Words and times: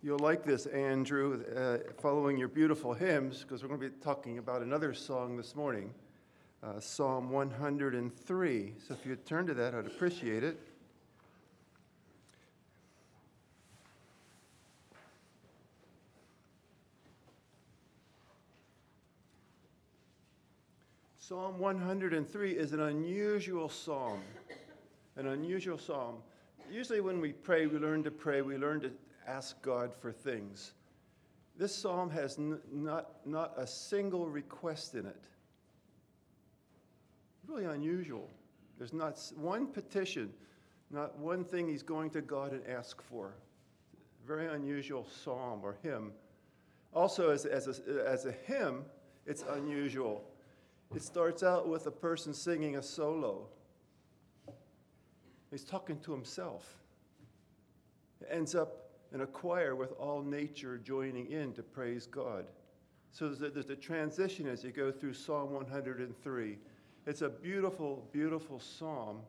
You'll 0.00 0.20
like 0.20 0.44
this, 0.44 0.66
Andrew, 0.66 1.42
uh, 1.56 1.78
following 2.00 2.38
your 2.38 2.46
beautiful 2.46 2.94
hymns, 2.94 3.42
because 3.42 3.64
we're 3.64 3.68
going 3.68 3.80
to 3.80 3.88
be 3.88 3.96
talking 4.00 4.38
about 4.38 4.62
another 4.62 4.94
song 4.94 5.36
this 5.36 5.56
morning, 5.56 5.92
uh, 6.62 6.78
Psalm 6.78 7.30
103. 7.30 8.74
So 8.86 8.94
if 8.94 9.04
you'd 9.04 9.26
turn 9.26 9.48
to 9.48 9.54
that, 9.54 9.74
I'd 9.74 9.86
appreciate 9.86 10.44
it. 10.44 10.60
Psalm 21.16 21.58
103 21.58 22.52
is 22.52 22.72
an 22.72 22.82
unusual 22.82 23.68
psalm. 23.68 24.20
An 25.16 25.26
unusual 25.26 25.76
psalm. 25.76 26.18
Usually, 26.70 27.00
when 27.00 27.20
we 27.20 27.32
pray, 27.32 27.66
we 27.66 27.80
learn 27.80 28.04
to 28.04 28.12
pray, 28.12 28.42
we 28.42 28.56
learn 28.56 28.80
to 28.82 28.92
ask 29.28 29.60
God 29.62 29.94
for 29.94 30.12
things. 30.12 30.72
This 31.56 31.74
psalm 31.74 32.10
has 32.10 32.38
n- 32.38 32.60
not, 32.72 33.26
not 33.26 33.52
a 33.56 33.66
single 33.66 34.28
request 34.28 34.94
in 34.94 35.06
it. 35.06 35.24
Really 37.46 37.64
unusual. 37.64 38.28
There's 38.78 38.92
not 38.92 39.18
one 39.36 39.66
petition, 39.66 40.32
not 40.90 41.18
one 41.18 41.44
thing 41.44 41.68
he's 41.68 41.82
going 41.82 42.10
to 42.10 42.20
God 42.20 42.52
and 42.52 42.66
ask 42.68 43.02
for. 43.02 43.34
Very 44.26 44.46
unusual 44.46 45.06
psalm 45.24 45.60
or 45.62 45.76
hymn. 45.82 46.12
Also, 46.94 47.30
as, 47.30 47.44
as, 47.44 47.66
a, 47.66 48.08
as 48.08 48.24
a 48.24 48.32
hymn, 48.32 48.84
it's 49.26 49.44
unusual. 49.50 50.24
It 50.94 51.02
starts 51.02 51.42
out 51.42 51.68
with 51.68 51.86
a 51.86 51.90
person 51.90 52.32
singing 52.32 52.76
a 52.76 52.82
solo. 52.82 53.48
He's 55.50 55.64
talking 55.64 55.98
to 56.00 56.12
himself. 56.12 56.76
It 58.20 58.28
ends 58.30 58.54
up 58.54 58.87
in 59.12 59.22
a 59.22 59.26
choir 59.26 59.74
with 59.74 59.92
all 59.92 60.22
nature 60.22 60.78
joining 60.78 61.30
in 61.30 61.52
to 61.54 61.62
praise 61.62 62.06
God. 62.06 62.44
So 63.10 63.28
there's 63.28 63.40
a, 63.42 63.50
there's 63.50 63.70
a 63.70 63.76
transition 63.76 64.46
as 64.46 64.62
you 64.62 64.70
go 64.70 64.92
through 64.92 65.14
Psalm 65.14 65.52
103. 65.52 66.58
It's 67.06 67.22
a 67.22 67.28
beautiful, 67.28 68.06
beautiful 68.12 68.60
psalm, 68.60 69.20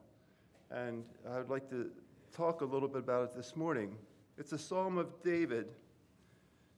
and 0.70 1.04
I'd 1.32 1.50
like 1.50 1.70
to 1.70 1.90
talk 2.36 2.62
a 2.62 2.66
little 2.66 2.90
bit 2.90 3.00
about 3.00 3.24
it 3.24 3.36
this 3.36 3.56
morning. 3.56 3.96
It's 4.38 4.52
a 4.52 4.58
psalm 4.58 4.98
of 4.98 5.08
David. 5.24 5.68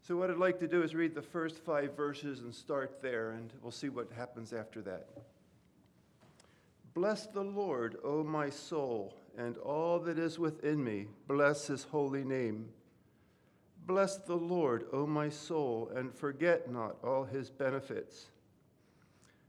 So, 0.03 0.15
what 0.15 0.29
I'd 0.29 0.37
like 0.37 0.59
to 0.59 0.67
do 0.67 0.83
is 0.83 0.95
read 0.95 1.15
the 1.15 1.21
first 1.21 1.57
five 1.57 1.95
verses 1.95 2.41
and 2.41 2.53
start 2.53 3.01
there, 3.01 3.31
and 3.31 3.51
we'll 3.61 3.71
see 3.71 3.89
what 3.89 4.11
happens 4.11 4.53
after 4.53 4.81
that. 4.83 5.07
Bless 6.93 7.25
the 7.27 7.43
Lord, 7.43 7.97
O 8.03 8.23
my 8.23 8.49
soul, 8.49 9.15
and 9.37 9.57
all 9.57 9.99
that 9.99 10.19
is 10.19 10.37
within 10.37 10.83
me. 10.83 11.07
Bless 11.27 11.67
his 11.67 11.83
holy 11.83 12.23
name. 12.23 12.69
Bless 13.87 14.17
the 14.17 14.35
Lord, 14.35 14.85
O 14.93 15.07
my 15.07 15.29
soul, 15.29 15.91
and 15.95 16.13
forget 16.13 16.71
not 16.71 16.97
all 17.03 17.23
his 17.23 17.49
benefits, 17.49 18.27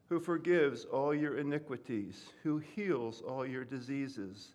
who 0.09 0.19
forgives 0.19 0.85
all 0.87 1.15
your 1.15 1.37
iniquities, 1.37 2.31
who 2.43 2.59
heals 2.59 3.21
all 3.21 3.47
your 3.47 3.65
diseases, 3.65 4.49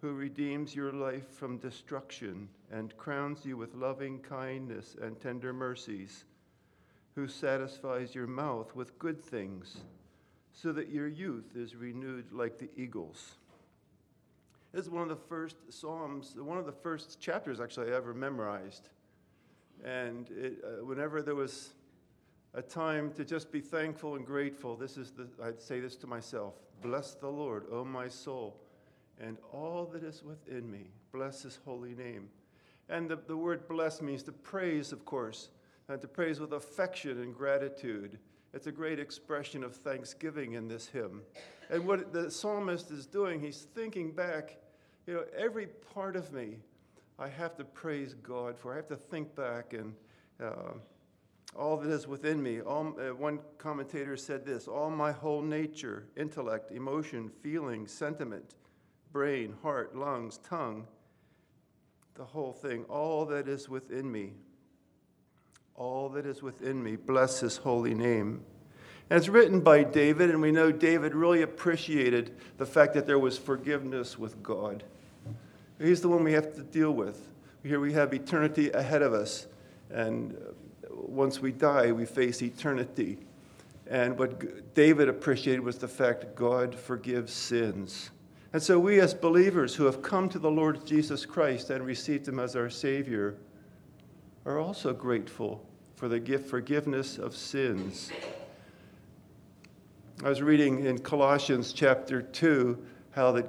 who 0.00 0.12
redeems 0.14 0.74
your 0.74 0.92
life 0.92 1.28
from 1.30 1.58
destruction 1.58 2.48
and 2.70 2.96
crowns 2.96 3.44
you 3.44 3.56
with 3.56 3.74
loving 3.74 4.18
kindness 4.18 4.96
and 5.00 5.20
tender 5.20 5.52
mercies, 5.52 6.24
who 7.14 7.28
satisfies 7.28 8.14
your 8.14 8.26
mouth 8.26 8.74
with 8.74 8.98
good 8.98 9.22
things, 9.22 9.78
so 10.52 10.72
that 10.72 10.90
your 10.90 11.08
youth 11.08 11.54
is 11.54 11.76
renewed 11.76 12.32
like 12.32 12.58
the 12.58 12.70
eagles. 12.76 13.36
This 14.76 14.84
is 14.84 14.90
one 14.90 15.04
of 15.04 15.08
the 15.08 15.16
first 15.16 15.56
Psalms, 15.70 16.36
one 16.36 16.58
of 16.58 16.66
the 16.66 16.72
first 16.72 17.18
chapters 17.18 17.60
actually 17.60 17.92
I 17.92 17.96
ever 17.96 18.12
memorized. 18.12 18.90
And 19.82 20.28
it, 20.32 20.58
uh, 20.62 20.84
whenever 20.84 21.22
there 21.22 21.34
was 21.34 21.70
a 22.52 22.60
time 22.60 23.10
to 23.12 23.24
just 23.24 23.50
be 23.50 23.62
thankful 23.62 24.16
and 24.16 24.26
grateful, 24.26 24.76
this 24.76 24.98
is 24.98 25.12
the, 25.12 25.28
I'd 25.42 25.62
say 25.62 25.80
this 25.80 25.96
to 25.96 26.06
myself 26.06 26.56
Bless 26.82 27.14
the 27.14 27.26
Lord, 27.26 27.64
O 27.72 27.86
my 27.86 28.06
soul, 28.06 28.60
and 29.18 29.38
all 29.50 29.86
that 29.94 30.04
is 30.04 30.22
within 30.22 30.70
me. 30.70 30.90
Bless 31.10 31.44
his 31.44 31.58
holy 31.64 31.94
name. 31.94 32.28
And 32.90 33.08
the, 33.08 33.16
the 33.16 33.36
word 33.36 33.66
bless 33.68 34.02
means 34.02 34.22
to 34.24 34.32
praise, 34.32 34.92
of 34.92 35.06
course, 35.06 35.48
and 35.88 36.02
to 36.02 36.06
praise 36.06 36.38
with 36.38 36.52
affection 36.52 37.22
and 37.22 37.34
gratitude. 37.34 38.18
It's 38.52 38.66
a 38.66 38.72
great 38.72 38.98
expression 38.98 39.64
of 39.64 39.74
thanksgiving 39.74 40.52
in 40.52 40.68
this 40.68 40.86
hymn. 40.86 41.22
And 41.70 41.86
what 41.86 42.12
the 42.12 42.30
psalmist 42.30 42.90
is 42.90 43.06
doing, 43.06 43.40
he's 43.40 43.66
thinking 43.74 44.12
back 44.12 44.58
you 45.06 45.14
know, 45.14 45.24
every 45.36 45.66
part 45.94 46.16
of 46.16 46.32
me, 46.32 46.58
I 47.18 47.28
have 47.28 47.56
to 47.56 47.64
praise 47.64 48.14
God 48.14 48.58
for. 48.58 48.72
I 48.72 48.76
have 48.76 48.88
to 48.88 48.96
think 48.96 49.34
back 49.34 49.72
and 49.72 49.94
uh, 50.42 50.72
all 51.54 51.76
that 51.76 51.90
is 51.90 52.06
within 52.06 52.42
me. 52.42 52.60
All, 52.60 52.94
uh, 53.00 53.14
one 53.14 53.38
commentator 53.58 54.16
said 54.16 54.44
this 54.44 54.66
all 54.68 54.90
my 54.90 55.12
whole 55.12 55.42
nature, 55.42 56.06
intellect, 56.16 56.72
emotion, 56.72 57.30
feeling, 57.42 57.86
sentiment, 57.86 58.54
brain, 59.12 59.54
heart, 59.62 59.96
lungs, 59.96 60.38
tongue, 60.38 60.86
the 62.14 62.24
whole 62.24 62.52
thing, 62.52 62.84
all 62.84 63.24
that 63.26 63.48
is 63.48 63.68
within 63.68 64.10
me, 64.10 64.32
all 65.74 66.08
that 66.10 66.26
is 66.26 66.42
within 66.42 66.82
me, 66.82 66.96
bless 66.96 67.40
his 67.40 67.58
holy 67.58 67.94
name. 67.94 68.42
And 69.08 69.18
it's 69.18 69.28
written 69.28 69.60
by 69.60 69.84
David, 69.84 70.30
and 70.30 70.42
we 70.42 70.50
know 70.50 70.72
David 70.72 71.14
really 71.14 71.42
appreciated 71.42 72.34
the 72.58 72.66
fact 72.66 72.94
that 72.94 73.06
there 73.06 73.18
was 73.18 73.38
forgiveness 73.38 74.18
with 74.18 74.42
God. 74.42 74.82
He's 75.78 76.00
the 76.00 76.08
one 76.08 76.24
we 76.24 76.32
have 76.32 76.54
to 76.54 76.62
deal 76.62 76.92
with. 76.92 77.28
Here 77.62 77.80
we 77.80 77.92
have 77.92 78.14
eternity 78.14 78.70
ahead 78.70 79.02
of 79.02 79.12
us. 79.12 79.46
And 79.90 80.32
uh, 80.34 80.52
once 80.90 81.40
we 81.40 81.52
die, 81.52 81.92
we 81.92 82.06
face 82.06 82.42
eternity. 82.42 83.18
And 83.88 84.18
what 84.18 84.74
David 84.74 85.08
appreciated 85.08 85.60
was 85.60 85.78
the 85.78 85.88
fact 85.88 86.34
God 86.34 86.74
forgives 86.74 87.32
sins. 87.32 88.10
And 88.52 88.62
so, 88.62 88.78
we 88.78 89.00
as 89.00 89.12
believers 89.12 89.74
who 89.74 89.84
have 89.84 90.00
come 90.02 90.28
to 90.30 90.38
the 90.38 90.50
Lord 90.50 90.86
Jesus 90.86 91.26
Christ 91.26 91.70
and 91.70 91.84
received 91.84 92.26
Him 92.26 92.38
as 92.38 92.56
our 92.56 92.70
Savior 92.70 93.36
are 94.44 94.58
also 94.58 94.94
grateful 94.94 95.66
for 95.96 96.08
the 96.08 96.18
gift 96.18 96.48
forgiveness 96.48 97.18
of 97.18 97.36
sins. 97.36 98.10
I 100.24 100.28
was 100.28 100.40
reading 100.40 100.86
in 100.86 100.98
Colossians 100.98 101.72
chapter 101.72 102.22
2 102.22 102.82
how 103.10 103.32
the 103.32 103.48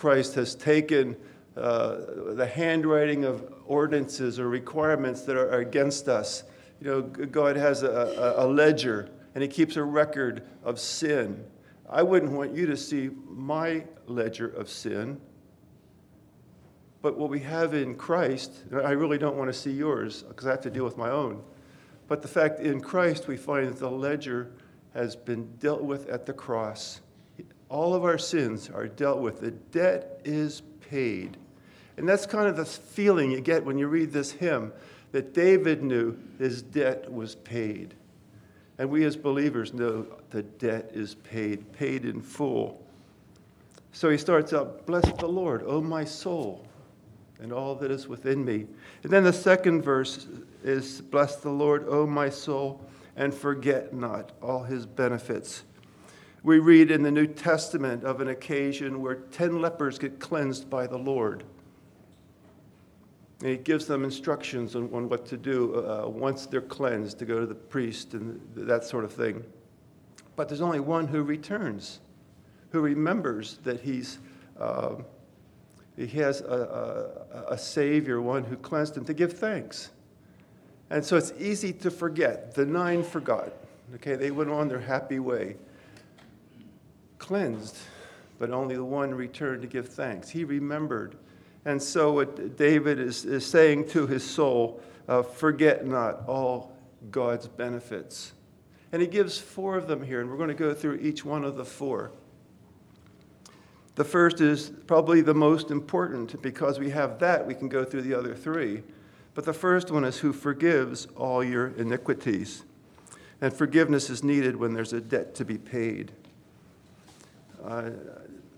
Christ 0.00 0.34
has 0.36 0.54
taken 0.54 1.14
uh, 1.58 1.98
the 2.32 2.46
handwriting 2.46 3.26
of 3.26 3.52
ordinances 3.66 4.40
or 4.40 4.48
requirements 4.48 5.20
that 5.22 5.36
are 5.36 5.60
against 5.60 6.08
us. 6.08 6.44
You 6.80 6.86
know, 6.86 7.02
God 7.02 7.54
has 7.56 7.82
a, 7.82 8.34
a, 8.38 8.46
ledger 8.46 9.10
and 9.34 9.42
He 9.42 9.48
keeps 9.48 9.76
a 9.76 9.82
record 9.84 10.42
of 10.64 10.80
sin. 10.80 11.44
I 11.86 12.02
wouldn't 12.02 12.32
want 12.32 12.54
you 12.54 12.64
to 12.64 12.78
see 12.78 13.10
my 13.28 13.84
ledger 14.06 14.48
of 14.48 14.70
sin. 14.70 15.20
But 17.02 17.18
what 17.18 17.28
we 17.28 17.40
have 17.40 17.74
in 17.74 17.94
Christ, 17.94 18.64
I 18.72 18.92
really 18.92 19.18
don't 19.18 19.36
want 19.36 19.52
to 19.52 19.58
see 19.58 19.72
yours 19.72 20.22
because 20.22 20.46
I 20.46 20.52
have 20.52 20.62
to 20.62 20.70
deal 20.70 20.86
with 20.86 20.96
my 20.96 21.10
own. 21.10 21.42
But 22.08 22.22
the 22.22 22.28
fact 22.28 22.60
in 22.60 22.80
Christ, 22.80 23.28
we 23.28 23.36
find 23.36 23.68
that 23.68 23.78
the 23.78 23.90
ledger 23.90 24.52
has 24.94 25.14
been 25.14 25.56
dealt 25.58 25.82
with 25.82 26.08
at 26.08 26.24
the 26.24 26.32
cross. 26.32 27.02
All 27.70 27.94
of 27.94 28.04
our 28.04 28.18
sins 28.18 28.68
are 28.68 28.88
dealt 28.88 29.20
with. 29.20 29.40
The 29.40 29.52
debt 29.52 30.20
is 30.24 30.62
paid. 30.90 31.36
And 31.96 32.08
that's 32.08 32.26
kind 32.26 32.48
of 32.48 32.56
the 32.56 32.64
feeling 32.64 33.30
you 33.30 33.40
get 33.40 33.64
when 33.64 33.78
you 33.78 33.86
read 33.86 34.12
this 34.12 34.32
hymn 34.32 34.72
that 35.12 35.32
David 35.32 35.82
knew 35.82 36.18
his 36.38 36.62
debt 36.62 37.10
was 37.10 37.36
paid. 37.36 37.94
And 38.78 38.90
we 38.90 39.04
as 39.04 39.16
believers 39.16 39.72
know 39.72 40.06
the 40.30 40.42
debt 40.42 40.90
is 40.94 41.14
paid, 41.14 41.72
paid 41.72 42.04
in 42.04 42.20
full. 42.20 42.84
So 43.92 44.10
he 44.10 44.18
starts 44.18 44.52
out, 44.52 44.84
Bless 44.86 45.10
the 45.12 45.28
Lord, 45.28 45.62
O 45.64 45.80
my 45.80 46.04
soul, 46.04 46.66
and 47.40 47.52
all 47.52 47.74
that 47.76 47.90
is 47.90 48.08
within 48.08 48.44
me. 48.44 48.66
And 49.02 49.12
then 49.12 49.22
the 49.22 49.32
second 49.32 49.82
verse 49.82 50.26
is, 50.64 51.00
Bless 51.02 51.36
the 51.36 51.50
Lord, 51.50 51.84
O 51.88 52.06
my 52.06 52.30
soul, 52.30 52.84
and 53.16 53.32
forget 53.32 53.92
not 53.92 54.32
all 54.42 54.62
his 54.62 54.86
benefits 54.86 55.64
we 56.42 56.58
read 56.58 56.90
in 56.90 57.02
the 57.02 57.10
New 57.10 57.26
Testament 57.26 58.04
of 58.04 58.20
an 58.20 58.28
occasion 58.28 59.02
where 59.02 59.16
10 59.16 59.60
lepers 59.60 59.98
get 59.98 60.18
cleansed 60.18 60.70
by 60.70 60.86
the 60.86 60.96
Lord. 60.96 61.44
And 63.40 63.50
he 63.50 63.56
gives 63.56 63.86
them 63.86 64.04
instructions 64.04 64.74
on, 64.74 64.92
on 64.92 65.08
what 65.08 65.26
to 65.26 65.36
do 65.36 65.76
uh, 65.76 66.08
once 66.08 66.46
they're 66.46 66.60
cleansed, 66.60 67.18
to 67.18 67.24
go 67.24 67.40
to 67.40 67.46
the 67.46 67.54
priest 67.54 68.14
and 68.14 68.40
that 68.54 68.84
sort 68.84 69.04
of 69.04 69.12
thing. 69.12 69.44
But 70.36 70.48
there's 70.48 70.60
only 70.60 70.80
one 70.80 71.06
who 71.06 71.22
returns, 71.22 72.00
who 72.70 72.80
remembers 72.80 73.58
that 73.64 73.80
he's, 73.80 74.18
uh, 74.58 74.96
he 75.96 76.06
has 76.06 76.40
a, 76.40 77.14
a, 77.48 77.52
a 77.52 77.58
Savior, 77.58 78.22
one 78.22 78.44
who 78.44 78.56
cleansed 78.56 78.96
him, 78.96 79.04
to 79.04 79.14
give 79.14 79.34
thanks. 79.34 79.90
And 80.88 81.04
so 81.04 81.16
it's 81.16 81.32
easy 81.38 81.72
to 81.74 81.90
forget. 81.90 82.54
The 82.54 82.64
nine 82.64 83.02
forgot. 83.02 83.52
Okay, 83.96 84.14
they 84.16 84.30
went 84.30 84.50
on 84.50 84.68
their 84.68 84.80
happy 84.80 85.18
way 85.18 85.56
cleansed, 87.20 87.76
but 88.40 88.50
only 88.50 88.74
the 88.74 88.84
one 88.84 89.14
returned 89.14 89.62
to 89.62 89.68
give 89.68 89.88
thanks. 89.88 90.28
He 90.28 90.42
remembered. 90.42 91.14
And 91.64 91.80
so, 91.80 92.10
what 92.12 92.56
David 92.56 92.98
is, 92.98 93.24
is 93.24 93.46
saying 93.46 93.88
to 93.90 94.08
his 94.08 94.28
soul, 94.28 94.82
uh, 95.06 95.22
forget 95.22 95.86
not 95.86 96.26
all 96.26 96.72
God's 97.12 97.46
benefits. 97.46 98.32
And 98.92 99.00
he 99.00 99.06
gives 99.06 99.38
four 99.38 99.76
of 99.76 99.86
them 99.86 100.02
here, 100.02 100.20
and 100.20 100.28
we're 100.28 100.36
going 100.36 100.48
to 100.48 100.54
go 100.54 100.74
through 100.74 100.96
each 100.96 101.24
one 101.24 101.44
of 101.44 101.56
the 101.56 101.64
four. 101.64 102.10
The 103.94 104.04
first 104.04 104.40
is 104.40 104.72
probably 104.86 105.20
the 105.20 105.34
most 105.34 105.70
important 105.70 106.40
because 106.42 106.78
we 106.78 106.90
have 106.90 107.18
that, 107.18 107.46
we 107.46 107.54
can 107.54 107.68
go 107.68 107.84
through 107.84 108.02
the 108.02 108.14
other 108.14 108.34
three. 108.34 108.82
But 109.34 109.44
the 109.44 109.52
first 109.52 109.90
one 109.90 110.04
is 110.04 110.18
who 110.18 110.32
forgives 110.32 111.06
all 111.16 111.44
your 111.44 111.68
iniquities. 111.68 112.64
And 113.40 113.52
forgiveness 113.52 114.10
is 114.10 114.24
needed 114.24 114.56
when 114.56 114.72
there's 114.72 114.92
a 114.92 115.00
debt 115.00 115.34
to 115.36 115.44
be 115.44 115.58
paid. 115.58 116.12
Uh, 117.64 117.90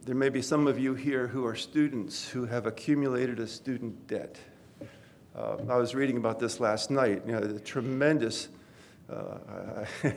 there 0.04 0.14
may 0.14 0.28
be 0.28 0.42
some 0.42 0.66
of 0.66 0.78
you 0.78 0.94
here 0.94 1.26
who 1.26 1.44
are 1.44 1.56
students 1.56 2.28
who 2.28 2.44
have 2.46 2.66
accumulated 2.66 3.40
a 3.40 3.46
student 3.46 4.06
debt. 4.06 4.38
Uh, 5.34 5.56
I 5.68 5.76
was 5.76 5.94
reading 5.94 6.18
about 6.18 6.38
this 6.38 6.60
last 6.60 6.90
night. 6.90 7.22
You 7.26 7.32
know, 7.32 7.40
the 7.40 7.58
tremendous. 7.58 8.48
Uh, 9.10 9.84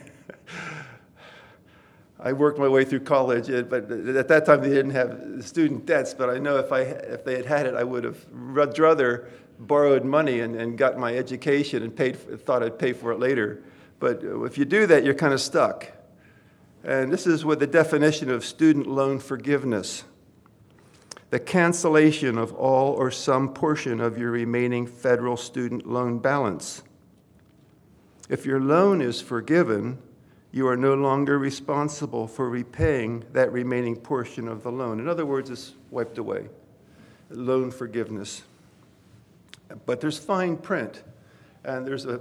I 2.20 2.32
worked 2.32 2.58
my 2.58 2.68
way 2.68 2.84
through 2.84 3.00
college, 3.00 3.48
but 3.68 3.90
at 3.90 4.28
that 4.28 4.46
time 4.46 4.62
they 4.62 4.68
didn't 4.68 4.92
have 4.92 5.44
student 5.44 5.84
debts. 5.84 6.14
But 6.14 6.30
I 6.30 6.38
know 6.38 6.58
if 6.58 6.70
I 6.70 6.80
if 6.80 7.24
they 7.24 7.34
had 7.36 7.46
had 7.46 7.66
it, 7.66 7.74
I 7.74 7.82
would 7.82 8.04
have 8.04 8.24
rather 8.30 9.28
borrowed 9.58 10.04
money 10.04 10.40
and, 10.40 10.54
and 10.54 10.78
got 10.78 10.96
my 10.98 11.16
education 11.16 11.82
and 11.82 11.94
paid 11.94 12.16
thought 12.44 12.62
I'd 12.62 12.78
pay 12.78 12.92
for 12.92 13.10
it 13.10 13.18
later. 13.18 13.62
But 13.98 14.22
if 14.22 14.58
you 14.58 14.64
do 14.64 14.86
that, 14.86 15.04
you're 15.04 15.14
kind 15.14 15.34
of 15.34 15.40
stuck. 15.40 15.90
And 16.86 17.12
this 17.12 17.26
is 17.26 17.44
what 17.44 17.58
the 17.58 17.66
definition 17.66 18.30
of 18.30 18.44
student 18.44 18.86
loan 18.86 19.18
forgiveness 19.18 20.04
the 21.30 21.40
cancellation 21.40 22.38
of 22.38 22.52
all 22.52 22.92
or 22.92 23.10
some 23.10 23.52
portion 23.52 24.00
of 24.00 24.16
your 24.16 24.30
remaining 24.30 24.86
federal 24.86 25.36
student 25.36 25.84
loan 25.84 26.18
balance. 26.18 26.84
If 28.28 28.46
your 28.46 28.60
loan 28.60 29.02
is 29.02 29.20
forgiven, 29.20 29.98
you 30.52 30.68
are 30.68 30.76
no 30.76 30.94
longer 30.94 31.36
responsible 31.36 32.28
for 32.28 32.48
repaying 32.48 33.24
that 33.32 33.52
remaining 33.52 33.96
portion 33.96 34.46
of 34.46 34.62
the 34.62 34.70
loan. 34.70 35.00
In 35.00 35.08
other 35.08 35.26
words, 35.26 35.50
it's 35.50 35.74
wiped 35.90 36.18
away. 36.18 36.48
Loan 37.30 37.72
forgiveness. 37.72 38.44
But 39.84 40.00
there's 40.00 40.18
fine 40.18 40.56
print, 40.56 41.02
and 41.64 41.84
there's 41.84 42.06
a 42.06 42.20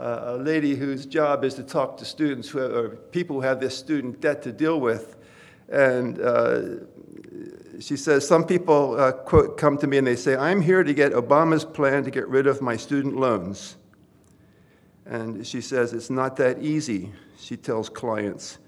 a 0.00 0.36
lady 0.36 0.74
whose 0.74 1.06
job 1.06 1.44
is 1.44 1.54
to 1.54 1.62
talk 1.62 1.96
to 1.98 2.04
students 2.04 2.48
who 2.48 2.58
have, 2.58 2.72
or 2.72 2.88
people 2.90 3.36
who 3.36 3.42
have 3.42 3.60
this 3.60 3.76
student 3.76 4.20
debt 4.20 4.42
to 4.42 4.52
deal 4.52 4.80
with. 4.80 5.16
And 5.68 6.20
uh, 6.20 6.62
she 7.80 7.96
says, 7.96 8.26
Some 8.26 8.44
people, 8.44 8.98
uh, 8.98 9.12
quote, 9.12 9.58
come 9.58 9.78
to 9.78 9.86
me 9.86 9.98
and 9.98 10.06
they 10.06 10.16
say, 10.16 10.36
I'm 10.36 10.60
here 10.60 10.82
to 10.82 10.94
get 10.94 11.12
Obama's 11.12 11.64
plan 11.64 12.04
to 12.04 12.10
get 12.10 12.28
rid 12.28 12.46
of 12.46 12.60
my 12.60 12.76
student 12.76 13.16
loans. 13.16 13.76
And 15.06 15.46
she 15.46 15.60
says, 15.60 15.92
It's 15.92 16.10
not 16.10 16.36
that 16.36 16.62
easy, 16.62 17.12
she 17.38 17.56
tells 17.56 17.88
clients. 17.88 18.58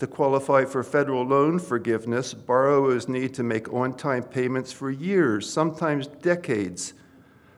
To 0.00 0.06
qualify 0.06 0.66
for 0.66 0.82
federal 0.82 1.24
loan 1.24 1.58
forgiveness, 1.58 2.34
borrowers 2.34 3.08
need 3.08 3.32
to 3.34 3.42
make 3.42 3.72
on 3.72 3.94
time 3.94 4.24
payments 4.24 4.70
for 4.70 4.90
years, 4.90 5.50
sometimes 5.50 6.06
decades 6.06 6.92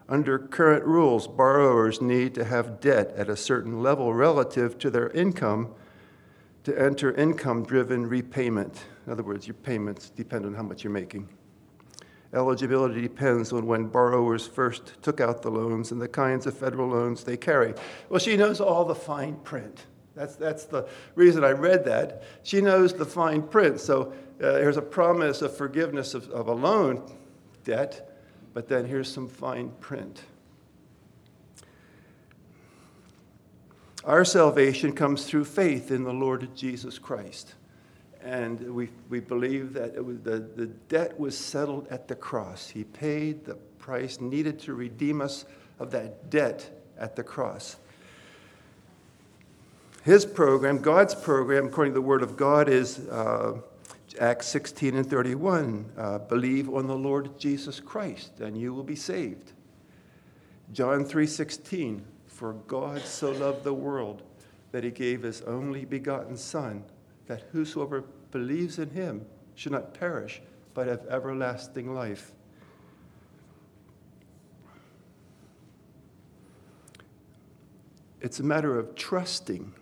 under 0.09 0.39
current 0.39 0.85
rules, 0.85 1.29
borrowers 1.29 2.01
need 2.01 2.35
to 2.35 2.45
have 2.45 2.81
debt 2.81 3.13
at 3.17 3.29
a 3.29 3.37
certain 3.37 3.83
level 3.83 4.15
relative 4.15 4.79
to 4.79 4.91
their 4.91 5.11
income 5.11 5.75
to 6.65 6.79
enter 6.81 7.13
income 7.13 7.65
driven 7.65 8.07
repayment. 8.07 8.85
In 9.07 9.13
other 9.13 9.23
words, 9.23 9.47
your 9.47 9.55
payments 9.55 10.11
depend 10.11 10.47
on 10.47 10.55
how 10.55 10.63
much 10.63 10.85
you're 10.85 10.93
making. 10.93 11.29
Eligibility 12.35 13.01
depends 13.01 13.53
on 13.53 13.67
when 13.67 13.87
borrowers 13.87 14.47
first 14.47 15.03
took 15.03 15.21
out 15.21 15.41
the 15.41 15.51
loans 15.51 15.93
and 15.93 16.01
the 16.01 16.09
kinds 16.09 16.47
of 16.47 16.57
federal 16.57 16.89
loans 16.89 17.25
they 17.25 17.37
carry. 17.37 17.75
Well, 18.11 18.21
she 18.21 18.37
knows 18.37 18.61
all 18.61 18.85
the 18.85 18.95
fine 18.95 19.37
print. 19.37 19.87
That's, 20.15 20.37
that's 20.37 20.65
the 20.65 20.89
reason 21.15 21.45
I 21.45 21.51
read 21.51 21.85
that. 21.87 22.23
She 22.43 22.61
knows 22.61 22.93
the 22.93 23.07
fine 23.07 23.43
print. 23.43 23.81
So 23.81 24.13
uh, 24.43 24.53
there's 24.53 24.77
a 24.77 24.83
promise 24.83 25.41
of 25.43 25.57
forgiveness 25.57 26.13
of, 26.13 26.29
of 26.31 26.49
a 26.49 26.55
loan 26.55 27.03
debt, 27.65 28.18
but 28.59 28.67
then 28.67 28.87
here's 28.87 29.09
some 29.09 29.29
fine 29.29 29.71
print. 29.79 30.25
Our 34.05 34.25
salvation 34.25 34.95
comes 34.95 35.27
through 35.27 35.45
faith 35.45 35.93
in 35.93 36.03
the 36.03 36.13
Lord 36.13 36.57
Jesus 36.57 36.99
Christ. 36.99 37.55
And 38.21 38.75
we, 38.75 38.89
we 39.09 39.21
believe 39.21 39.75
that 39.75 40.05
was, 40.05 40.19
the, 40.25 40.41
the 40.41 40.67
debt 40.67 41.21
was 41.21 41.39
settled 41.39 41.87
at 41.87 42.09
the 42.09 42.17
cross. 42.17 42.69
He 42.69 42.83
paid 42.83 43.45
the 43.45 43.55
price 43.55 44.21
needed 44.21 44.59
to 44.63 44.75
redeem 44.75 45.21
us 45.21 45.45
of 45.79 45.93
that 45.93 46.29
debt 46.29 46.69
at 46.99 47.15
the 47.15 47.23
cross. 47.23 47.77
His 50.03 50.27
program, 50.27 50.79
God's 50.79 51.15
program, 51.15 51.67
according 51.67 51.93
to 51.93 52.01
the 52.01 52.03
Word 52.05 52.25
of 52.25 52.37
God, 52.37 52.69
is 52.69 53.07
uh, 53.07 53.59
Acts 54.21 54.47
16 54.49 54.97
and 54.97 55.09
31 55.09 55.93
uh, 55.97 56.19
believe 56.19 56.73
on 56.73 56.87
the 56.87 56.97
Lord 56.97 57.39
Jesus 57.39 57.81
Christ 57.81 58.41
and 58.41 58.57
you 58.57 58.73
will 58.73 58.85
be 58.85 58.97
saved. 58.97 59.53
John 60.73 61.05
3:16 61.05 62.03
for 62.27 62.53
God 62.53 63.03
so 63.03 63.33
loved 63.33 63.65
the 63.65 63.75
world 63.75 64.23
that 64.73 64.85
he 64.85 64.91
gave 64.91 65.23
his 65.23 65.43
only 65.43 65.85
begotten 65.85 66.37
son 66.37 66.85
that 67.27 67.43
whosoever 67.53 68.05
believes 68.31 68.79
in 68.79 68.91
him 68.91 69.27
should 69.55 69.73
not 69.73 69.95
perish 69.95 70.41
but 70.75 70.87
have 70.87 71.07
everlasting 71.07 71.95
life. 71.95 72.33
It's 78.21 78.41
a 78.41 78.45
matter 78.45 78.79
of 78.79 78.95
trusting 78.95 79.73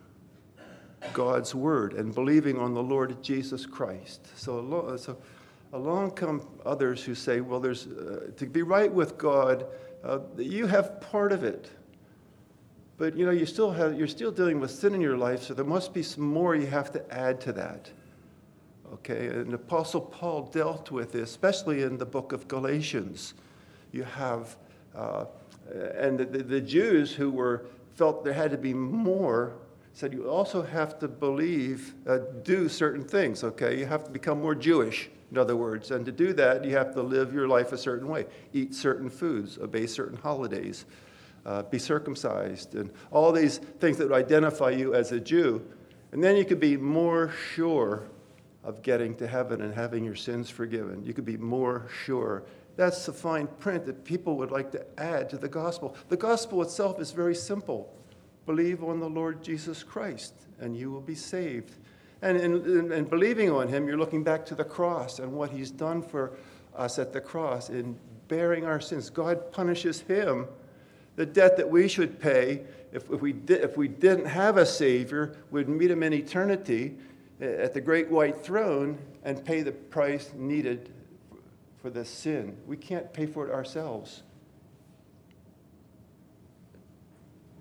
God's 1.12 1.54
word 1.54 1.94
and 1.94 2.14
believing 2.14 2.58
on 2.58 2.74
the 2.74 2.82
Lord 2.82 3.22
Jesus 3.22 3.66
Christ. 3.66 4.26
So, 4.36 4.96
so 4.96 5.16
along 5.72 6.12
come 6.12 6.46
others 6.64 7.02
who 7.04 7.14
say, 7.14 7.40
well, 7.40 7.60
there's, 7.60 7.86
uh, 7.86 8.30
to 8.36 8.46
be 8.46 8.62
right 8.62 8.92
with 8.92 9.18
God, 9.18 9.66
uh, 10.04 10.20
you 10.36 10.66
have 10.66 11.00
part 11.00 11.32
of 11.32 11.44
it. 11.44 11.70
But 12.98 13.16
you 13.16 13.26
know, 13.26 13.32
you 13.32 13.46
still 13.46 13.70
have, 13.72 13.98
you're 13.98 14.06
still 14.06 14.30
dealing 14.30 14.60
with 14.60 14.70
sin 14.70 14.94
in 14.94 15.00
your 15.00 15.18
life, 15.18 15.42
so 15.42 15.54
there 15.54 15.64
must 15.64 15.92
be 15.92 16.02
some 16.02 16.24
more 16.24 16.56
you 16.56 16.66
have 16.66 16.90
to 16.92 17.14
add 17.14 17.40
to 17.42 17.52
that. 17.52 17.90
Okay, 18.94 19.26
and 19.26 19.52
Apostle 19.52 20.00
Paul 20.00 20.44
dealt 20.44 20.90
with 20.90 21.12
this, 21.12 21.30
especially 21.30 21.82
in 21.82 21.98
the 21.98 22.06
book 22.06 22.32
of 22.32 22.46
Galatians. 22.48 23.34
You 23.92 24.04
have, 24.04 24.56
uh, 24.94 25.26
and 25.96 26.18
the, 26.18 26.24
the 26.24 26.60
Jews 26.60 27.12
who 27.12 27.30
were 27.30 27.66
felt 27.96 28.24
there 28.24 28.32
had 28.32 28.50
to 28.52 28.58
be 28.58 28.72
more 28.72 29.54
said 29.96 30.12
you 30.12 30.28
also 30.28 30.60
have 30.60 30.98
to 30.98 31.08
believe, 31.08 31.94
uh, 32.06 32.18
do 32.42 32.68
certain 32.68 33.02
things, 33.02 33.42
okay? 33.42 33.78
You 33.78 33.86
have 33.86 34.04
to 34.04 34.10
become 34.10 34.42
more 34.42 34.54
Jewish, 34.54 35.08
in 35.30 35.38
other 35.38 35.56
words. 35.56 35.90
And 35.90 36.04
to 36.04 36.12
do 36.12 36.34
that, 36.34 36.66
you 36.66 36.72
have 36.72 36.92
to 36.92 37.02
live 37.02 37.32
your 37.32 37.48
life 37.48 37.72
a 37.72 37.78
certain 37.78 38.06
way, 38.06 38.26
eat 38.52 38.74
certain 38.74 39.08
foods, 39.08 39.56
obey 39.56 39.86
certain 39.86 40.18
holidays, 40.18 40.84
uh, 41.46 41.62
be 41.62 41.78
circumcised, 41.78 42.74
and 42.74 42.90
all 43.10 43.32
these 43.32 43.56
things 43.56 43.96
that 43.96 44.10
would 44.10 44.18
identify 44.18 44.68
you 44.68 44.92
as 44.92 45.12
a 45.12 45.18
Jew. 45.18 45.66
And 46.12 46.22
then 46.22 46.36
you 46.36 46.44
could 46.44 46.60
be 46.60 46.76
more 46.76 47.32
sure 47.54 48.02
of 48.64 48.82
getting 48.82 49.14
to 49.14 49.26
heaven 49.26 49.62
and 49.62 49.72
having 49.72 50.04
your 50.04 50.14
sins 50.14 50.50
forgiven. 50.50 51.06
You 51.06 51.14
could 51.14 51.24
be 51.24 51.38
more 51.38 51.86
sure. 52.04 52.42
That's 52.76 53.06
the 53.06 53.14
fine 53.14 53.46
print 53.60 53.86
that 53.86 54.04
people 54.04 54.36
would 54.36 54.50
like 54.50 54.70
to 54.72 54.84
add 55.00 55.30
to 55.30 55.38
the 55.38 55.48
gospel. 55.48 55.96
The 56.10 56.18
gospel 56.18 56.60
itself 56.60 57.00
is 57.00 57.12
very 57.12 57.34
simple. 57.34 57.95
Believe 58.46 58.82
on 58.84 59.00
the 59.00 59.08
Lord 59.08 59.42
Jesus 59.42 59.82
Christ, 59.82 60.34
and 60.60 60.76
you 60.76 60.90
will 60.90 61.00
be 61.00 61.14
saved. 61.14 61.72
And 62.22 62.38
in, 62.38 62.64
in, 62.64 62.92
in, 62.92 63.04
believing 63.04 63.50
on 63.50 63.68
him, 63.68 63.86
you're 63.86 63.98
looking 63.98 64.22
back 64.22 64.46
to 64.46 64.54
the 64.54 64.64
cross 64.64 65.18
and 65.18 65.32
what 65.32 65.50
he's 65.50 65.70
done 65.70 66.02
for 66.02 66.32
us 66.74 66.98
at 66.98 67.12
the 67.12 67.20
cross 67.20 67.68
in 67.68 67.98
bearing 68.28 68.64
our 68.64 68.80
sins. 68.80 69.10
God 69.10 69.52
punishes 69.52 70.00
him. 70.00 70.46
The 71.16 71.26
debt 71.26 71.56
that 71.56 71.68
we 71.68 71.88
should 71.88 72.20
pay 72.20 72.62
if, 72.92 73.10
if, 73.10 73.20
we, 73.20 73.34
if 73.48 73.76
we 73.76 73.88
didn't 73.88 74.26
have 74.26 74.56
a 74.56 74.66
Savior, 74.66 75.36
we'd 75.50 75.68
meet 75.68 75.90
him 75.90 76.02
in 76.02 76.12
eternity 76.12 76.96
at 77.40 77.74
the 77.74 77.80
great 77.80 78.10
white 78.10 78.40
throne 78.40 78.98
and 79.24 79.44
pay 79.44 79.62
the 79.62 79.72
price 79.72 80.32
needed 80.34 80.90
for 81.82 81.90
the 81.90 82.04
sin. 82.04 82.56
We 82.66 82.76
can't 82.76 83.12
pay 83.12 83.26
for 83.26 83.46
it 83.46 83.52
ourselves. 83.52 84.22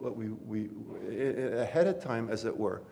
What 0.06 0.16
we, 0.16 0.30
we 0.30 0.70
ahead 1.58 1.88
of 1.88 2.00
time, 2.00 2.30
as 2.30 2.46
it 2.46 2.56
were. 2.56 2.84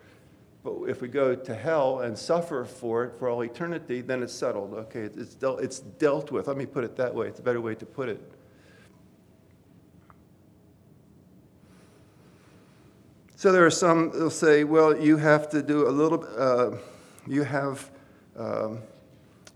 But 0.64 0.82
if 0.88 1.00
we 1.00 1.08
go 1.08 1.34
to 1.36 1.54
hell 1.54 2.00
and 2.00 2.18
suffer 2.18 2.64
for 2.64 3.04
it 3.04 3.18
for 3.18 3.28
all 3.28 3.42
eternity, 3.42 4.00
then 4.00 4.22
it's 4.22 4.32
settled. 4.32 4.74
Okay, 4.74 5.02
it's 5.02 5.34
dealt, 5.34 5.60
it's 5.60 5.78
dealt 5.78 6.32
with. 6.32 6.48
Let 6.48 6.56
me 6.56 6.66
put 6.66 6.84
it 6.84 6.96
that 6.96 7.14
way. 7.14 7.28
It's 7.28 7.38
a 7.38 7.42
better 7.42 7.60
way 7.60 7.74
to 7.76 7.86
put 7.86 8.08
it. 8.08 8.20
So 13.36 13.52
there 13.52 13.64
are 13.64 13.70
some 13.70 14.10
who'll 14.10 14.30
say, 14.30 14.64
well, 14.64 14.98
you 14.98 15.18
have 15.18 15.50
to 15.50 15.62
do 15.62 15.86
a 15.86 15.90
little, 15.90 16.24
uh, 16.36 16.78
you 17.26 17.42
have, 17.42 17.90
um, 18.36 18.78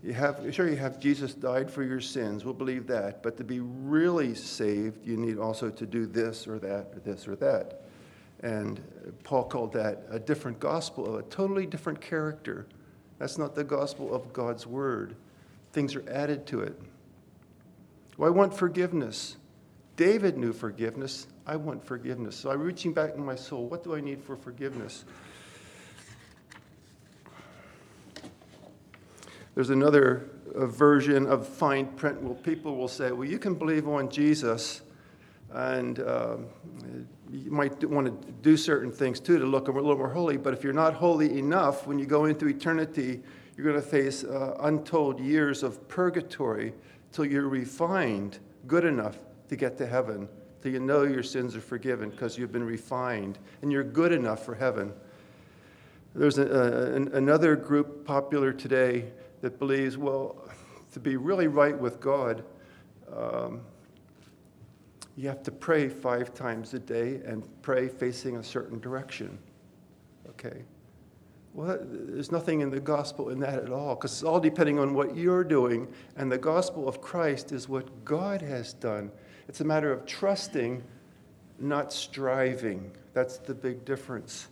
You 0.03 0.13
have, 0.13 0.55
sure, 0.55 0.69
you 0.69 0.77
have 0.77 1.01
Jesus 1.01 1.35
died 1.35 1.71
for 1.71 1.83
your 1.83 2.01
sins. 2.01 2.45
We'll 2.45 2.55
believe 2.55 2.87
that. 2.87 3.23
But 3.23 3.37
to 3.39 3.45
be 3.45 3.61
really 3.61 4.35
saved, 4.35 5.05
you 5.05 5.17
need 5.17 5.39
also 5.39 5.71
to 5.71 5.87
do 5.87 6.07
this 6.07 6.47
or 6.47 6.59
that 6.61 6.93
or 6.95 7.01
this 7.05 7.27
or 7.27 7.35
that. 7.37 7.83
And 8.41 8.81
Paul 9.25 9.45
called 9.45 9.73
that 9.73 10.05
a 10.11 10.21
different 10.21 10.61
gospel, 10.61 11.17
a 11.17 11.23
totally 11.25 11.67
different 11.67 12.01
character. 12.01 12.67
That's 13.19 13.37
not 13.39 13.57
the 13.57 13.65
gospel 13.65 14.15
of 14.15 14.33
God's 14.33 14.67
word. 14.67 15.17
Things 15.73 15.97
are 15.97 16.09
added 16.09 16.47
to 16.49 16.61
it. 16.61 16.81
Well, 18.17 18.29
I 18.29 18.31
want 18.31 18.55
forgiveness. 18.55 19.37
David 19.97 20.39
knew 20.39 20.53
forgiveness. 20.53 21.27
I 21.45 21.57
want 21.57 21.85
forgiveness. 21.85 22.37
So 22.37 22.51
I'm 22.51 22.61
reaching 22.61 22.93
back 22.93 23.15
in 23.17 23.25
my 23.25 23.35
soul. 23.35 23.67
What 23.67 23.83
do 23.83 23.97
I 23.97 24.01
need 24.01 24.23
for 24.23 24.37
forgiveness? 24.37 25.05
There's 29.59 29.71
another 29.71 30.31
uh, 30.55 30.67
version 30.67 31.27
of 31.27 31.45
fine 31.45 31.87
print 31.87 32.23
where 32.23 32.37
people 32.37 32.77
will 32.77 32.87
say, 32.87 33.11
well, 33.11 33.29
you 33.29 33.41
can 33.41 33.57
believe 33.57 33.89
on 33.89 34.09
Jesus, 34.09 34.83
and 35.51 35.99
uh, 35.99 36.37
you 37.33 37.51
might 37.51 37.85
want 37.91 38.07
to 38.07 38.33
do 38.35 38.57
certain 38.57 38.93
things 38.93 39.19
too 39.19 39.37
to 39.37 39.45
look 39.45 39.67
a 39.67 39.73
little 39.73 39.97
more 39.97 40.11
holy, 40.11 40.37
but 40.37 40.55
if 40.55 40.63
you're 40.63 40.73
not 40.73 40.95
holy 40.95 41.41
enough, 41.41 41.89
when 41.89 41.99
you 41.99 42.07
go 42.07 42.27
into 42.27 42.47
eternity, 42.47 43.21
you're 43.57 43.67
going 43.67 43.75
to 43.75 43.83
face 43.83 44.23
uh, 44.23 44.57
untold 44.61 45.19
years 45.19 45.65
of 45.65 45.89
purgatory 45.89 46.73
till 47.11 47.25
you're 47.25 47.49
refined 47.49 48.39
good 48.69 48.85
enough 48.85 49.19
to 49.49 49.57
get 49.57 49.77
to 49.79 49.89
heaven, 49.89 50.29
till 50.63 50.71
you 50.71 50.79
know 50.79 51.03
your 51.03 51.25
sins 51.25 51.57
are 51.57 51.61
forgiven 51.61 52.11
because 52.11 52.39
you've 52.39 52.53
been 52.53 52.63
refined 52.63 53.41
and 53.63 53.73
you're 53.73 53.83
good 53.83 54.13
enough 54.13 54.45
for 54.45 54.55
heaven. 54.55 54.93
There's 56.15 56.39
a, 56.39 56.47
a, 56.47 56.95
an, 56.95 57.09
another 57.13 57.57
group 57.57 58.05
popular 58.05 58.53
today 58.53 59.07
that 59.41 59.59
believes, 59.59 59.97
well, 59.97 60.49
to 60.93 61.01
be 61.01 61.17
really 61.17 61.47
right 61.47 61.79
with 61.79 62.01
God, 62.01 62.45
um, 63.15 63.61
you 65.17 65.29
have 65.29 65.43
to 65.43 65.51
pray 65.51 65.89
five 65.89 66.33
times 66.33 66.75
a 66.75 66.79
day 66.79 67.21
and 67.25 67.47
pray 67.63 67.89
facing 67.89 68.37
a 68.37 68.43
certain 68.43 68.79
direction. 68.79 69.39
Okay? 70.31 70.63
Well, 71.55 71.79
there's 71.81 72.31
nothing 72.31 72.61
in 72.61 72.71
the 72.71 72.79
gospel 72.79 73.31
in 73.31 73.41
that 73.41 73.63
at 73.63 73.71
all, 73.71 73.97
because 73.97 74.13
it's 74.13 74.23
all 74.23 74.39
depending 74.39 74.79
on 74.79 74.95
what 74.95 75.17
you're 75.17 75.43
doing, 75.43 75.89
and 76.17 76.31
the 76.31 76.39
gospel 76.39 76.89
of 76.89 77.01
Christ 77.01 77.51
is 77.51 77.69
what 77.69 78.05
God 78.05 78.41
has 78.43 78.75
done. 78.75 79.11
It's 79.49 79.61
a 79.61 79.65
matter 79.65 79.91
of 79.91 80.07
trusting, 80.07 80.85
not 81.59 81.93
striving. 81.93 82.93
That's 83.13 83.39
the 83.39 83.55
big 83.55 83.85
difference. 83.85 84.49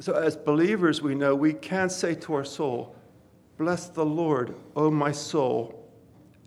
So, 0.00 0.14
as 0.14 0.36
believers, 0.36 1.02
we 1.02 1.14
know 1.14 1.34
we 1.34 1.52
can't 1.52 1.92
say 1.92 2.14
to 2.14 2.34
our 2.34 2.44
soul, 2.44 2.96
Bless 3.58 3.88
the 3.88 4.04
Lord, 4.04 4.54
O 4.74 4.90
my 4.90 5.12
soul. 5.12 5.78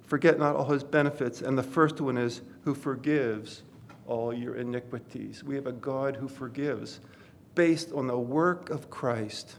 Forget 0.05 0.39
not 0.39 0.55
all 0.55 0.71
his 0.71 0.83
benefits. 0.83 1.41
And 1.41 1.57
the 1.57 1.63
first 1.63 2.01
one 2.01 2.17
is, 2.17 2.41
Who 2.63 2.73
forgives 2.73 3.63
all 4.07 4.33
your 4.33 4.55
iniquities. 4.55 5.43
We 5.43 5.55
have 5.55 5.67
a 5.67 5.71
God 5.71 6.15
who 6.15 6.27
forgives 6.27 6.99
based 7.55 7.91
on 7.93 8.07
the 8.07 8.17
work 8.17 8.69
of 8.69 8.89
Christ. 8.89 9.55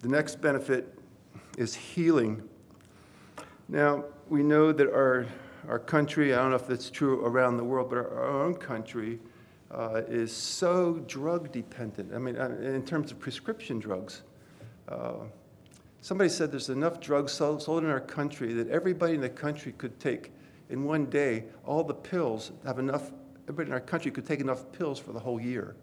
The 0.00 0.08
next 0.08 0.40
benefit 0.40 0.98
is 1.58 1.74
healing. 1.74 2.42
Now, 3.68 4.04
we 4.28 4.42
know 4.42 4.72
that 4.72 4.88
our 4.92 5.26
our 5.68 5.78
country, 5.78 6.34
I 6.34 6.38
don't 6.38 6.50
know 6.50 6.56
if 6.56 6.66
that's 6.66 6.90
true 6.90 7.24
around 7.24 7.56
the 7.56 7.64
world, 7.64 7.90
but 7.90 7.98
our, 7.98 8.18
our 8.18 8.42
own 8.42 8.54
country 8.54 9.18
uh, 9.70 10.02
is 10.08 10.32
so 10.32 10.94
drug 11.06 11.52
dependent. 11.52 12.12
I 12.14 12.18
mean, 12.18 12.36
uh, 12.36 12.56
in 12.62 12.84
terms 12.84 13.12
of 13.12 13.18
prescription 13.18 13.78
drugs. 13.78 14.22
Uh, 14.88 15.14
somebody 16.00 16.28
said 16.28 16.50
there's 16.50 16.70
enough 16.70 17.00
drugs 17.00 17.32
sold, 17.32 17.62
sold 17.62 17.84
in 17.84 17.90
our 17.90 18.00
country 18.00 18.52
that 18.54 18.68
everybody 18.68 19.14
in 19.14 19.20
the 19.20 19.28
country 19.28 19.72
could 19.72 19.98
take 20.00 20.32
in 20.70 20.84
one 20.84 21.06
day, 21.06 21.44
all 21.66 21.82
the 21.82 21.94
pills 21.94 22.52
have 22.64 22.78
enough, 22.78 23.10
everybody 23.42 23.68
in 23.68 23.72
our 23.72 23.80
country 23.80 24.10
could 24.10 24.24
take 24.24 24.40
enough 24.40 24.70
pills 24.72 24.98
for 25.00 25.12
the 25.12 25.18
whole 25.18 25.40
year. 25.40 25.74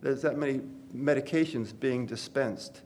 There's 0.00 0.22
that 0.22 0.38
many 0.38 0.62
medications 0.94 1.78
being 1.78 2.06
dispensed. 2.06 2.80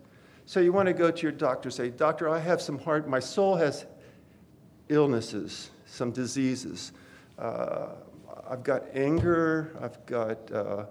So 0.46 0.58
you 0.58 0.72
want 0.72 0.86
to 0.86 0.92
go 0.92 1.10
to 1.10 1.22
your 1.22 1.32
doctor, 1.32 1.68
and 1.68 1.74
say, 1.74 1.90
Doctor, 1.90 2.28
I 2.28 2.40
have 2.40 2.60
some 2.60 2.78
heart, 2.78 3.08
my 3.08 3.20
soul 3.20 3.54
has 3.56 3.86
illnesses 4.88 5.70
some 5.90 6.12
diseases. 6.12 6.92
Uh, 7.38 7.88
I've 8.48 8.62
got 8.62 8.84
anger, 8.94 9.76
I've 9.80 10.04
got 10.06 10.50
uh, 10.52 10.86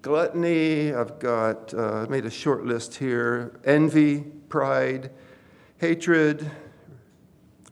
gluttony, 0.00 0.92
I've 0.92 1.18
got, 1.18 1.72
uh, 1.74 2.06
made 2.08 2.24
a 2.24 2.30
short 2.30 2.64
list 2.64 2.94
here 2.94 3.60
envy, 3.64 4.20
pride, 4.48 5.10
hatred, 5.78 6.50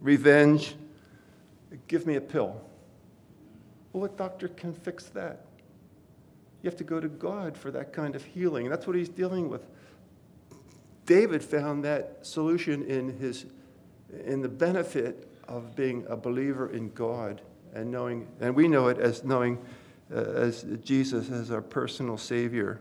revenge. 0.00 0.74
Give 1.88 2.06
me 2.06 2.16
a 2.16 2.20
pill. 2.20 2.60
Well, 3.92 4.02
what 4.02 4.16
doctor 4.16 4.48
can 4.48 4.72
fix 4.72 5.04
that? 5.06 5.44
You 6.62 6.68
have 6.68 6.76
to 6.78 6.84
go 6.84 7.00
to 7.00 7.08
God 7.08 7.56
for 7.56 7.70
that 7.70 7.92
kind 7.92 8.14
of 8.14 8.22
healing. 8.22 8.68
That's 8.68 8.86
what 8.86 8.94
he's 8.94 9.08
dealing 9.08 9.48
with. 9.48 9.66
David 11.06 11.42
found 11.42 11.84
that 11.84 12.18
solution 12.22 12.82
in, 12.82 13.18
his, 13.18 13.46
in 14.24 14.42
the 14.42 14.48
benefit 14.48 15.29
of 15.50 15.74
being 15.76 16.06
a 16.08 16.16
believer 16.16 16.70
in 16.70 16.90
God 16.90 17.42
and 17.74 17.90
knowing, 17.90 18.26
and 18.40 18.54
we 18.54 18.68
know 18.68 18.88
it 18.88 18.98
as 18.98 19.24
knowing 19.24 19.58
uh, 20.14 20.20
as 20.20 20.64
Jesus 20.82 21.30
as 21.30 21.50
our 21.50 21.60
personal 21.60 22.16
Savior. 22.16 22.80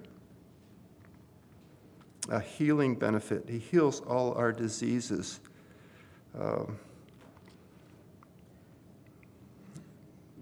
A 2.30 2.40
healing 2.40 2.96
benefit. 2.96 3.46
He 3.50 3.58
heals 3.58 4.02
all 4.02 4.34
our 4.34 4.52
diseases. 4.52 5.40
Um, 6.40 6.78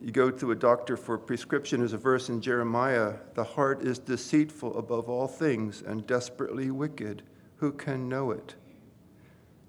you 0.02 0.12
go 0.12 0.30
to 0.30 0.52
a 0.52 0.56
doctor 0.56 0.98
for 0.98 1.16
a 1.16 1.20
prescription, 1.20 1.80
there's 1.80 1.94
a 1.94 1.98
verse 1.98 2.30
in 2.30 2.42
Jeremiah 2.42 3.16
the 3.34 3.44
heart 3.44 3.82
is 3.82 4.00
deceitful 4.00 4.78
above 4.78 5.10
all 5.10 5.28
things 5.28 5.82
and 5.82 6.06
desperately 6.06 6.72
wicked. 6.72 7.24
Who 7.58 7.72
can 7.72 8.08
know 8.08 8.32
it? 8.32 8.56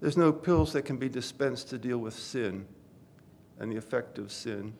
There's 0.00 0.16
no 0.16 0.32
pills 0.32 0.72
that 0.74 0.82
can 0.82 0.96
be 0.96 1.08
dispensed 1.08 1.70
to 1.70 1.78
deal 1.78 1.98
with 1.98 2.14
sin 2.14 2.66
and 3.58 3.72
the 3.72 3.76
effect 3.76 4.18
of 4.18 4.30
sin. 4.30 4.72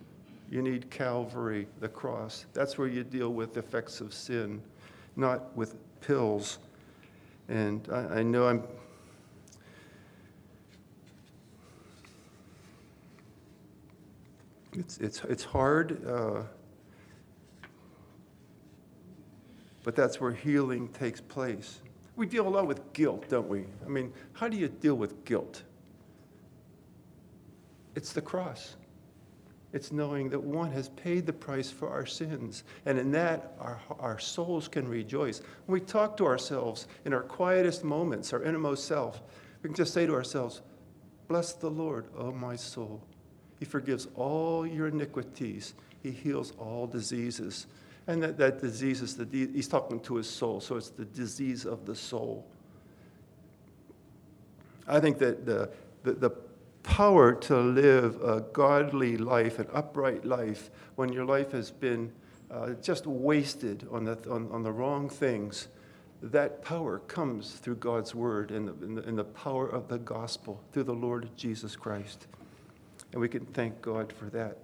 You 0.51 0.63
need 0.63 0.91
Calvary, 0.91 1.67
the 1.81 1.89
cross. 1.89 2.47
That's 2.55 2.79
where 2.79 2.89
you 2.89 3.05
deal 3.05 3.33
with 3.33 3.55
the 3.55 3.61
effects 3.61 4.01
of 4.01 4.15
sin, 4.15 4.63
not 5.17 5.55
with 5.57 5.77
pills. 6.01 6.59
And 7.49 7.87
I, 7.93 8.19
I 8.19 8.23
know 8.23 8.47
I'm. 8.47 8.63
It's, 14.75 14.99
it's, 14.99 15.25
it's 15.25 15.43
hard, 15.43 16.07
uh, 16.07 16.43
but 19.83 19.97
that's 19.97 20.21
where 20.21 20.31
healing 20.31 20.89
takes 20.89 21.21
place. 21.21 21.81
We 22.19 22.27
deal 22.27 22.49
a 22.49 22.51
lot 22.51 22.67
with 22.67 22.93
guilt, 22.95 23.27
don't 23.29 23.49
we? 23.49 23.65
I 23.87 23.89
mean, 23.89 24.13
how 24.33 24.49
do 24.49 24.57
you 24.57 24.67
deal 24.67 24.97
with 24.97 25.25
guilt? 25.25 25.63
It's 27.95 28.13
the 28.13 28.21
cross. 28.21 28.75
It's 29.73 29.93
knowing 29.93 30.29
that 30.31 30.43
one 30.43 30.73
has 30.73 30.89
paid 30.89 31.27
the 31.27 31.33
price 31.33 31.71
for 31.71 31.89
our 31.89 32.07
sins. 32.07 32.65
And 32.87 32.99
in 32.99 33.13
that, 33.13 33.53
our, 33.61 33.81
our 34.01 34.19
souls 34.19 34.67
can 34.67 34.89
rejoice. 34.89 35.43
When 35.67 35.81
we 35.81 35.87
talk 35.87 36.17
to 36.17 36.27
ourselves 36.27 36.89
in 37.05 37.13
our 37.13 37.23
quietest 37.23 37.85
moments, 37.85 38.33
our 38.33 38.43
innermost 38.43 38.87
self, 38.87 39.23
we 39.63 39.69
can 39.69 39.77
just 39.77 39.95
say 39.95 40.05
to 40.05 40.13
ourselves, 40.13 40.63
Bless 41.29 41.53
the 41.53 41.71
Lord, 41.71 42.07
O 42.17 42.33
my 42.33 42.57
soul. 42.57 43.01
He 43.61 43.65
forgives 43.65 44.09
all 44.17 44.67
your 44.67 44.89
iniquities, 44.89 45.75
He 46.03 46.11
heals 46.11 46.53
all 46.59 46.89
diseases. 46.89 47.69
And 48.09 48.23
that, 48.23 48.38
that 48.38 48.61
disease 48.61 49.03
is 49.03 49.17
the, 49.17 49.27
he's 49.31 49.69
talking 49.69 50.00
to 50.00 50.17
his 50.17 50.29
soul, 50.29 50.61
so 50.61 50.77
it's 50.77 50.88
the 50.88 51.05
disease 51.05 51.67
of 51.67 51.85
the 51.85 51.95
soul. 51.95 52.47
I 54.88 54.99
think 54.99 55.19
that 55.19 55.45
the, 55.45 55.71
the, 56.03 56.15
the 56.15 56.31
power 56.83 57.35
to 57.35 57.59
live 57.59 58.21
a 58.23 58.41
godly 58.55 59.19
life, 59.19 59.59
an 59.59 59.69
upright 59.75 60.25
life, 60.25 60.71
when 60.97 61.12
your 61.12 61.27
life 61.27 61.53
has 61.53 61.71
been 61.71 62.11
uh, 62.50 62.71
just 62.83 63.07
wasted 63.07 63.87
on 63.93 64.05
the, 64.05 64.19
on, 64.31 64.50
on 64.50 64.62
the 64.62 64.73
wrong 64.73 65.11
things, 65.11 65.69
that 66.23 66.65
power 66.65 67.00
comes 67.00 67.53
through 67.57 67.77
God's 67.77 68.15
word 68.15 68.50
and 68.50 68.69
the, 68.69 68.73
and, 68.87 68.97
the, 68.97 69.03
and 69.03 69.19
the 69.19 69.25
power 69.25 69.69
of 69.69 69.87
the 69.88 69.99
gospel 69.99 70.62
through 70.73 70.85
the 70.85 70.95
Lord 70.95 71.29
Jesus 71.37 71.77
Christ. 71.77 72.27
And 73.12 73.21
we 73.21 73.29
can 73.29 73.45
thank 73.45 73.83
God 73.83 74.11
for 74.11 74.31
that. 74.31 74.57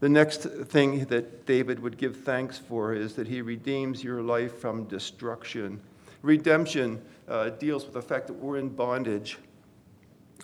The 0.00 0.08
next 0.10 0.42
thing 0.42 1.06
that 1.06 1.46
David 1.46 1.80
would 1.80 1.96
give 1.96 2.16
thanks 2.16 2.58
for 2.58 2.92
is 2.92 3.14
that 3.14 3.26
he 3.26 3.40
redeems 3.40 4.04
your 4.04 4.20
life 4.20 4.58
from 4.58 4.84
destruction. 4.84 5.80
Redemption 6.20 7.00
uh, 7.28 7.50
deals 7.50 7.84
with 7.84 7.94
the 7.94 8.02
fact 8.02 8.26
that 8.26 8.34
we're 8.34 8.58
in 8.58 8.68
bondage. 8.68 9.38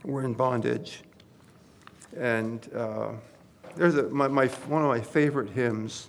We're 0.05 0.25
in 0.25 0.33
bondage. 0.33 1.03
And 2.17 2.67
uh, 2.75 3.13
there's 3.77 3.97
a, 3.97 4.05
my, 4.05 4.29
my, 4.29 4.47
one 4.47 4.83
of 4.83 4.89
my 4.89 5.01
favorite 5.01 5.51
hymns 5.51 6.09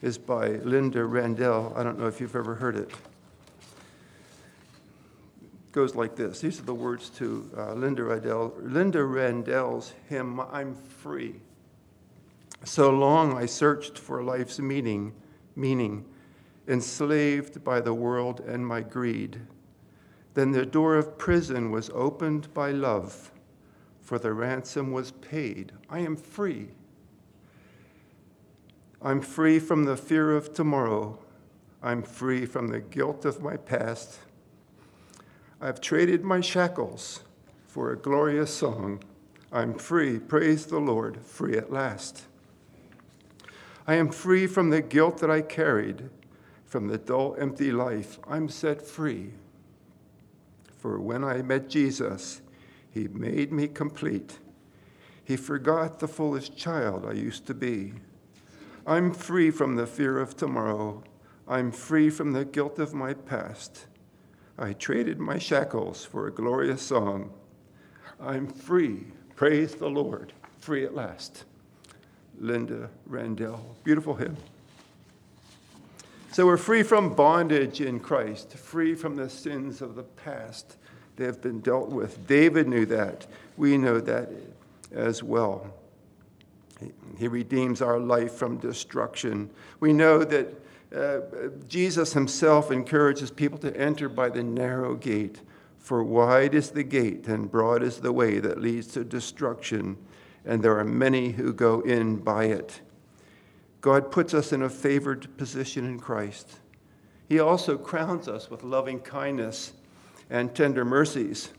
is 0.00 0.16
by 0.16 0.48
Linda 0.48 1.04
Randell. 1.04 1.74
I 1.76 1.82
don't 1.82 1.98
know 1.98 2.06
if 2.06 2.18
you've 2.18 2.36
ever 2.36 2.54
heard 2.54 2.76
it. 2.76 2.90
it 5.42 5.72
goes 5.72 5.94
like 5.94 6.16
this. 6.16 6.40
These 6.40 6.58
are 6.60 6.64
the 6.64 6.74
words 6.74 7.10
to 7.10 7.50
uh, 7.56 7.74
Linda 7.74 8.04
Randell. 8.04 8.54
Linda 8.62 9.00
Randell's 9.00 9.92
hymn, 10.08 10.40
I'm 10.40 10.74
free. 10.74 11.34
So 12.64 12.90
long 12.90 13.36
I 13.36 13.46
searched 13.46 13.98
for 13.98 14.22
life's 14.22 14.58
meaning, 14.58 15.14
meaning, 15.56 16.04
enslaved 16.68 17.64
by 17.64 17.80
the 17.80 17.94
world 17.94 18.40
and 18.40 18.66
my 18.66 18.80
greed. 18.82 19.40
Then 20.34 20.52
the 20.52 20.66
door 20.66 20.94
of 20.94 21.18
prison 21.18 21.70
was 21.70 21.90
opened 21.94 22.52
by 22.54 22.70
love, 22.70 23.32
for 24.00 24.18
the 24.18 24.32
ransom 24.32 24.92
was 24.92 25.10
paid. 25.12 25.72
I 25.88 26.00
am 26.00 26.16
free. 26.16 26.68
I'm 29.02 29.22
free 29.22 29.58
from 29.58 29.84
the 29.84 29.96
fear 29.96 30.36
of 30.36 30.52
tomorrow. 30.52 31.18
I'm 31.82 32.02
free 32.02 32.44
from 32.44 32.68
the 32.68 32.80
guilt 32.80 33.24
of 33.24 33.42
my 33.42 33.56
past. 33.56 34.18
I've 35.60 35.80
traded 35.80 36.22
my 36.22 36.40
shackles 36.40 37.24
for 37.66 37.90
a 37.90 37.96
glorious 37.96 38.52
song. 38.52 39.02
I'm 39.50 39.74
free, 39.74 40.18
praise 40.18 40.66
the 40.66 40.78
Lord, 40.78 41.22
free 41.24 41.56
at 41.56 41.72
last. 41.72 42.24
I 43.90 43.96
am 43.96 44.10
free 44.10 44.46
from 44.46 44.70
the 44.70 44.82
guilt 44.82 45.18
that 45.18 45.32
I 45.32 45.40
carried, 45.40 46.10
from 46.64 46.86
the 46.86 46.96
dull, 46.96 47.34
empty 47.36 47.72
life. 47.72 48.20
I'm 48.24 48.48
set 48.48 48.80
free. 48.80 49.32
For 50.78 51.00
when 51.00 51.24
I 51.24 51.42
met 51.42 51.68
Jesus, 51.68 52.40
he 52.92 53.08
made 53.08 53.50
me 53.50 53.66
complete. 53.66 54.38
He 55.24 55.36
forgot 55.36 55.98
the 55.98 56.06
foolish 56.06 56.54
child 56.54 57.04
I 57.04 57.14
used 57.14 57.48
to 57.48 57.54
be. 57.54 57.94
I'm 58.86 59.12
free 59.12 59.50
from 59.50 59.74
the 59.74 59.88
fear 59.88 60.20
of 60.20 60.36
tomorrow. 60.36 61.02
I'm 61.48 61.72
free 61.72 62.10
from 62.10 62.30
the 62.30 62.44
guilt 62.44 62.78
of 62.78 62.94
my 62.94 63.12
past. 63.12 63.86
I 64.56 64.72
traded 64.72 65.18
my 65.18 65.40
shackles 65.40 66.04
for 66.04 66.28
a 66.28 66.32
glorious 66.32 66.80
song. 66.82 67.32
I'm 68.20 68.46
free. 68.46 69.08
Praise 69.34 69.74
the 69.74 69.90
Lord. 69.90 70.32
Free 70.60 70.84
at 70.84 70.94
last. 70.94 71.44
Linda 72.40 72.88
Randell. 73.06 73.76
Beautiful 73.84 74.14
hymn. 74.14 74.36
So 76.32 76.46
we're 76.46 76.56
free 76.56 76.82
from 76.82 77.14
bondage 77.14 77.80
in 77.80 78.00
Christ, 78.00 78.56
free 78.56 78.94
from 78.94 79.16
the 79.16 79.28
sins 79.28 79.82
of 79.82 79.94
the 79.94 80.02
past. 80.02 80.76
They 81.16 81.26
have 81.26 81.42
been 81.42 81.60
dealt 81.60 81.90
with. 81.90 82.26
David 82.26 82.66
knew 82.66 82.86
that. 82.86 83.26
We 83.56 83.76
know 83.76 84.00
that 84.00 84.30
as 84.92 85.22
well. 85.22 85.74
He 87.18 87.28
redeems 87.28 87.82
our 87.82 87.98
life 87.98 88.32
from 88.32 88.56
destruction. 88.56 89.50
We 89.80 89.92
know 89.92 90.24
that 90.24 90.54
uh, 90.96 91.20
Jesus 91.68 92.14
himself 92.14 92.70
encourages 92.70 93.30
people 93.30 93.58
to 93.58 93.76
enter 93.76 94.08
by 94.08 94.30
the 94.30 94.42
narrow 94.42 94.94
gate, 94.94 95.40
for 95.78 96.02
wide 96.02 96.54
is 96.54 96.70
the 96.70 96.82
gate 96.82 97.28
and 97.28 97.50
broad 97.50 97.82
is 97.82 98.00
the 98.00 98.12
way 98.12 98.38
that 98.38 98.60
leads 98.60 98.86
to 98.88 99.04
destruction, 99.04 99.96
and 100.44 100.62
there 100.62 100.78
are 100.78 100.84
many 100.84 101.30
who 101.30 101.52
go 101.52 101.80
in 101.80 102.16
by 102.16 102.44
it. 102.44 102.80
God 103.80 104.10
puts 104.10 104.34
us 104.34 104.52
in 104.52 104.62
a 104.62 104.68
favored 104.68 105.36
position 105.36 105.86
in 105.86 105.98
Christ. 105.98 106.58
He 107.28 107.40
also 107.40 107.78
crowns 107.78 108.28
us 108.28 108.50
with 108.50 108.62
loving 108.62 109.00
kindness 109.00 109.72
and 110.28 110.54
tender 110.54 110.84
mercies. 110.84 111.50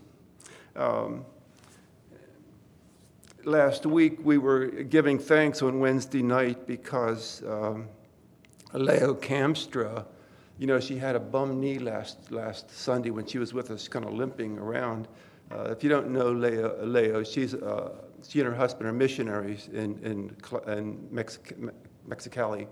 Um, 0.75 1.25
last 3.43 3.85
week 3.85 4.19
we 4.23 4.37
were 4.37 4.67
giving 4.67 5.17
thanks 5.17 5.61
on 5.61 5.79
Wednesday 5.79 6.21
night 6.21 6.67
because 6.67 7.41
um, 7.47 7.87
Leo 8.73 9.13
Kamstra, 9.15 10.05
you 10.59 10.67
know, 10.67 10.79
she 10.79 10.97
had 10.97 11.15
a 11.15 11.19
bum 11.19 11.59
knee 11.59 11.79
last, 11.79 12.31
last 12.31 12.69
Sunday 12.69 13.09
when 13.09 13.25
she 13.25 13.39
was 13.39 13.53
with 13.53 13.71
us, 13.71 13.87
kind 13.87 14.05
of 14.05 14.13
limping 14.13 14.57
around. 14.59 15.07
Uh, 15.51 15.69
if 15.71 15.83
you 15.83 15.89
don't 15.89 16.11
know 16.11 16.31
Leo, 16.31 16.85
Leo 16.85 17.23
she's, 17.23 17.55
uh, 17.55 17.91
she 18.27 18.39
and 18.39 18.47
her 18.47 18.55
husband 18.55 18.87
are 18.87 18.93
missionaries 18.93 19.69
in, 19.71 19.99
in, 20.03 20.35
in 20.67 21.07
Mexic- 21.11 21.57
Mexicali. 22.07 22.67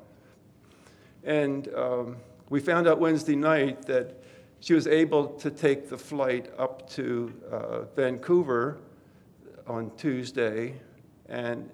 And 1.23 1.67
um, 1.75 2.17
we 2.49 2.59
found 2.59 2.87
out 2.87 2.99
Wednesday 2.99 3.35
night 3.35 3.83
that 3.83 4.23
she 4.59 4.73
was 4.73 4.87
able 4.87 5.27
to 5.27 5.51
take 5.51 5.89
the 5.89 5.97
flight 5.97 6.51
up 6.57 6.89
to 6.91 7.33
uh, 7.51 7.81
Vancouver 7.95 8.79
on 9.67 9.91
Tuesday, 9.95 10.75
and 11.27 11.69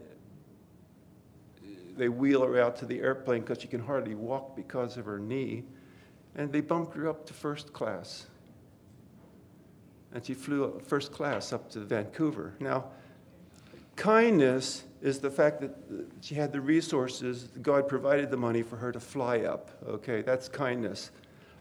they 1.98 2.10
wheel 2.10 2.44
her 2.46 2.62
out 2.62 2.76
to 2.78 2.86
the 2.86 3.00
airplane 3.00 3.42
because 3.42 3.62
she 3.62 3.68
can 3.68 3.80
hardly 3.80 4.16
walk 4.16 4.56
because 4.56 4.98
of 4.98 5.06
her 5.06 5.18
knee, 5.18 5.64
and 6.36 6.52
they 6.52 6.62
bumped 6.62 6.96
her 6.96 7.08
up 7.08 7.26
to 7.26 7.34
first 7.34 7.74
class. 7.74 8.28
And 10.14 10.26
she 10.26 10.34
flew 10.34 10.80
first 10.86 11.12
class 11.12 11.54
up 11.54 11.70
to 11.72 11.80
Vancouver. 11.80 12.54
Now, 12.60 12.86
kindness 13.96 14.84
is 15.02 15.20
the 15.20 15.30
fact 15.30 15.62
that 15.62 15.76
she 16.22 16.36
had 16.36 16.52
the 16.52 16.62
resources, 16.62 17.50
God 17.62 17.88
provided 17.88 18.32
the 18.32 18.38
money 18.38 18.64
for 18.64 18.78
her 18.78 18.92
to 18.92 19.00
fly 19.00 19.42
up. 19.42 19.70
Okay, 19.88 20.22
that's 20.22 20.50
kindness. 20.50 21.12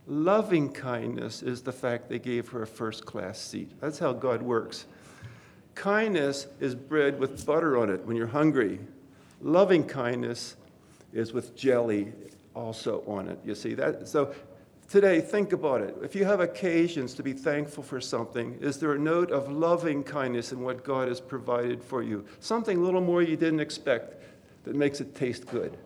Loving 0.07 0.73
kindness 0.73 1.43
is 1.43 1.63
the 1.63 1.73
fact 1.73 2.09
they 2.09 2.19
gave 2.19 2.49
her 2.51 2.63
a 2.63 2.67
first 2.67 3.07
class 3.07 3.39
seat. 3.39 3.71
That's 3.81 3.99
how 3.99 4.13
God 4.13 4.43
works. 4.43 4.87
Kindness 5.75 6.47
is 6.61 6.75
bread 6.75 7.19
with 7.19 7.45
butter 7.45 7.79
on 7.79 7.91
it 7.91 8.05
when 8.07 8.17
you're 8.17 8.27
hungry. 8.27 8.81
Loving 9.41 9.85
kindness 9.85 10.57
is 11.13 11.33
with 11.33 11.57
jelly 11.57 12.13
also 12.55 13.03
on 13.07 13.29
it. 13.29 13.39
You 13.45 13.55
see 13.55 13.75
that? 13.75 14.09
So 14.09 14.35
today, 14.89 15.21
think 15.21 15.53
about 15.53 15.81
it. 15.81 15.97
If 16.03 16.15
you 16.15 16.25
have 16.25 16.41
occasions 16.41 17.15
to 17.15 17.23
be 17.23 17.33
thankful 17.33 17.83
for 17.83 18.01
something, 18.01 18.59
is 18.61 18.79
there 18.79 18.93
a 18.93 18.99
note 18.99 19.31
of 19.31 19.51
loving 19.51 20.03
kindness 20.03 20.53
in 20.53 20.61
what 20.61 20.85
God 20.85 21.09
has 21.09 21.21
provided 21.21 21.83
for 21.83 22.03
you? 22.03 22.25
Something 22.41 22.79
a 22.79 22.81
little 22.81 23.01
more 23.01 23.23
you 23.23 23.37
didn't 23.37 23.61
expect 23.61 24.23
that 24.65 24.75
makes 24.75 25.01
it 25.01 25.15
taste 25.15 25.47
good. 25.47 25.77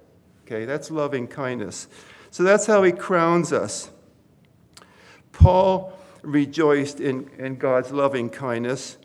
Okay, 0.47 0.65
that's 0.65 0.91
loving 0.91 1.27
kindness. 1.27 1.89
So 2.31 2.43
that's 2.43 2.67
how 2.67 2.83
he 2.83 2.93
crowns 2.93 3.53
us. 3.53 3.91
Paul 5.33 5.93
rejoiced 6.23 7.01
in, 7.01 7.31
in 7.39 7.57
God's 7.57 7.93
loving 7.93 8.31
kindness. 8.31 8.99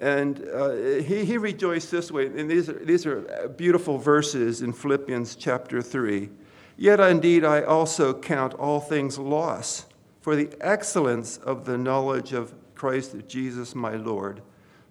And 0.00 0.46
uh, 0.48 0.72
he, 0.74 1.24
he 1.24 1.38
rejoiced 1.38 1.90
this 1.90 2.10
way, 2.10 2.26
and 2.26 2.50
these 2.50 2.68
are, 2.68 2.84
these 2.84 3.06
are 3.06 3.48
beautiful 3.56 3.98
verses 3.98 4.60
in 4.60 4.72
Philippians 4.72 5.36
chapter 5.36 5.80
3. 5.80 6.28
Yet 6.76 7.00
indeed 7.00 7.44
I 7.44 7.62
also 7.62 8.12
count 8.14 8.54
all 8.54 8.80
things 8.80 9.18
loss 9.18 9.86
for 10.20 10.34
the 10.34 10.50
excellence 10.60 11.36
of 11.36 11.64
the 11.64 11.78
knowledge 11.78 12.32
of 12.32 12.54
Christ 12.74 13.14
Jesus 13.28 13.74
my 13.74 13.94
Lord, 13.94 14.42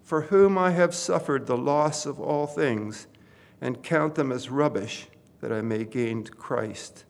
for 0.02 0.22
whom 0.22 0.56
I 0.56 0.70
have 0.70 0.94
suffered 0.94 1.46
the 1.46 1.56
loss 1.56 2.06
of 2.06 2.20
all 2.20 2.46
things, 2.46 3.06
and 3.60 3.82
count 3.82 4.14
them 4.14 4.30
as 4.32 4.50
rubbish, 4.50 5.08
that 5.40 5.52
I 5.52 5.60
may 5.60 5.84
gain 5.84 6.24
Christ. 6.24 7.04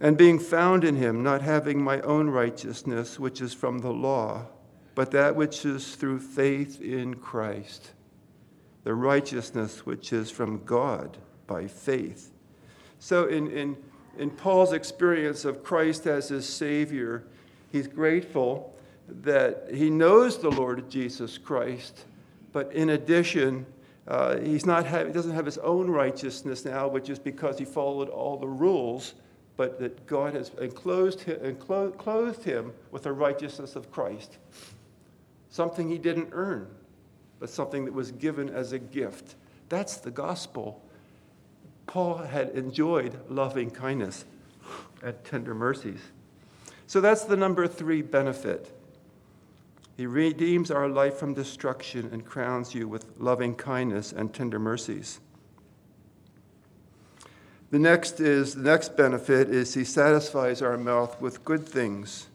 And 0.00 0.16
being 0.16 0.38
found 0.38 0.84
in 0.84 0.96
him, 0.96 1.22
not 1.22 1.42
having 1.42 1.82
my 1.82 2.00
own 2.02 2.30
righteousness, 2.30 3.18
which 3.18 3.40
is 3.40 3.52
from 3.52 3.80
the 3.80 3.92
law, 3.92 4.46
but 4.94 5.10
that 5.10 5.36
which 5.36 5.64
is 5.64 5.96
through 5.96 6.20
faith 6.20 6.80
in 6.80 7.14
Christ, 7.14 7.92
the 8.84 8.94
righteousness 8.94 9.84
which 9.84 10.12
is 10.12 10.30
from 10.30 10.64
God 10.64 11.18
by 11.46 11.66
faith. 11.66 12.32
So, 13.00 13.26
in, 13.26 13.50
in, 13.50 13.76
in 14.18 14.30
Paul's 14.30 14.72
experience 14.72 15.44
of 15.44 15.64
Christ 15.64 16.06
as 16.06 16.28
his 16.28 16.48
Savior, 16.48 17.24
he's 17.72 17.88
grateful 17.88 18.72
that 19.22 19.66
he 19.72 19.90
knows 19.90 20.38
the 20.38 20.50
Lord 20.50 20.88
Jesus 20.88 21.36
Christ, 21.36 22.04
but 22.52 22.72
in 22.72 22.90
addition, 22.90 23.66
uh, 24.06 24.38
he's 24.38 24.64
not 24.64 24.86
he 24.86 25.12
doesn't 25.12 25.34
have 25.34 25.46
his 25.46 25.58
own 25.58 25.90
righteousness 25.90 26.64
now, 26.64 26.86
which 26.86 27.10
is 27.10 27.18
because 27.18 27.58
he 27.58 27.64
followed 27.64 28.08
all 28.08 28.36
the 28.36 28.46
rules, 28.46 29.14
but 29.56 29.80
that 29.80 30.06
God 30.06 30.34
has 30.34 30.52
enclosed 30.60 31.22
him, 31.22 31.44
enclosed, 31.44 31.98
clothed 31.98 32.44
him 32.44 32.72
with 32.92 33.02
the 33.02 33.12
righteousness 33.12 33.74
of 33.74 33.90
Christ 33.90 34.38
something 35.50 35.88
he 35.88 35.98
didn't 35.98 36.28
earn, 36.32 36.68
but 37.38 37.50
something 37.50 37.84
that 37.84 37.92
was 37.92 38.12
given 38.12 38.48
as 38.48 38.72
a 38.72 38.78
gift. 38.78 39.34
That's 39.68 39.96
the 39.98 40.10
gospel. 40.10 40.82
Paul 41.90 42.18
had 42.18 42.50
enjoyed 42.50 43.18
loving 43.28 43.68
kindness 43.68 44.24
and 45.02 45.12
tender 45.24 45.56
mercies. 45.56 45.98
So 46.86 47.00
that's 47.00 47.24
the 47.24 47.36
number 47.36 47.66
three 47.66 48.00
benefit. 48.00 48.72
He 49.96 50.06
redeems 50.06 50.70
our 50.70 50.88
life 50.88 51.16
from 51.16 51.34
destruction 51.34 52.08
and 52.12 52.24
crowns 52.24 52.76
you 52.76 52.86
with 52.86 53.06
loving 53.18 53.56
kindness 53.56 54.12
and 54.12 54.32
tender 54.32 54.60
mercies. 54.60 55.18
The 57.72 57.80
next 57.80 58.20
is 58.20 58.54
the 58.54 58.62
next 58.62 58.96
benefit 58.96 59.50
is 59.50 59.74
he 59.74 59.82
satisfies 59.82 60.62
our 60.62 60.78
mouth 60.78 61.20
with 61.20 61.44
good 61.44 61.68
things. 61.68 62.28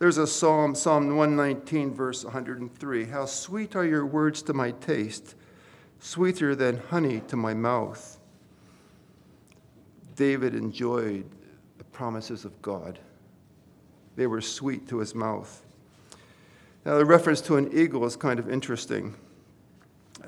There's 0.00 0.18
a 0.18 0.26
psalm, 0.26 0.74
Psalm 0.74 1.16
119, 1.16 1.94
verse 1.94 2.24
103. 2.24 3.04
How 3.04 3.26
sweet 3.26 3.76
are 3.76 3.86
your 3.86 4.04
words 4.04 4.42
to 4.42 4.52
my 4.52 4.72
taste, 4.72 5.36
sweeter 6.00 6.56
than 6.56 6.78
honey 6.90 7.20
to 7.28 7.36
my 7.36 7.54
mouth. 7.54 8.16
David 10.20 10.54
enjoyed 10.54 11.24
the 11.78 11.84
promises 11.84 12.44
of 12.44 12.60
God. 12.60 12.98
They 14.16 14.26
were 14.26 14.42
sweet 14.42 14.86
to 14.88 14.98
his 14.98 15.14
mouth. 15.14 15.64
Now, 16.84 16.98
the 16.98 17.06
reference 17.06 17.40
to 17.40 17.56
an 17.56 17.70
eagle 17.72 18.04
is 18.04 18.16
kind 18.16 18.38
of 18.38 18.52
interesting. 18.52 19.14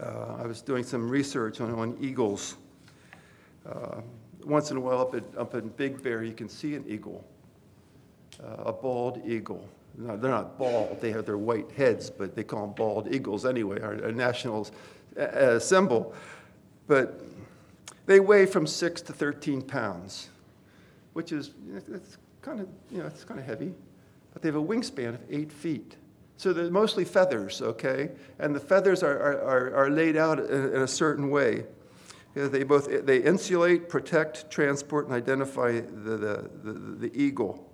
Uh, 0.00 0.37
I 0.38 0.46
was 0.46 0.62
doing 0.62 0.83
some 0.83 1.11
research 1.11 1.61
on, 1.61 1.74
on 1.74 1.98
eagles. 2.00 2.57
Uh, 3.68 4.00
once 4.46 4.70
in 4.70 4.78
a 4.78 4.81
while, 4.81 4.98
up, 4.98 5.14
at, 5.14 5.24
up 5.37 5.55
in 5.55 5.68
Big 5.68 6.02
Bear, 6.02 6.24
you 6.24 6.33
can 6.33 6.48
see 6.48 6.74
an 6.74 6.87
eagle, 6.88 7.22
uh, 8.42 8.62
a 8.64 8.72
bald 8.72 9.20
eagle. 9.26 9.68
No, 9.98 10.16
they're 10.16 10.31
not 10.31 10.57
bald, 10.57 11.02
they 11.02 11.12
have 11.12 11.26
their 11.26 11.37
white 11.37 11.70
heads, 11.70 12.09
but 12.09 12.35
they 12.35 12.44
call 12.44 12.62
them 12.62 12.74
bald 12.74 13.14
eagles 13.14 13.44
anyway, 13.44 13.78
our, 13.83 14.02
our 14.05 14.12
national 14.12 14.68
uh, 15.20 15.59
symbol. 15.59 16.14
But 16.87 17.20
they 18.07 18.21
weigh 18.21 18.47
from 18.47 18.67
6 18.67 19.03
to 19.03 19.12
13 19.12 19.62
pounds, 19.62 20.29
which 21.12 21.33
is 21.33 21.53
it's 21.93 22.19
kind 22.41 22.61
of, 22.61 22.69
you 22.91 22.99
know, 22.99 23.07
it's 23.07 23.25
kind 23.25 23.38
of 23.38 23.47
heavy. 23.47 23.75
But 24.33 24.43
they 24.43 24.49
have 24.49 24.57
a 24.57 24.62
wingspan 24.62 25.15
of 25.15 25.21
8 25.31 25.53
feet. 25.53 25.97
So 26.37 26.53
they're 26.53 26.71
mostly 26.71 27.05
feathers, 27.05 27.62
okay? 27.62 28.11
And 28.38 28.55
the 28.55 28.61
feathers 28.61 29.03
are, 29.03 29.17
are, 29.17 29.75
are 29.77 29.91
laid 29.91 30.17
out 30.17 30.41
in, 30.41 30.75
in 30.75 30.83
a 30.83 30.88
certain 30.88 31.31
way. 31.31 31.65
They 32.35 32.62
both 32.62 32.88
they 33.05 33.19
insulate, 33.19 33.88
protect, 33.88 34.51
transport, 34.51 35.07
and 35.07 35.15
identify 35.15 35.73
the, 35.73 36.17
the, 36.17 36.51
the, 36.65 36.73
the 36.73 37.12
eagle. 37.15 37.71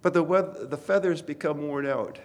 But 0.00 0.14
the, 0.14 0.66
the 0.68 0.76
feathers 0.76 1.20
become 1.20 1.68
worn 1.68 1.86
out, 1.86 2.18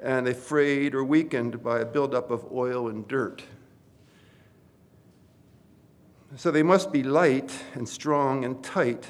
and 0.00 0.26
they 0.26 0.34
frayed 0.34 0.94
or 0.94 1.02
weakened 1.04 1.62
by 1.62 1.80
a 1.80 1.84
buildup 1.84 2.30
of 2.30 2.46
oil 2.52 2.88
and 2.88 3.06
dirt. 3.08 3.42
So 6.36 6.50
they 6.50 6.62
must 6.62 6.92
be 6.92 7.02
light 7.02 7.52
and 7.74 7.88
strong 7.88 8.44
and 8.44 8.62
tight 8.62 9.06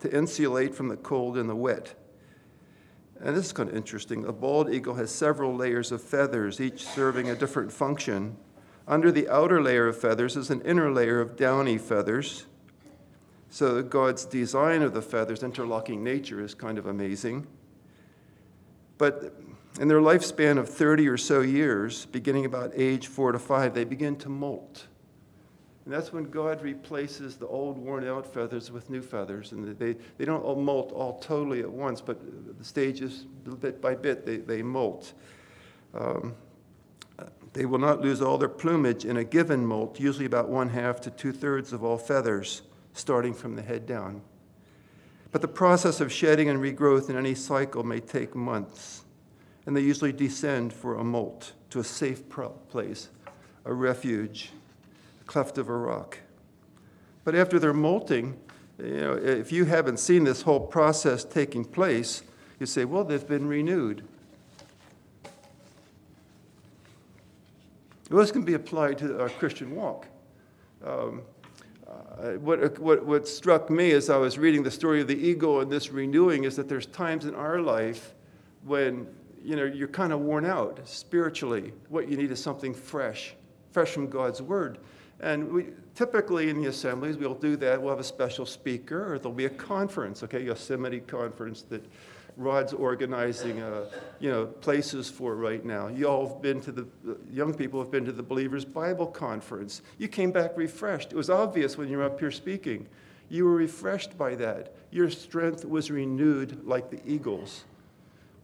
to 0.00 0.14
insulate 0.14 0.74
from 0.74 0.88
the 0.88 0.96
cold 0.96 1.36
and 1.36 1.48
the 1.48 1.54
wet. 1.54 1.94
And 3.20 3.36
this 3.36 3.46
is 3.46 3.52
kind 3.52 3.68
of 3.68 3.76
interesting. 3.76 4.24
A 4.24 4.32
bald 4.32 4.72
eagle 4.72 4.94
has 4.94 5.10
several 5.10 5.54
layers 5.54 5.92
of 5.92 6.02
feathers, 6.02 6.60
each 6.60 6.84
serving 6.84 7.30
a 7.30 7.36
different 7.36 7.70
function. 7.70 8.36
Under 8.88 9.12
the 9.12 9.28
outer 9.28 9.62
layer 9.62 9.86
of 9.86 9.96
feathers 9.96 10.36
is 10.36 10.50
an 10.50 10.60
inner 10.62 10.90
layer 10.90 11.20
of 11.20 11.36
downy 11.36 11.78
feathers. 11.78 12.46
So 13.48 13.82
God's 13.82 14.24
design 14.24 14.82
of 14.82 14.94
the 14.94 15.02
feathers, 15.02 15.42
interlocking 15.42 16.02
nature, 16.02 16.42
is 16.42 16.54
kind 16.54 16.78
of 16.78 16.86
amazing. 16.86 17.46
But 18.98 19.34
in 19.78 19.88
their 19.88 20.00
lifespan 20.00 20.58
of 20.58 20.68
30 20.68 21.06
or 21.06 21.16
so 21.16 21.42
years, 21.42 22.06
beginning 22.06 22.44
about 22.44 22.72
age 22.74 23.06
four 23.06 23.30
to 23.30 23.38
five, 23.38 23.74
they 23.74 23.84
begin 23.84 24.16
to 24.16 24.28
molt. 24.28 24.86
And 25.84 25.92
that's 25.92 26.12
when 26.12 26.24
God 26.24 26.62
replaces 26.62 27.36
the 27.36 27.46
old 27.46 27.76
worn 27.76 28.06
out 28.06 28.32
feathers 28.32 28.70
with 28.70 28.88
new 28.88 29.02
feathers. 29.02 29.50
And 29.50 29.76
they, 29.78 29.96
they 30.16 30.24
don't 30.24 30.42
all 30.42 30.56
molt 30.56 30.92
all 30.92 31.18
totally 31.18 31.60
at 31.60 31.70
once, 31.70 32.00
but 32.00 32.18
the 32.58 32.64
stages, 32.64 33.26
bit 33.60 33.80
by 33.80 33.96
bit, 33.96 34.24
they, 34.24 34.36
they 34.36 34.62
molt. 34.62 35.12
Um, 35.94 36.34
they 37.52 37.66
will 37.66 37.78
not 37.78 38.00
lose 38.00 38.22
all 38.22 38.38
their 38.38 38.48
plumage 38.48 39.04
in 39.04 39.16
a 39.16 39.24
given 39.24 39.66
molt, 39.66 40.00
usually 40.00 40.24
about 40.24 40.48
one 40.48 40.70
half 40.70 41.00
to 41.02 41.10
two 41.10 41.32
thirds 41.32 41.72
of 41.72 41.84
all 41.84 41.98
feathers, 41.98 42.62
starting 42.94 43.34
from 43.34 43.56
the 43.56 43.62
head 43.62 43.84
down. 43.84 44.22
But 45.32 45.42
the 45.42 45.48
process 45.48 46.00
of 46.00 46.12
shedding 46.12 46.48
and 46.48 46.60
regrowth 46.60 47.10
in 47.10 47.16
any 47.16 47.34
cycle 47.34 47.82
may 47.82 48.00
take 48.00 48.34
months, 48.34 49.04
and 49.66 49.76
they 49.76 49.80
usually 49.80 50.12
descend 50.12 50.72
for 50.72 50.94
a 50.94 51.04
molt 51.04 51.52
to 51.70 51.80
a 51.80 51.84
safe 51.84 52.22
place, 52.28 53.08
a 53.64 53.74
refuge 53.74 54.50
cleft 55.32 55.56
of 55.56 55.70
a 55.70 55.74
rock. 55.74 56.18
But 57.24 57.34
after 57.34 57.58
they're 57.58 57.72
molting, 57.72 58.38
you 58.78 59.00
know, 59.00 59.12
if 59.14 59.50
you 59.50 59.64
haven't 59.64 59.98
seen 59.98 60.24
this 60.24 60.42
whole 60.42 60.60
process 60.60 61.24
taking 61.24 61.64
place, 61.64 62.22
you 62.60 62.66
say, 62.66 62.84
well, 62.84 63.02
they've 63.02 63.26
been 63.26 63.48
renewed. 63.48 64.04
Well, 68.10 68.20
this 68.20 68.30
can 68.30 68.42
be 68.42 68.52
applied 68.52 68.98
to 68.98 69.22
our 69.22 69.30
Christian 69.30 69.74
walk. 69.74 70.06
Um, 70.84 71.22
uh, 71.88 72.32
what, 72.32 72.78
what, 72.78 73.06
what 73.06 73.26
struck 73.26 73.70
me 73.70 73.92
as 73.92 74.10
I 74.10 74.18
was 74.18 74.36
reading 74.36 74.62
the 74.62 74.70
story 74.70 75.00
of 75.00 75.08
the 75.08 75.16
eagle 75.16 75.62
and 75.62 75.72
this 75.72 75.90
renewing 75.90 76.44
is 76.44 76.56
that 76.56 76.68
there's 76.68 76.86
times 76.86 77.24
in 77.24 77.34
our 77.34 77.58
life 77.58 78.12
when 78.64 79.06
you 79.42 79.56
know 79.56 79.64
you're 79.64 79.88
kind 79.88 80.12
of 80.12 80.20
worn 80.20 80.44
out 80.44 80.78
spiritually. 80.84 81.72
What 81.88 82.08
you 82.08 82.18
need 82.18 82.30
is 82.30 82.42
something 82.42 82.74
fresh, 82.74 83.34
fresh 83.70 83.92
from 83.92 84.10
God's 84.10 84.42
word. 84.42 84.78
And 85.22 85.52
we, 85.52 85.66
typically 85.94 86.50
in 86.50 86.60
the 86.60 86.68
assemblies, 86.68 87.16
we'll 87.16 87.34
do 87.34 87.56
that. 87.56 87.80
We'll 87.80 87.90
have 87.90 88.00
a 88.00 88.04
special 88.04 88.44
speaker, 88.44 89.12
or 89.12 89.18
there'll 89.18 89.32
be 89.32 89.44
a 89.44 89.50
conference, 89.50 90.22
okay, 90.24 90.42
Yosemite 90.42 91.00
conference 91.00 91.62
that 91.70 91.84
Rod's 92.36 92.72
organizing, 92.72 93.60
uh, 93.60 93.84
you 94.18 94.30
know, 94.30 94.46
places 94.46 95.08
for 95.08 95.36
right 95.36 95.64
now. 95.64 95.86
You 95.88 96.08
all 96.08 96.28
have 96.28 96.42
been 96.42 96.60
to 96.62 96.72
the, 96.72 96.86
young 97.30 97.54
people 97.54 97.78
have 97.80 97.90
been 97.90 98.04
to 98.06 98.12
the 98.12 98.22
Believers 98.22 98.64
Bible 98.64 99.06
Conference. 99.06 99.82
You 99.98 100.08
came 100.08 100.32
back 100.32 100.56
refreshed. 100.56 101.12
It 101.12 101.16
was 101.16 101.30
obvious 101.30 101.76
when 101.78 101.88
you 101.88 101.98
were 101.98 102.04
up 102.04 102.18
here 102.18 102.30
speaking. 102.30 102.88
You 103.28 103.44
were 103.44 103.54
refreshed 103.54 104.18
by 104.18 104.34
that. 104.36 104.74
Your 104.90 105.08
strength 105.08 105.64
was 105.64 105.90
renewed 105.90 106.66
like 106.66 106.90
the 106.90 107.00
eagles. 107.06 107.64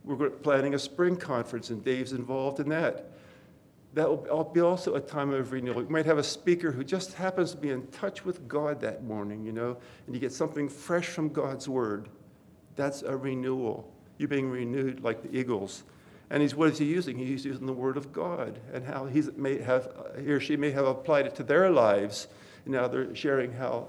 We're 0.05 0.31
planning 0.31 0.75
a 0.75 0.79
spring 0.79 1.17
conference, 1.17 1.71
and 1.71 1.85
Dave's 1.85 2.13
involved 2.13 2.61
in 2.61 2.69
that 2.69 3.11
that 3.95 4.09
will 4.09 4.27
uh, 4.31 4.45
be 4.45 4.61
also 4.61 4.95
a 4.95 5.01
time 5.01 5.33
of 5.33 5.53
renewal. 5.53 5.83
You 5.83 5.89
might 5.89 6.07
have 6.07 6.19
a 6.19 6.23
speaker 6.23 6.71
who 6.71 6.85
just 6.85 7.15
happens 7.15 7.53
to 7.53 7.57
be 7.57 7.71
in 7.71 7.87
touch 7.89 8.25
with 8.25 8.47
God 8.47 8.81
that 8.81 9.03
morning, 9.03 9.45
you 9.45 9.53
know, 9.53 9.77
and 10.07 10.15
you 10.15 10.21
get 10.21 10.33
something 10.33 10.69
fresh 10.69 11.07
from 11.07 11.31
God's 11.31 11.69
word. 11.69 12.09
That's 12.77 13.03
a 13.03 13.17
renewal. 13.17 13.91
You're 14.19 14.29
being 14.29 14.51
renewed 14.51 15.03
like 15.03 15.23
the 15.23 15.37
eagles. 15.37 15.85
And 16.31 16.43
he's, 16.43 16.55
what 16.55 16.69
is 16.71 16.79
he 16.79 16.85
using? 16.85 17.17
He's 17.17 17.45
using 17.45 17.67
the 17.67 17.73
word 17.73 17.97
of 17.97 18.13
God 18.13 18.61
and 18.73 18.85
how 18.85 19.07
he's 19.07 19.33
may 19.37 19.59
have, 19.63 19.87
uh, 19.87 20.21
he 20.21 20.31
or 20.31 20.41
she 20.41 20.57
may 20.57 20.71
have 20.71 20.87
applied 20.87 21.27
it 21.27 21.35
to 21.37 21.43
their 21.43 21.71
lives. 21.71 22.29
Now 22.67 22.87
they're 22.87 23.15
sharing 23.15 23.53
how 23.53 23.89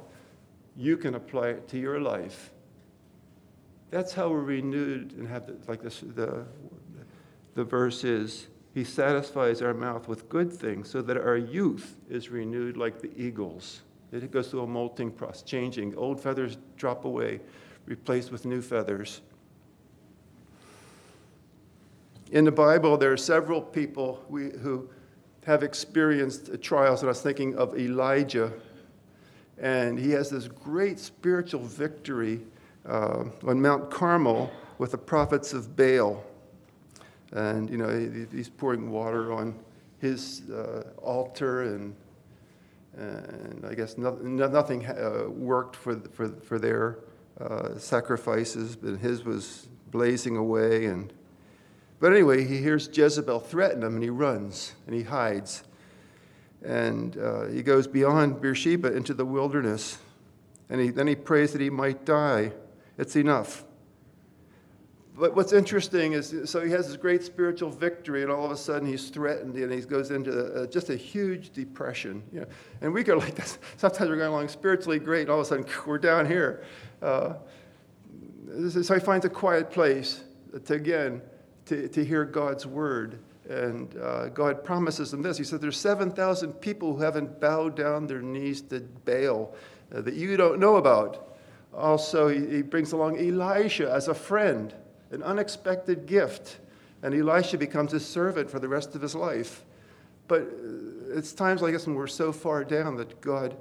you 0.77 0.95
can 0.95 1.15
apply 1.15 1.49
it 1.49 1.67
to 1.69 1.77
your 1.77 1.99
life. 1.99 2.51
That's 3.91 4.13
how 4.13 4.29
we're 4.29 4.39
renewed 4.39 5.13
and 5.17 5.27
have 5.27 5.47
the, 5.47 5.57
like 5.67 5.81
this, 5.81 5.99
the, 5.99 6.45
the 7.55 7.65
verse 7.65 8.05
is. 8.05 8.47
He 8.79 8.85
satisfies 8.85 9.61
our 9.61 9.73
mouth 9.73 10.07
with 10.07 10.29
good 10.29 10.53
things 10.53 10.89
so 10.89 11.01
that 11.01 11.17
our 11.17 11.35
youth 11.35 11.97
is 12.09 12.29
renewed 12.29 12.77
like 12.77 13.01
the 13.01 13.11
eagles. 13.17 13.81
It 14.13 14.31
goes 14.31 14.47
through 14.47 14.61
a 14.61 14.67
molting 14.67 15.11
process, 15.11 15.41
changing. 15.41 15.97
Old 15.97 16.21
feathers 16.21 16.57
drop 16.77 17.03
away, 17.03 17.41
replaced 17.85 18.31
with 18.31 18.45
new 18.45 18.61
feathers. 18.61 19.19
In 22.31 22.45
the 22.45 22.53
Bible, 22.53 22.95
there 22.95 23.11
are 23.11 23.17
several 23.17 23.61
people 23.61 24.23
we, 24.29 24.51
who 24.51 24.89
have 25.45 25.61
experienced 25.61 26.49
trials, 26.61 27.01
and 27.01 27.09
I 27.09 27.11
was 27.11 27.21
thinking 27.21 27.57
of 27.57 27.77
Elijah. 27.77 28.53
And 29.57 29.99
he 29.99 30.11
has 30.11 30.29
this 30.29 30.47
great 30.47 30.99
spiritual 30.99 31.63
victory 31.63 32.39
uh, 32.85 33.25
on 33.45 33.61
Mount 33.61 33.91
Carmel 33.91 34.49
with 34.77 34.91
the 34.91 34.97
prophets 34.97 35.51
of 35.51 35.75
Baal. 35.75 36.23
And, 37.31 37.69
you 37.69 37.77
know, 37.77 38.27
he's 38.31 38.49
pouring 38.49 38.89
water 38.89 39.31
on 39.31 39.55
his 39.99 40.49
uh, 40.49 40.83
altar, 40.97 41.63
and, 41.63 41.95
and 42.97 43.65
I 43.65 43.75
guess 43.75 43.97
no, 43.97 44.15
nothing 44.15 44.85
uh, 44.85 45.25
worked 45.29 45.75
for, 45.75 45.95
for, 45.95 46.29
for 46.29 46.57
their 46.57 46.99
uh, 47.39 47.77
sacrifices, 47.77 48.75
but 48.75 48.97
his 48.97 49.23
was 49.23 49.67
blazing 49.91 50.37
away. 50.37 50.85
And, 50.85 51.13
but 51.99 52.13
anyway, 52.13 52.45
he 52.45 52.57
hears 52.57 52.89
Jezebel 52.91 53.41
threaten 53.41 53.83
him, 53.83 53.95
and 53.95 54.03
he 54.03 54.09
runs 54.09 54.73
and 54.87 54.95
he 54.95 55.03
hides. 55.03 55.63
And 56.63 57.17
uh, 57.17 57.45
he 57.45 57.61
goes 57.61 57.87
beyond 57.87 58.41
Beersheba 58.41 58.95
into 58.95 59.13
the 59.13 59.25
wilderness, 59.25 59.97
and 60.69 60.81
he, 60.81 60.89
then 60.89 61.07
he 61.07 61.15
prays 61.15 61.53
that 61.53 61.61
he 61.61 61.69
might 61.69 62.05
die. 62.05 62.53
It's 62.97 63.15
enough. 63.15 63.63
But 65.19 65.35
what's 65.35 65.51
interesting 65.51 66.13
is, 66.13 66.33
so 66.45 66.61
he 66.61 66.71
has 66.71 66.87
this 66.87 66.95
great 66.95 67.23
spiritual 67.23 67.69
victory, 67.69 68.23
and 68.23 68.31
all 68.31 68.45
of 68.45 68.51
a 68.51 68.57
sudden 68.57 68.87
he's 68.87 69.09
threatened, 69.09 69.53
and 69.55 69.71
he 69.71 69.81
goes 69.81 70.11
into 70.11 70.61
a, 70.61 70.65
just 70.65 70.89
a 70.89 70.95
huge 70.95 71.49
depression. 71.49 72.23
You 72.31 72.41
know? 72.41 72.45
And 72.79 72.93
we 72.93 73.03
go 73.03 73.17
like 73.17 73.35
this. 73.35 73.59
Sometimes 73.77 74.09
we're 74.09 74.15
going 74.15 74.29
along 74.29 74.47
spiritually 74.47 74.97
great, 74.97 75.23
and 75.23 75.31
all 75.31 75.41
of 75.41 75.45
a 75.45 75.49
sudden 75.49 75.65
we're 75.85 75.97
down 75.97 76.25
here. 76.25 76.63
Uh, 77.01 77.33
so 78.69 78.93
he 78.93 78.99
finds 79.01 79.25
a 79.25 79.29
quiet 79.29 79.69
place 79.69 80.23
to, 80.65 80.73
again, 80.73 81.21
to, 81.65 81.89
to 81.89 82.05
hear 82.05 82.23
God's 82.23 82.65
word. 82.65 83.19
And 83.49 83.93
uh, 83.97 84.29
God 84.29 84.63
promises 84.63 85.13
him 85.13 85.21
this. 85.21 85.37
He 85.37 85.43
said, 85.43 85.59
There's 85.59 85.77
7,000 85.77 86.53
people 86.53 86.95
who 86.95 87.01
haven't 87.01 87.41
bowed 87.41 87.75
down 87.75 88.07
their 88.07 88.21
knees 88.21 88.61
to 88.61 88.79
Baal 89.03 89.53
uh, 89.93 89.99
that 89.99 90.13
you 90.13 90.37
don't 90.37 90.59
know 90.59 90.77
about. 90.77 91.35
Also, 91.73 92.29
he, 92.29 92.55
he 92.55 92.61
brings 92.61 92.93
along 92.93 93.17
Elisha 93.17 93.91
as 93.91 94.07
a 94.07 94.13
friend 94.13 94.73
an 95.11 95.23
unexpected 95.23 96.05
gift, 96.05 96.59
and 97.01 97.13
Elisha 97.13 97.57
becomes 97.57 97.91
his 97.91 98.05
servant 98.05 98.49
for 98.49 98.59
the 98.59 98.67
rest 98.67 98.95
of 98.95 99.01
his 99.01 99.15
life. 99.15 99.63
But 100.27 100.41
uh, 100.41 101.17
it's 101.17 101.33
times 101.33 101.61
like 101.61 101.73
this 101.73 101.87
when 101.87 101.95
we're 101.95 102.07
so 102.07 102.31
far 102.31 102.63
down 102.63 102.95
that 102.97 103.19
God 103.21 103.57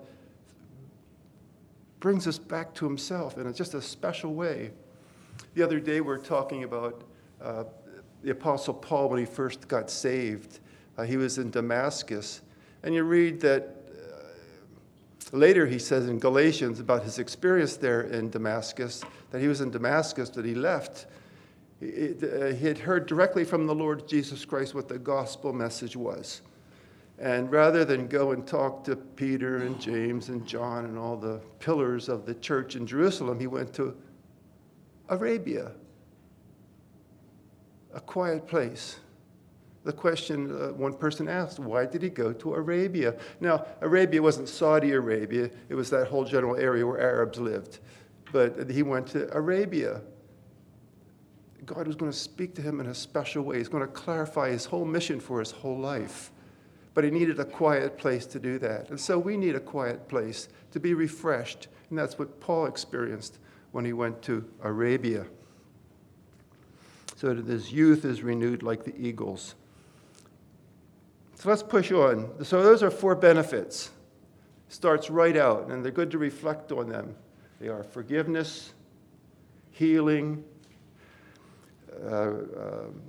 brings 2.00 2.26
us 2.26 2.38
back 2.38 2.74
to 2.74 2.84
himself 2.84 3.36
in 3.38 3.52
just 3.54 3.74
a 3.74 3.82
special 3.82 4.34
way. 4.34 4.70
The 5.54 5.62
other 5.62 5.80
day, 5.80 6.00
we 6.00 6.12
are 6.12 6.18
talking 6.18 6.64
about 6.64 7.02
uh, 7.42 7.64
the 8.22 8.30
Apostle 8.30 8.74
Paul 8.74 9.08
when 9.08 9.18
he 9.18 9.24
first 9.24 9.66
got 9.68 9.90
saved. 9.90 10.60
Uh, 10.96 11.04
he 11.04 11.16
was 11.16 11.38
in 11.38 11.50
Damascus. 11.50 12.42
And 12.82 12.94
you 12.94 13.04
read 13.04 13.40
that 13.40 13.76
uh, 15.32 15.36
later 15.36 15.66
he 15.66 15.78
says 15.78 16.08
in 16.08 16.18
Galatians 16.18 16.80
about 16.80 17.02
his 17.02 17.18
experience 17.18 17.76
there 17.76 18.02
in 18.02 18.30
Damascus, 18.30 19.02
that 19.30 19.40
he 19.40 19.48
was 19.48 19.60
in 19.60 19.70
Damascus, 19.70 20.30
that 20.30 20.44
he 20.44 20.54
left. 20.54 21.06
He, 21.80 22.14
uh, 22.22 22.52
he 22.52 22.66
had 22.66 22.78
heard 22.78 23.06
directly 23.06 23.44
from 23.44 23.66
the 23.66 23.74
Lord 23.74 24.08
Jesus 24.08 24.44
Christ 24.44 24.74
what 24.74 24.88
the 24.88 24.98
gospel 24.98 25.52
message 25.52 25.96
was. 25.96 26.42
And 27.18 27.50
rather 27.50 27.84
than 27.84 28.06
go 28.06 28.30
and 28.30 28.46
talk 28.46 28.84
to 28.84 28.94
Peter 28.94 29.58
and 29.58 29.80
James 29.80 30.28
and 30.28 30.46
John 30.46 30.84
and 30.84 30.96
all 30.96 31.16
the 31.16 31.40
pillars 31.58 32.08
of 32.08 32.26
the 32.26 32.34
church 32.34 32.76
in 32.76 32.86
Jerusalem, 32.86 33.40
he 33.40 33.48
went 33.48 33.72
to 33.74 33.96
Arabia, 35.08 35.72
a 37.92 38.00
quiet 38.00 38.46
place. 38.46 39.00
The 39.84 39.92
question 39.92 40.50
uh, 40.50 40.72
one 40.74 40.92
person 40.92 41.28
asked, 41.28 41.58
why 41.58 41.86
did 41.86 42.02
he 42.02 42.10
go 42.10 42.32
to 42.34 42.54
Arabia? 42.54 43.16
Now, 43.40 43.66
Arabia 43.80 44.22
wasn't 44.22 44.48
Saudi 44.48 44.92
Arabia, 44.92 45.50
it 45.68 45.74
was 45.74 45.90
that 45.90 46.08
whole 46.08 46.24
general 46.24 46.56
area 46.56 46.86
where 46.86 47.00
Arabs 47.00 47.38
lived. 47.38 47.78
But 48.30 48.70
he 48.70 48.82
went 48.82 49.06
to 49.08 49.32
Arabia. 49.34 50.02
God 51.68 51.86
was 51.86 51.96
going 51.96 52.10
to 52.10 52.16
speak 52.16 52.54
to 52.54 52.62
him 52.62 52.80
in 52.80 52.86
a 52.86 52.94
special 52.94 53.44
way. 53.44 53.58
He's 53.58 53.68
going 53.68 53.86
to 53.86 53.92
clarify 53.92 54.50
his 54.50 54.64
whole 54.64 54.86
mission 54.86 55.20
for 55.20 55.38
his 55.38 55.50
whole 55.50 55.78
life. 55.78 56.32
But 56.94 57.04
he 57.04 57.10
needed 57.10 57.38
a 57.38 57.44
quiet 57.44 57.98
place 57.98 58.26
to 58.26 58.40
do 58.40 58.58
that. 58.58 58.88
And 58.88 58.98
so 58.98 59.18
we 59.18 59.36
need 59.36 59.54
a 59.54 59.60
quiet 59.60 60.08
place 60.08 60.48
to 60.72 60.80
be 60.80 60.94
refreshed. 60.94 61.68
And 61.90 61.98
that's 61.98 62.18
what 62.18 62.40
Paul 62.40 62.66
experienced 62.66 63.38
when 63.72 63.84
he 63.84 63.92
went 63.92 64.22
to 64.22 64.48
Arabia. 64.62 65.26
So 67.16 67.34
that 67.34 67.46
his 67.46 67.70
youth 67.70 68.04
is 68.04 68.22
renewed 68.22 68.62
like 68.62 68.84
the 68.84 68.96
eagles. 68.98 69.54
So 71.34 71.50
let's 71.50 71.62
push 71.62 71.92
on. 71.92 72.44
So 72.44 72.62
those 72.62 72.82
are 72.82 72.90
four 72.90 73.14
benefits. 73.14 73.90
Starts 74.68 75.10
right 75.10 75.36
out, 75.36 75.68
and 75.68 75.84
they're 75.84 75.92
good 75.92 76.10
to 76.12 76.18
reflect 76.18 76.72
on 76.72 76.88
them. 76.88 77.14
They 77.60 77.68
are 77.68 77.82
forgiveness, 77.82 78.72
healing, 79.70 80.44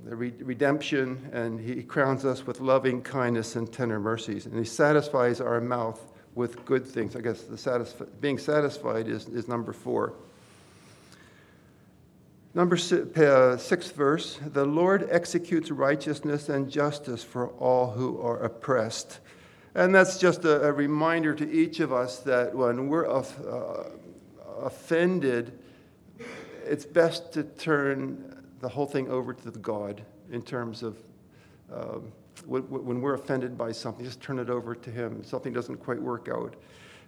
redemption, 0.06 1.30
and 1.32 1.60
he 1.60 1.84
crowns 1.84 2.26
us 2.26 2.46
with 2.46 2.60
loving 2.60 3.02
kindness 3.02 3.56
and 3.56 3.72
tender 3.72 4.00
mercies. 4.00 4.46
And 4.46 4.58
he 4.58 4.66
satisfies 4.66 5.42
our 5.42 5.62
mouth 5.62 6.02
with 6.36 6.66
good 6.66 6.86
things. 6.86 7.16
I 7.16 7.22
guess 7.22 7.44
the 7.44 7.56
satisfi- 7.56 8.08
being 8.22 8.38
satisfied 8.38 9.08
is, 9.08 9.28
is 9.28 9.48
number 9.48 9.74
four. 9.74 10.14
Number 12.54 12.78
six, 12.78 13.18
uh, 13.20 13.58
sixth 13.58 13.96
verse 13.96 14.40
The 14.54 14.66
Lord 14.66 15.08
executes 15.12 15.70
righteousness 15.70 16.50
and 16.50 16.70
justice 16.70 17.24
for 17.24 17.50
all 17.50 17.92
who 17.92 18.20
are 18.22 18.40
oppressed. 18.40 19.20
And 19.76 19.94
that's 19.94 20.18
just 20.18 20.46
a, 20.46 20.68
a 20.68 20.72
reminder 20.72 21.36
to 21.36 21.50
each 21.50 21.80
of 21.80 21.94
us 21.94 22.20
that 22.20 22.56
when 22.56 22.88
we're 22.88 23.08
uh, 23.08 23.24
offended, 24.62 25.60
it's 26.66 26.86
best 26.86 27.32
to 27.34 27.44
turn 27.44 28.39
the 28.60 28.70
whole 28.70 28.86
thing 28.86 29.10
over 29.10 29.34
to 29.34 29.52
the 29.52 29.60
God 29.60 30.02
in 30.32 30.42
terms 30.42 30.84
of 30.84 30.98
um, 31.74 32.12
when, 32.46 33.02
we're 33.02 33.16
offended 33.16 33.58
by 33.58 33.72
something, 33.72 34.06
just 34.06 34.22
turn 34.22 34.40
it 34.40 34.50
over 34.50 34.74
to 34.76 34.92
Him. 34.92 35.24
Something 35.24 35.54
doesn't 35.54 35.78
quite 35.78 36.02
work 36.02 36.30
out. 36.32 36.56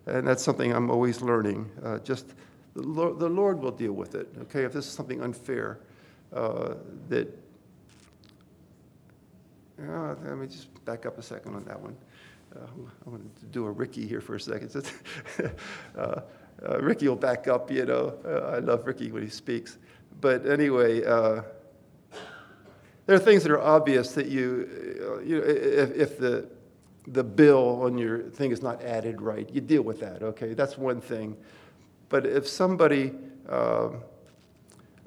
And 0.06 0.28
that's 0.28 0.44
something 0.44 0.74
I'm 0.74 0.90
always 0.90 1.22
learning. 1.22 1.70
Uh, 1.84 2.00
just 2.00 2.34
the 2.74 2.82
Lord, 2.82 3.20
the 3.20 3.30
Lord, 3.30 3.60
will 3.62 3.72
deal 3.72 3.94
with 3.94 4.16
it, 4.16 4.28
okay? 4.42 4.64
If 4.64 4.74
this 4.74 4.86
is 4.86 4.92
something 4.92 5.22
unfair, 5.22 5.80
uh, 6.34 6.76
that. 7.10 7.28
Uh, 9.82 10.16
let 10.24 10.38
me 10.38 10.48
just 10.48 10.68
back 10.86 11.06
up 11.06 11.18
a 11.18 11.24
second 11.24 11.56
on 11.56 11.64
that 11.66 11.80
one. 11.80 11.96
I'm 12.56 12.90
going 13.12 13.30
to 13.40 13.46
do 13.48 13.66
a 13.66 13.72
Ricky 13.72 14.06
here 14.06 14.22
for 14.22 14.36
a 14.36 14.40
second. 14.40 14.92
uh, 15.98 16.22
uh, 16.68 16.80
Ricky 16.80 17.08
will 17.08 17.16
back 17.16 17.48
up, 17.48 17.72
you 17.72 17.86
know. 17.86 18.14
Uh, 18.26 18.56
I 18.56 18.60
love 18.60 18.86
Ricky 18.86 19.12
when 19.12 19.24
he 19.24 19.30
speaks. 19.30 19.78
But 20.22 20.46
anyway, 20.46 21.04
uh, 21.04 21.42
there 23.08 23.16
are 23.16 23.20
things 23.20 23.44
that 23.44 23.52
are 23.52 23.60
obvious 23.60 24.14
that 24.14 24.28
you, 24.28 24.70
uh, 25.02 25.20
you 25.22 25.38
know, 25.40 25.44
if, 25.44 25.92
if, 25.96 26.20
the, 26.20 26.48
the 27.08 27.24
bill 27.24 27.82
on 27.82 27.98
your 27.98 28.22
thing 28.30 28.52
is 28.52 28.62
not 28.62 28.82
added 28.84 29.22
right, 29.22 29.50
you 29.52 29.60
deal 29.60 29.82
with 29.82 30.00
that, 30.00 30.22
okay? 30.22 30.54
That's 30.54 30.78
one 30.78 31.02
thing. 31.02 31.36
But 32.10 32.28
if 32.28 32.48
somebody 32.48 33.14
uh, 33.50 33.90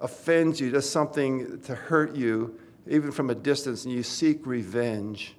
offends 0.01 0.61
you, 0.61 0.71
does 0.71 0.91
something 0.91 1.61
to 1.63 1.75
hurt 1.75 2.17
you, 2.17 2.59
even 2.89 3.13
from 3.13 3.31
a 3.31 3.35
distance, 3.35 3.85
and 3.85 3.95
you 3.95 4.03
seek 4.03 4.45
revenge, 4.45 5.37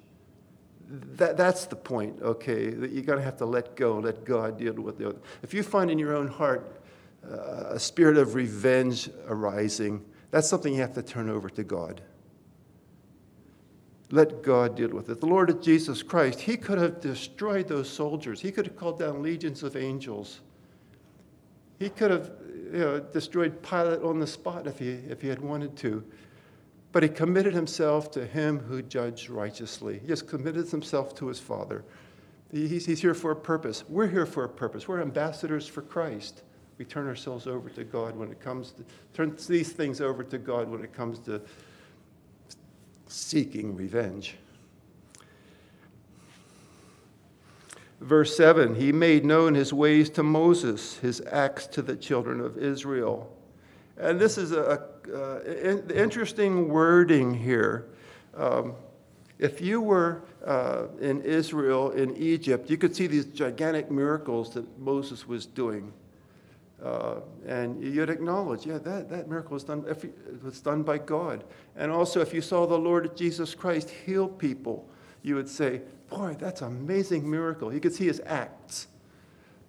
that, 0.88 1.36
that's 1.36 1.66
the 1.66 1.76
point, 1.76 2.22
okay? 2.22 2.70
That 2.70 2.92
you're 2.92 3.02
going 3.02 3.18
to 3.18 3.24
have 3.24 3.36
to 3.38 3.46
let 3.46 3.76
go, 3.76 3.98
let 3.98 4.24
God 4.24 4.58
deal 4.58 4.74
with 4.74 5.00
it. 5.00 5.18
If 5.42 5.52
you 5.52 5.62
find 5.62 5.90
in 5.90 5.98
your 5.98 6.16
own 6.16 6.28
heart 6.28 6.80
Uh, 7.30 7.74
a 7.74 7.78
spirit 7.78 8.16
of 8.16 8.34
revenge 8.34 9.10
arising, 9.26 10.04
that's 10.30 10.48
something 10.48 10.72
you 10.72 10.80
have 10.80 10.94
to 10.94 11.02
turn 11.02 11.28
over 11.28 11.48
to 11.50 11.64
God. 11.64 12.00
Let 14.10 14.42
God 14.42 14.76
deal 14.76 14.90
with 14.90 15.10
it. 15.10 15.20
The 15.20 15.26
Lord 15.26 15.60
Jesus 15.60 16.02
Christ, 16.02 16.40
He 16.40 16.56
could 16.56 16.78
have 16.78 17.00
destroyed 17.00 17.66
those 17.66 17.88
soldiers. 17.88 18.40
He 18.40 18.52
could 18.52 18.66
have 18.66 18.76
called 18.76 19.00
down 19.00 19.22
legions 19.22 19.64
of 19.64 19.76
angels. 19.76 20.40
He 21.80 21.88
could 21.88 22.10
have 22.10 22.30
you 22.72 22.78
know, 22.78 23.00
destroyed 23.00 23.60
Pilate 23.62 24.02
on 24.02 24.20
the 24.20 24.26
spot 24.26 24.66
if 24.66 24.78
he, 24.78 24.90
if 25.08 25.20
he 25.20 25.28
had 25.28 25.40
wanted 25.40 25.76
to. 25.78 26.04
But 26.92 27.02
he 27.02 27.08
committed 27.08 27.52
himself 27.52 28.10
to 28.12 28.24
him 28.24 28.60
who 28.60 28.82
judged 28.82 29.28
righteously. 29.28 29.98
He 29.98 30.06
just 30.06 30.28
committed 30.28 30.68
himself 30.68 31.14
to 31.16 31.26
his 31.26 31.40
Father. 31.40 31.84
He's, 32.52 32.86
he's 32.86 33.00
here 33.02 33.14
for 33.14 33.32
a 33.32 33.36
purpose. 33.36 33.84
We're 33.88 34.06
here 34.06 34.24
for 34.26 34.44
a 34.44 34.48
purpose. 34.48 34.86
We're 34.86 35.02
ambassadors 35.02 35.66
for 35.66 35.82
Christ 35.82 36.42
we 36.78 36.84
turn 36.84 37.06
ourselves 37.06 37.46
over 37.46 37.70
to 37.70 37.84
God 37.84 38.16
when 38.16 38.30
it 38.30 38.40
comes 38.40 38.72
to, 38.72 38.84
turn 39.14 39.36
these 39.48 39.72
things 39.72 40.00
over 40.00 40.22
to 40.24 40.38
God 40.38 40.68
when 40.68 40.82
it 40.84 40.92
comes 40.92 41.18
to 41.20 41.40
seeking 43.06 43.74
revenge. 43.74 44.36
Verse 48.00 48.36
7 48.36 48.74
He 48.74 48.92
made 48.92 49.24
known 49.24 49.54
his 49.54 49.72
ways 49.72 50.10
to 50.10 50.22
Moses, 50.22 50.98
his 50.98 51.22
acts 51.30 51.66
to 51.68 51.82
the 51.82 51.96
children 51.96 52.40
of 52.40 52.58
Israel. 52.58 53.32
And 53.98 54.20
this 54.20 54.36
is 54.36 54.52
a, 54.52 54.82
a 55.08 55.38
uh, 55.38 55.92
interesting 55.94 56.68
wording 56.68 57.32
here. 57.32 57.86
Um, 58.36 58.74
if 59.38 59.60
you 59.60 59.80
were 59.80 60.22
uh, 60.44 60.86
in 61.00 61.22
Israel, 61.22 61.90
in 61.92 62.14
Egypt, 62.16 62.68
you 62.68 62.76
could 62.76 62.94
see 62.94 63.06
these 63.06 63.26
gigantic 63.26 63.90
miracles 63.90 64.52
that 64.54 64.78
Moses 64.78 65.26
was 65.26 65.46
doing. 65.46 65.92
Uh, 66.82 67.20
and 67.46 67.82
you'd 67.82 68.10
acknowledge, 68.10 68.66
yeah, 68.66 68.78
that, 68.78 69.08
that 69.08 69.28
miracle 69.28 69.54
was 69.54 69.64
done, 69.64 69.84
if, 69.88 70.04
was 70.42 70.60
done 70.60 70.82
by 70.82 70.98
God. 70.98 71.44
And 71.74 71.90
also, 71.90 72.20
if 72.20 72.34
you 72.34 72.42
saw 72.42 72.66
the 72.66 72.78
Lord 72.78 73.16
Jesus 73.16 73.54
Christ 73.54 73.88
heal 73.88 74.28
people, 74.28 74.88
you 75.22 75.36
would 75.36 75.48
say, 75.48 75.80
boy, 76.10 76.36
that's 76.38 76.60
an 76.60 76.68
amazing 76.68 77.28
miracle. 77.28 77.72
You 77.72 77.80
could 77.80 77.94
see 77.94 78.06
his 78.06 78.20
acts. 78.26 78.88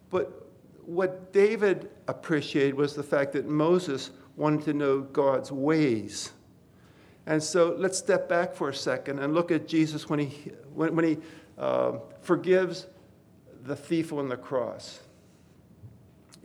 But 0.09 0.49
what 0.85 1.31
David 1.31 1.89
appreciated 2.07 2.75
was 2.75 2.93
the 2.93 3.03
fact 3.03 3.33
that 3.33 3.47
Moses 3.47 4.11
wanted 4.35 4.65
to 4.65 4.73
know 4.73 5.01
God's 5.01 5.51
ways. 5.51 6.31
And 7.25 7.41
so 7.41 7.75
let's 7.77 7.97
step 7.97 8.29
back 8.29 8.53
for 8.53 8.69
a 8.69 8.73
second 8.73 9.19
and 9.19 9.33
look 9.33 9.51
at 9.51 9.67
Jesus 9.67 10.09
when 10.09 10.19
he, 10.19 10.51
when, 10.73 10.95
when 10.95 11.05
he 11.05 11.17
uh, 11.57 11.93
forgives 12.21 12.87
the 13.63 13.75
thief 13.75 14.13
on 14.13 14.29
the 14.29 14.37
cross 14.37 14.99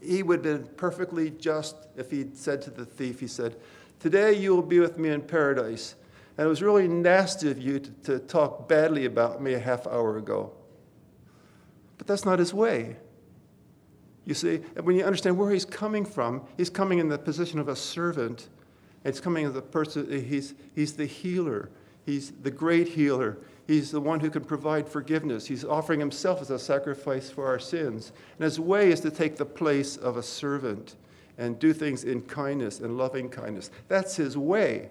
he 0.02 0.22
would 0.22 0.44
have 0.44 0.64
been 0.64 0.74
perfectly 0.76 1.30
just 1.30 1.76
if 1.96 2.10
he'd 2.10 2.36
said 2.36 2.62
to 2.62 2.70
the 2.70 2.84
thief, 2.84 3.20
he 3.20 3.26
said, 3.26 3.56
Today 4.00 4.32
you 4.32 4.54
will 4.54 4.62
be 4.62 4.80
with 4.80 4.98
me 4.98 5.10
in 5.10 5.22
paradise. 5.22 5.94
And 6.36 6.46
it 6.46 6.48
was 6.48 6.62
really 6.62 6.88
nasty 6.88 7.50
of 7.50 7.58
you 7.58 7.78
to, 7.78 7.90
to 8.04 8.18
talk 8.18 8.68
badly 8.68 9.04
about 9.04 9.42
me 9.42 9.54
a 9.54 9.58
half 9.58 9.86
hour 9.86 10.16
ago. 10.16 10.52
But 11.98 12.06
that's 12.06 12.24
not 12.24 12.38
his 12.38 12.54
way. 12.54 12.96
You 14.24 14.34
see, 14.34 14.60
and 14.76 14.86
when 14.86 14.96
you 14.96 15.04
understand 15.04 15.36
where 15.36 15.50
he's 15.50 15.64
coming 15.64 16.04
from, 16.04 16.42
he's 16.56 16.70
coming 16.70 17.00
in 17.00 17.08
the 17.08 17.18
position 17.18 17.58
of 17.58 17.68
a 17.68 17.76
servant. 17.76 18.48
It's 19.04 19.20
coming 19.20 19.44
as 19.44 19.54
a 19.56 19.62
person, 19.62 20.24
he's, 20.24 20.54
he's 20.74 20.94
the 20.94 21.06
healer, 21.06 21.70
he's 22.06 22.30
the 22.30 22.50
great 22.50 22.88
healer. 22.88 23.38
He's 23.66 23.90
the 23.90 24.00
one 24.00 24.20
who 24.20 24.30
can 24.30 24.44
provide 24.44 24.88
forgiveness. 24.88 25.46
He's 25.46 25.64
offering 25.64 26.00
himself 26.00 26.40
as 26.40 26.50
a 26.50 26.58
sacrifice 26.58 27.30
for 27.30 27.46
our 27.46 27.58
sins. 27.58 28.12
And 28.38 28.44
his 28.44 28.58
way 28.58 28.90
is 28.90 29.00
to 29.00 29.10
take 29.10 29.36
the 29.36 29.44
place 29.44 29.96
of 29.96 30.16
a 30.16 30.22
servant 30.22 30.96
and 31.38 31.58
do 31.58 31.72
things 31.72 32.04
in 32.04 32.22
kindness 32.22 32.80
and 32.80 32.98
loving 32.98 33.28
kindness. 33.28 33.70
That's 33.88 34.16
his 34.16 34.36
way. 34.36 34.90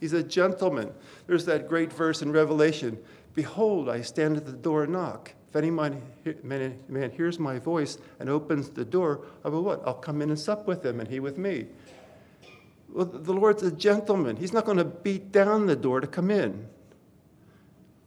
He's 0.00 0.12
a 0.12 0.22
gentleman. 0.22 0.92
There's 1.26 1.46
that 1.46 1.68
great 1.68 1.92
verse 1.92 2.22
in 2.22 2.32
Revelation 2.32 2.98
Behold, 3.36 3.90
I 3.90 4.00
stand 4.00 4.38
at 4.38 4.46
the 4.46 4.52
door 4.52 4.84
and 4.84 4.94
knock. 4.94 5.30
If 5.50 5.56
any 5.56 5.70
man, 5.70 6.02
man, 6.42 6.78
man 6.88 7.10
hears 7.10 7.38
my 7.38 7.58
voice 7.58 7.98
and 8.18 8.30
opens 8.30 8.70
the 8.70 8.84
door, 8.84 9.26
I 9.44 9.50
will 9.50 9.62
what? 9.62 9.82
I'll 9.86 9.92
come 9.92 10.22
in 10.22 10.30
and 10.30 10.38
sup 10.38 10.66
with 10.66 10.84
him 10.84 11.00
and 11.00 11.08
he 11.08 11.20
with 11.20 11.36
me. 11.36 11.66
Well, 12.88 13.04
the 13.04 13.34
Lord's 13.34 13.62
a 13.62 13.70
gentleman. 13.70 14.36
He's 14.36 14.54
not 14.54 14.64
going 14.64 14.78
to 14.78 14.84
beat 14.84 15.32
down 15.32 15.66
the 15.66 15.76
door 15.76 16.00
to 16.00 16.06
come 16.06 16.30
in. 16.30 16.66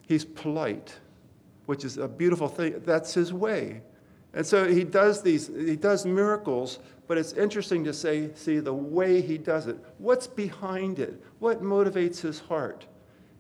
He's 0.10 0.26
polite, 0.26 0.98
which 1.68 1.86
is 1.86 2.00
a 2.00 2.08
beautiful 2.08 2.48
thing. 2.48 2.82
That's 2.84 3.14
his 3.14 3.32
way. 3.32 3.84
And 4.34 4.44
so 4.44 4.68
he 4.68 4.84
does 4.84 5.22
these, 5.22 5.52
he 5.56 5.76
does 5.76 6.04
miracles, 6.04 6.80
but 7.08 7.20
it's 7.20 7.34
interesting 7.34 7.84
to 7.84 7.94
say, 7.94 8.32
see 8.34 8.58
the 8.58 8.74
way 8.74 9.22
he 9.22 9.38
does 9.38 9.68
it. 9.68 9.78
What's 10.00 10.26
behind 10.26 10.98
it? 10.98 11.24
What 11.38 11.62
motivates 11.62 12.22
his 12.22 12.40
heart? 12.40 12.88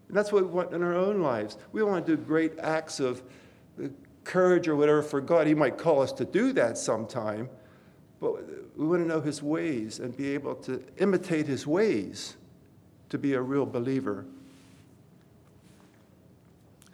And 0.09 0.15
that's 0.15 0.31
what 0.31 0.43
we 0.43 0.51
want 0.51 0.71
in 0.71 0.83
our 0.83 0.93
own 0.93 1.23
lives. 1.23 1.57
We 1.71 1.81
want 1.81 2.05
to 2.05 2.15
do 2.15 2.21
great 2.21 2.59
acts 2.59 2.99
of 2.99 3.23
courage 4.23 4.67
or 4.67 4.75
whatever 4.75 5.01
for 5.01 5.21
God. 5.21 5.47
He 5.47 5.55
might 5.55 5.75
call 5.75 6.03
us 6.03 6.11
to 6.13 6.25
do 6.25 6.53
that 6.53 6.77
sometime, 6.77 7.49
but 8.21 8.47
we 8.77 8.85
want 8.85 9.01
to 9.01 9.07
know 9.07 9.21
his 9.21 9.41
ways 9.41 9.97
and 9.97 10.15
be 10.15 10.35
able 10.35 10.53
to 10.57 10.83
imitate 10.99 11.47
his 11.47 11.65
ways 11.65 12.37
to 13.09 13.17
be 13.17 13.33
a 13.33 13.41
real 13.41 13.65
believer. 13.65 14.27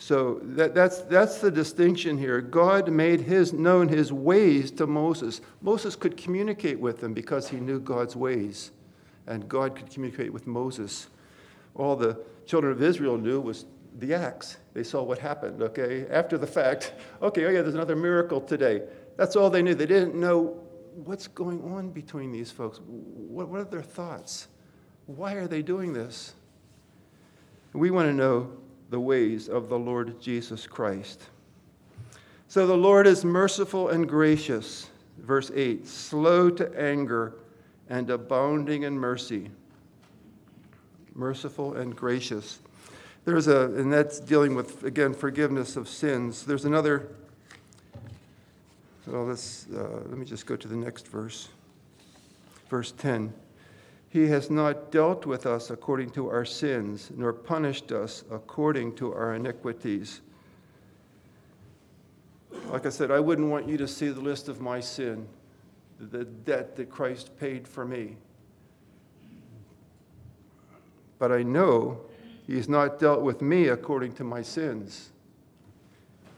So 0.06 0.40
that, 0.44 0.76
that's, 0.76 1.00
that's 1.00 1.40
the 1.40 1.50
distinction 1.50 2.16
here. 2.16 2.40
God 2.40 2.92
made 2.92 3.22
his 3.22 3.54
known 3.54 3.88
his 3.88 4.14
ways 4.14 4.70
to 4.74 4.86
Moses. 4.86 5.42
Moses 5.64 5.96
could 5.96 6.16
communicate 6.16 6.80
with 6.80 7.02
him 7.02 7.16
because 7.16 7.50
he 7.50 7.58
knew 7.58 7.80
God's 7.80 8.16
ways, 8.16 8.70
and 9.26 9.50
God 9.50 9.76
could 9.76 9.90
communicate 9.90 10.32
with 10.32 10.46
Moses. 10.46 11.08
All 11.74 11.96
the 11.96 12.20
children 12.46 12.72
of 12.72 12.84
Israel 12.84 13.18
knew 13.18 13.42
was 13.42 13.66
the 13.98 14.14
acts. 14.14 14.58
They 14.76 14.84
saw 14.84 15.02
what 15.02 15.18
happened, 15.18 15.64
okay? 15.64 16.06
After 16.12 16.38
the 16.38 16.46
fact, 16.46 16.94
okay, 17.24 17.46
oh 17.46 17.50
yeah, 17.50 17.64
there's 17.64 17.74
another 17.74 17.96
miracle 17.96 18.40
today. 18.40 18.84
That's 19.18 19.36
all 19.36 19.50
they 19.50 19.64
knew. 19.64 19.74
They 19.74 19.88
didn't 19.88 20.14
know 20.14 20.62
what's 21.06 21.26
going 21.26 21.64
on 21.64 21.90
between 21.90 22.32
these 22.32 22.52
folks. 22.52 22.80
What, 22.86 23.48
what 23.48 23.60
are 23.60 23.64
their 23.64 23.82
thoughts? 23.82 24.50
Why 25.08 25.34
are 25.34 25.48
they 25.48 25.64
doing 25.64 25.94
this? 25.94 26.36
We 27.74 27.90
want 27.90 28.08
to 28.08 28.14
know 28.14 28.52
the 28.90 29.00
ways 29.00 29.50
of 29.50 29.70
the 29.70 29.78
Lord 29.78 30.20
Jesus 30.22 30.68
Christ. 30.68 31.24
So 32.48 32.68
the 32.68 32.78
Lord 32.78 33.08
is 33.08 33.26
merciful 33.26 33.90
and 33.90 34.08
gracious, 34.08 34.90
verse 35.18 35.52
8, 35.54 35.88
slow 35.88 36.50
to 36.52 36.80
anger 36.80 37.34
and 37.90 38.10
abounding 38.10 38.84
in 38.84 38.98
mercy. 38.98 39.50
Merciful 41.14 41.76
and 41.76 41.96
gracious. 41.96 42.60
There's 43.26 43.48
a, 43.48 43.72
and 43.72 43.92
that's 43.92 44.20
dealing 44.20 44.54
with, 44.54 44.84
again, 44.84 45.14
forgiveness 45.14 45.76
of 45.76 45.90
sins. 45.90 46.46
There's 46.46 46.66
another, 46.66 47.10
well, 49.08 49.26
let's, 49.26 49.68
uh, 49.76 50.04
let 50.08 50.18
me 50.18 50.26
just 50.26 50.46
go 50.46 50.56
to 50.56 50.68
the 50.68 50.76
next 50.76 51.08
verse. 51.08 51.50
Verse 52.70 52.92
10. 52.92 53.34
He 54.16 54.28
has 54.28 54.50
not 54.50 54.94
dealt 54.94 55.26
with 55.26 55.46
us 55.46 55.72
according 55.72 56.12
to 56.12 56.30
our 56.30 56.46
sins, 56.46 57.12
nor 57.18 57.34
punished 57.34 57.92
us 57.92 58.24
according 58.32 58.96
to 58.96 59.14
our 59.14 59.36
iniquities. 59.36 60.22
Like 62.70 62.86
I 62.86 62.90
said, 62.92 63.12
I 63.12 63.20
wouldn't 63.20 63.50
want 63.50 63.68
you 63.68 63.76
to 63.76 63.90
see 63.90 64.08
the 64.08 64.22
list 64.22 64.48
of 64.48 64.62
my 64.62 64.80
sin, 64.80 65.28
the 66.00 66.24
debt 66.24 66.78
that 66.78 66.90
Christ 66.90 67.38
paid 67.38 67.68
for 67.68 67.84
me. 67.84 68.16
But 71.20 71.34
I 71.34 71.44
know 71.44 72.00
He's 72.48 72.70
not 72.70 73.00
dealt 73.00 73.22
with 73.22 73.42
me 73.42 73.68
according 73.68 74.14
to 74.14 74.24
my 74.24 74.42
sins. 74.42 75.10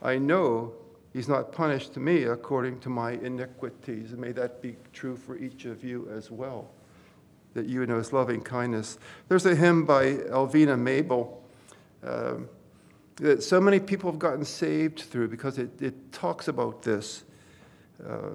I 0.02 0.18
know 0.18 0.72
He's 1.12 1.28
not 1.28 1.52
punished 1.52 1.96
me 1.96 2.24
according 2.24 2.80
to 2.80 2.88
my 2.88 3.12
iniquities. 3.12 4.14
May 4.14 4.32
that 4.32 4.60
be 4.60 4.74
true 4.92 5.16
for 5.16 5.36
each 5.36 5.64
of 5.64 5.84
you 5.84 6.08
as 6.12 6.28
well, 6.28 6.72
that 7.54 7.66
you 7.66 7.84
know 7.86 7.98
His 7.98 8.12
loving 8.12 8.40
kindness. 8.40 8.98
There's 9.28 9.46
a 9.46 9.54
hymn 9.54 9.84
by 9.84 10.14
Elvina 10.14 10.78
Mabel 10.78 11.42
um, 12.02 12.48
that 13.16 13.42
so 13.42 13.60
many 13.60 13.80
people 13.80 14.10
have 14.10 14.18
gotten 14.18 14.44
saved 14.44 15.00
through 15.00 15.28
because 15.28 15.58
it, 15.58 15.82
it 15.82 16.12
talks 16.12 16.48
about 16.48 16.82
this. 16.82 17.24
Uh, 18.04 18.30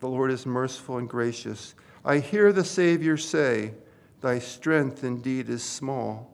the 0.00 0.08
Lord 0.08 0.30
is 0.30 0.46
merciful 0.46 0.98
and 0.98 1.08
gracious. 1.08 1.74
I 2.04 2.18
hear 2.18 2.52
the 2.52 2.64
Savior 2.64 3.16
say, 3.16 3.74
Thy 4.20 4.38
strength 4.38 5.04
indeed 5.04 5.48
is 5.48 5.62
small. 5.62 6.30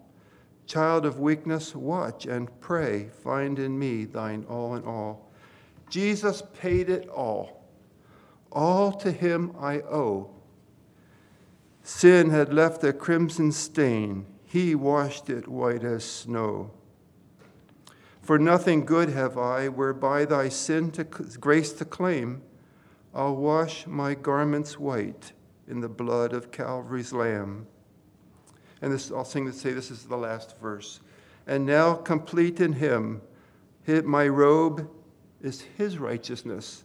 Child 0.66 1.06
of 1.06 1.20
weakness, 1.20 1.74
watch 1.74 2.26
and 2.26 2.48
pray. 2.60 3.08
Find 3.22 3.58
in 3.58 3.78
me 3.78 4.04
thine 4.04 4.44
all 4.48 4.74
in 4.74 4.84
all. 4.84 5.30
Jesus 5.88 6.42
paid 6.58 6.90
it 6.90 7.08
all. 7.08 7.64
All 8.50 8.92
to 8.92 9.12
him 9.12 9.54
I 9.60 9.80
owe. 9.80 10.30
Sin 11.86 12.30
had 12.30 12.52
left 12.52 12.82
a 12.82 12.92
crimson 12.92 13.52
stain. 13.52 14.26
He 14.44 14.74
washed 14.74 15.30
it 15.30 15.46
white 15.46 15.84
as 15.84 16.04
snow. 16.04 16.72
For 18.22 18.40
nothing 18.40 18.84
good 18.84 19.10
have 19.10 19.38
I, 19.38 19.68
whereby 19.68 20.24
thy 20.24 20.48
sin 20.48 20.90
to 20.90 21.04
grace 21.04 21.72
to 21.74 21.84
claim. 21.84 22.42
I'll 23.14 23.36
wash 23.36 23.86
my 23.86 24.14
garments 24.14 24.80
white 24.80 25.32
in 25.68 25.78
the 25.78 25.88
blood 25.88 26.32
of 26.32 26.50
Calvary's 26.50 27.12
Lamb. 27.12 27.68
And 28.82 28.92
this, 28.92 29.12
I'll 29.12 29.24
sing 29.24 29.46
to 29.46 29.52
say 29.52 29.72
this 29.72 29.92
is 29.92 30.06
the 30.06 30.16
last 30.16 30.58
verse. 30.58 30.98
And 31.46 31.64
now, 31.64 31.94
complete 31.94 32.60
in 32.60 32.72
him, 32.72 33.22
my 33.86 34.26
robe 34.26 34.90
is 35.40 35.60
his 35.78 35.98
righteousness. 35.98 36.82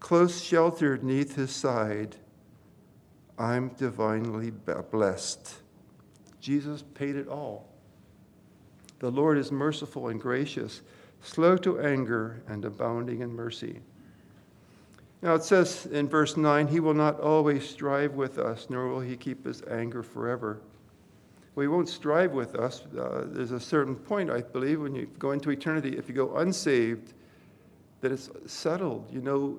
Close 0.00 0.42
sheltered 0.42 1.04
neath 1.04 1.36
his 1.36 1.52
side, 1.52 2.16
I'm 3.40 3.70
divinely 3.70 4.50
blessed. 4.90 5.54
Jesus 6.42 6.84
paid 6.92 7.16
it 7.16 7.26
all. 7.26 7.70
The 8.98 9.10
Lord 9.10 9.38
is 9.38 9.50
merciful 9.50 10.08
and 10.08 10.20
gracious, 10.20 10.82
slow 11.22 11.56
to 11.56 11.80
anger, 11.80 12.42
and 12.48 12.66
abounding 12.66 13.22
in 13.22 13.32
mercy. 13.32 13.80
Now 15.22 15.34
it 15.36 15.42
says 15.42 15.86
in 15.86 16.06
verse 16.06 16.36
9, 16.36 16.68
He 16.68 16.80
will 16.80 16.92
not 16.92 17.18
always 17.18 17.66
strive 17.66 18.12
with 18.12 18.38
us, 18.38 18.66
nor 18.68 18.88
will 18.88 19.00
He 19.00 19.16
keep 19.16 19.46
His 19.46 19.62
anger 19.70 20.02
forever. 20.02 20.60
Well, 21.54 21.62
He 21.62 21.68
won't 21.68 21.88
strive 21.88 22.32
with 22.32 22.54
us. 22.54 22.82
Uh, 22.88 23.24
there's 23.24 23.52
a 23.52 23.60
certain 23.60 23.96
point, 23.96 24.30
I 24.30 24.42
believe, 24.42 24.82
when 24.82 24.94
you 24.94 25.06
go 25.18 25.30
into 25.30 25.48
eternity, 25.50 25.96
if 25.96 26.10
you 26.10 26.14
go 26.14 26.36
unsaved, 26.36 27.14
that 28.02 28.12
it's 28.12 28.28
settled. 28.44 29.10
You 29.10 29.22
know, 29.22 29.58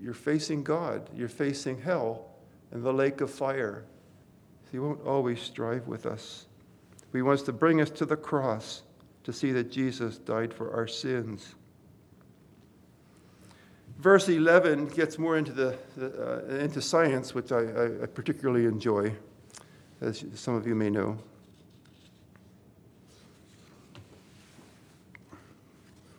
you're 0.00 0.14
facing 0.14 0.62
God, 0.62 1.10
you're 1.12 1.28
facing 1.28 1.80
hell 1.80 2.27
and 2.70 2.82
the 2.82 2.92
lake 2.92 3.20
of 3.20 3.30
fire. 3.30 3.84
He 4.70 4.78
won't 4.78 5.04
always 5.06 5.40
strive 5.40 5.86
with 5.86 6.06
us. 6.06 6.46
He 7.12 7.22
wants 7.22 7.42
to 7.44 7.52
bring 7.52 7.80
us 7.80 7.90
to 7.90 8.04
the 8.04 8.16
cross 8.16 8.82
to 9.24 9.32
see 9.32 9.52
that 9.52 9.70
Jesus 9.70 10.18
died 10.18 10.52
for 10.52 10.74
our 10.74 10.86
sins 10.86 11.54
verse 13.98 14.28
11 14.28 14.86
gets 14.88 15.18
more 15.18 15.36
into, 15.36 15.52
the, 15.52 15.78
uh, 16.00 16.54
into 16.54 16.80
science, 16.80 17.34
which 17.34 17.52
I, 17.52 18.02
I, 18.02 18.06
particularly 18.06 18.64
enjoy, 18.64 19.12
as 20.00 20.24
some 20.34 20.54
of 20.54 20.66
you 20.66 20.74
may 20.74 20.90
know. 20.90 21.18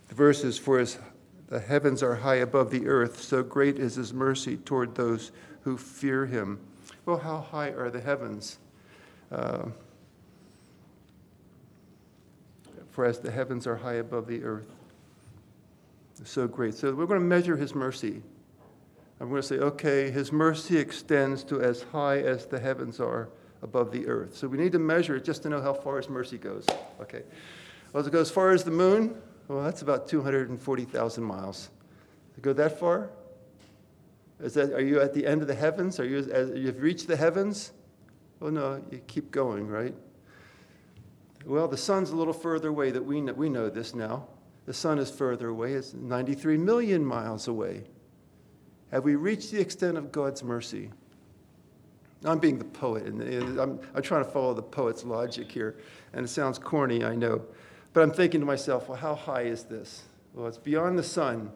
The 0.10 0.16
verse 0.16 0.44
is 0.44 0.58
For 0.58 0.80
as 0.80 0.98
the 1.48 1.60
heavens 1.60 2.04
are 2.04 2.16
high 2.16 2.36
above 2.36 2.70
the 2.70 2.88
earth, 2.88 3.22
so 3.22 3.42
great 3.42 3.80
is 3.80 3.96
his 3.96 4.14
mercy 4.14 4.58
toward 4.58 4.96
those 4.96 5.32
who 5.70 5.78
fear 5.78 6.26
him. 6.26 6.60
Well, 7.06 7.18
how 7.18 7.40
high 7.40 7.70
are 7.70 7.90
the 7.90 8.02
heavens? 8.02 8.58
Uh, 9.32 9.66
for 12.92 13.06
as 13.06 13.20
the 13.20 13.32
heavens 13.32 13.68
are 13.68 13.76
high 13.76 13.96
above 13.96 14.28
the 14.28 14.44
earth 14.44 14.68
so 16.26 16.48
great. 16.48 16.74
So 16.74 16.94
we're 16.94 17.06
going 17.06 17.20
to 17.20 17.26
measure 17.26 17.56
his 17.56 17.74
mercy. 17.74 18.22
I'm 19.20 19.30
going 19.30 19.42
to 19.42 19.48
say, 19.48 19.58
okay, 19.58 20.10
his 20.10 20.32
mercy 20.32 20.78
extends 20.78 21.44
to 21.46 21.62
as 21.62 21.84
high 21.84 22.20
as 22.20 22.46
the 22.46 22.60
heavens 22.60 23.00
are 23.00 23.30
above 23.62 23.92
the 23.92 24.08
earth. 24.08 24.36
So 24.36 24.48
we 24.48 24.58
need 24.58 24.72
to 24.72 24.80
measure 24.80 25.16
it 25.18 25.26
just 25.26 25.44
to 25.44 25.50
know 25.50 25.62
how 25.62 25.74
far 25.74 25.98
his 25.98 26.10
mercy 26.10 26.38
goes. 26.38 26.66
Okay. 27.02 27.24
Well, 27.92 28.02
does 28.02 28.08
it 28.08 28.12
go 28.12 28.22
as 28.22 28.32
far 28.32 28.52
as 28.52 28.64
the 28.64 28.72
moon? 28.72 29.16
Well, 29.48 29.64
that's 29.64 29.82
about 29.82 30.08
240,000 30.08 31.24
miles. 31.24 31.70
It 32.38 32.44
go 32.44 32.54
that 32.54 32.80
far? 32.80 33.10
Is 34.42 34.54
that, 34.54 34.72
are 34.74 34.82
you 34.82 35.02
at 35.02 35.14
the 35.14 35.26
end 35.26 35.42
of 35.42 35.48
the 35.48 35.56
heavens? 35.56 36.00
Are 36.00 36.06
you, 36.06 36.20
as, 36.32 36.52
you've 36.56 36.82
reached 36.82 37.08
the 37.08 37.16
heavens? 37.16 37.74
Oh, 38.42 38.50
no, 38.50 38.82
you 38.90 39.00
keep 39.00 39.32
going, 39.32 39.68
right? 39.68 39.94
Well, 41.46 41.68
the 41.68 41.78
sun's 41.78 42.12
a 42.12 42.16
little 42.16 42.34
further 42.34 42.70
away 42.70 42.92
that 42.92 43.04
we 43.04 43.22
know, 43.22 43.34
we 43.34 43.50
know 43.50 43.70
this 43.70 43.94
now. 43.94 44.28
The 44.66 44.74
sun 44.74 45.00
is 45.00 45.10
further 45.10 45.50
away, 45.50 45.74
it's 45.74 45.94
93 45.94 46.58
million 46.58 47.04
miles 47.04 47.48
away. 47.48 47.84
Have 48.92 49.04
we 49.04 49.16
reached 49.16 49.52
the 49.52 49.60
extent 49.60 49.98
of 49.98 50.12
God's 50.12 50.44
mercy? 50.44 50.90
I'm 52.26 52.40
being 52.40 52.58
the 52.58 52.66
poet, 52.66 53.06
and 53.06 53.60
I'm, 53.60 53.80
I'm 53.96 54.02
trying 54.02 54.26
to 54.26 54.30
follow 54.30 54.54
the 54.54 54.62
poet's 54.62 55.04
logic 55.04 55.52
here, 55.52 55.78
and 56.14 56.26
it 56.26 56.28
sounds 56.28 56.60
corny, 56.60 57.04
I 57.04 57.16
know. 57.16 57.42
But 57.94 58.04
I'm 58.04 58.12
thinking 58.12 58.42
to 58.42 58.46
myself, 58.46 58.90
well, 58.90 58.98
how 58.98 59.16
high 59.16 59.44
is 59.44 59.64
this? 59.64 60.04
Well, 60.34 60.48
it's 60.48 60.58
beyond 60.58 61.00
the 61.00 61.04
sun 61.04 61.52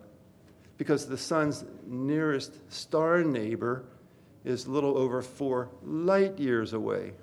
because 0.78 1.05
the 1.05 1.17
sun's 1.17 1.63
nearest 1.86 2.71
star 2.71 3.24
neighbor 3.24 3.86
is 4.43 4.65
a 4.65 4.71
little 4.71 4.97
over 4.97 5.21
four 5.21 5.69
light 5.84 6.38
years 6.38 6.74
away. 6.74 7.13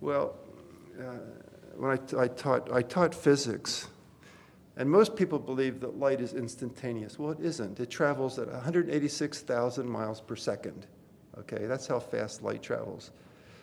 Well, 0.00 0.36
uh, 0.98 1.18
when 1.76 1.90
I, 1.90 2.22
I, 2.22 2.28
taught, 2.28 2.72
I 2.72 2.82
taught 2.82 3.14
physics, 3.14 3.88
and 4.76 4.90
most 4.90 5.16
people 5.16 5.38
believe 5.38 5.80
that 5.80 5.98
light 5.98 6.20
is 6.20 6.34
instantaneous. 6.34 7.18
Well, 7.18 7.30
it 7.30 7.40
isn't. 7.40 7.80
It 7.80 7.90
travels 7.90 8.38
at 8.38 8.50
186,000 8.50 9.88
miles 9.88 10.20
per 10.20 10.36
second. 10.36 10.86
Okay, 11.38 11.66
that's 11.66 11.86
how 11.86 11.98
fast 11.98 12.42
light 12.42 12.62
travels. 12.62 13.10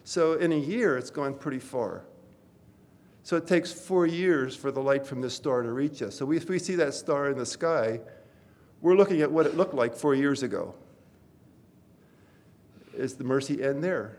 So 0.04 0.34
in 0.34 0.52
a 0.52 0.58
year, 0.58 0.98
it's 0.98 1.10
gone 1.10 1.34
pretty 1.34 1.60
far. 1.60 2.04
So 3.24 3.38
it 3.38 3.48
takes 3.48 3.72
four 3.72 4.06
years 4.06 4.56
for 4.56 4.70
the 4.70 4.82
light 4.82 5.08
from 5.08 5.22
this 5.22 5.34
star 5.34 5.64
to 5.64 5.72
reach 5.72 6.02
us. 6.02 6.16
So 6.16 6.32
if 6.32 6.50
we 6.50 6.60
see 6.60 6.76
that 6.76 6.94
star 6.94 7.30
in 7.30 7.38
the 7.38 7.46
sky, 7.46 8.02
we're 8.84 8.96
looking 8.96 9.22
at 9.22 9.32
what 9.32 9.48
it 9.48 9.56
looked 9.56 9.74
like 9.74 9.96
four 9.96 10.14
years 10.14 10.44
ago. 10.44 10.76
Is 12.96 13.16
the 13.16 13.24
mercy 13.24 13.64
end 13.64 13.82
there? 13.82 14.18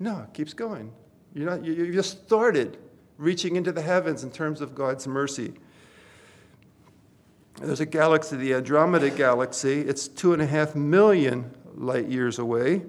No, 0.00 0.20
it 0.20 0.32
keeps 0.32 0.54
going. 0.54 0.90
You're 1.34 1.48
not, 1.48 1.62
you, 1.62 1.74
you 1.74 1.92
just 1.92 2.26
started 2.26 2.78
reaching 3.18 3.56
into 3.56 3.70
the 3.70 3.82
heavens 3.82 4.24
in 4.24 4.30
terms 4.30 4.62
of 4.62 4.74
God's 4.74 5.06
mercy. 5.06 5.52
There's 7.60 7.80
a 7.80 7.86
galaxy, 7.86 8.36
the 8.36 8.54
Andromeda 8.54 9.10
Galaxy. 9.10 9.82
It's 9.82 10.08
two 10.08 10.32
and 10.32 10.40
a 10.40 10.46
half 10.46 10.74
million 10.74 11.54
light 11.74 12.08
years 12.08 12.38
away. 12.38 12.82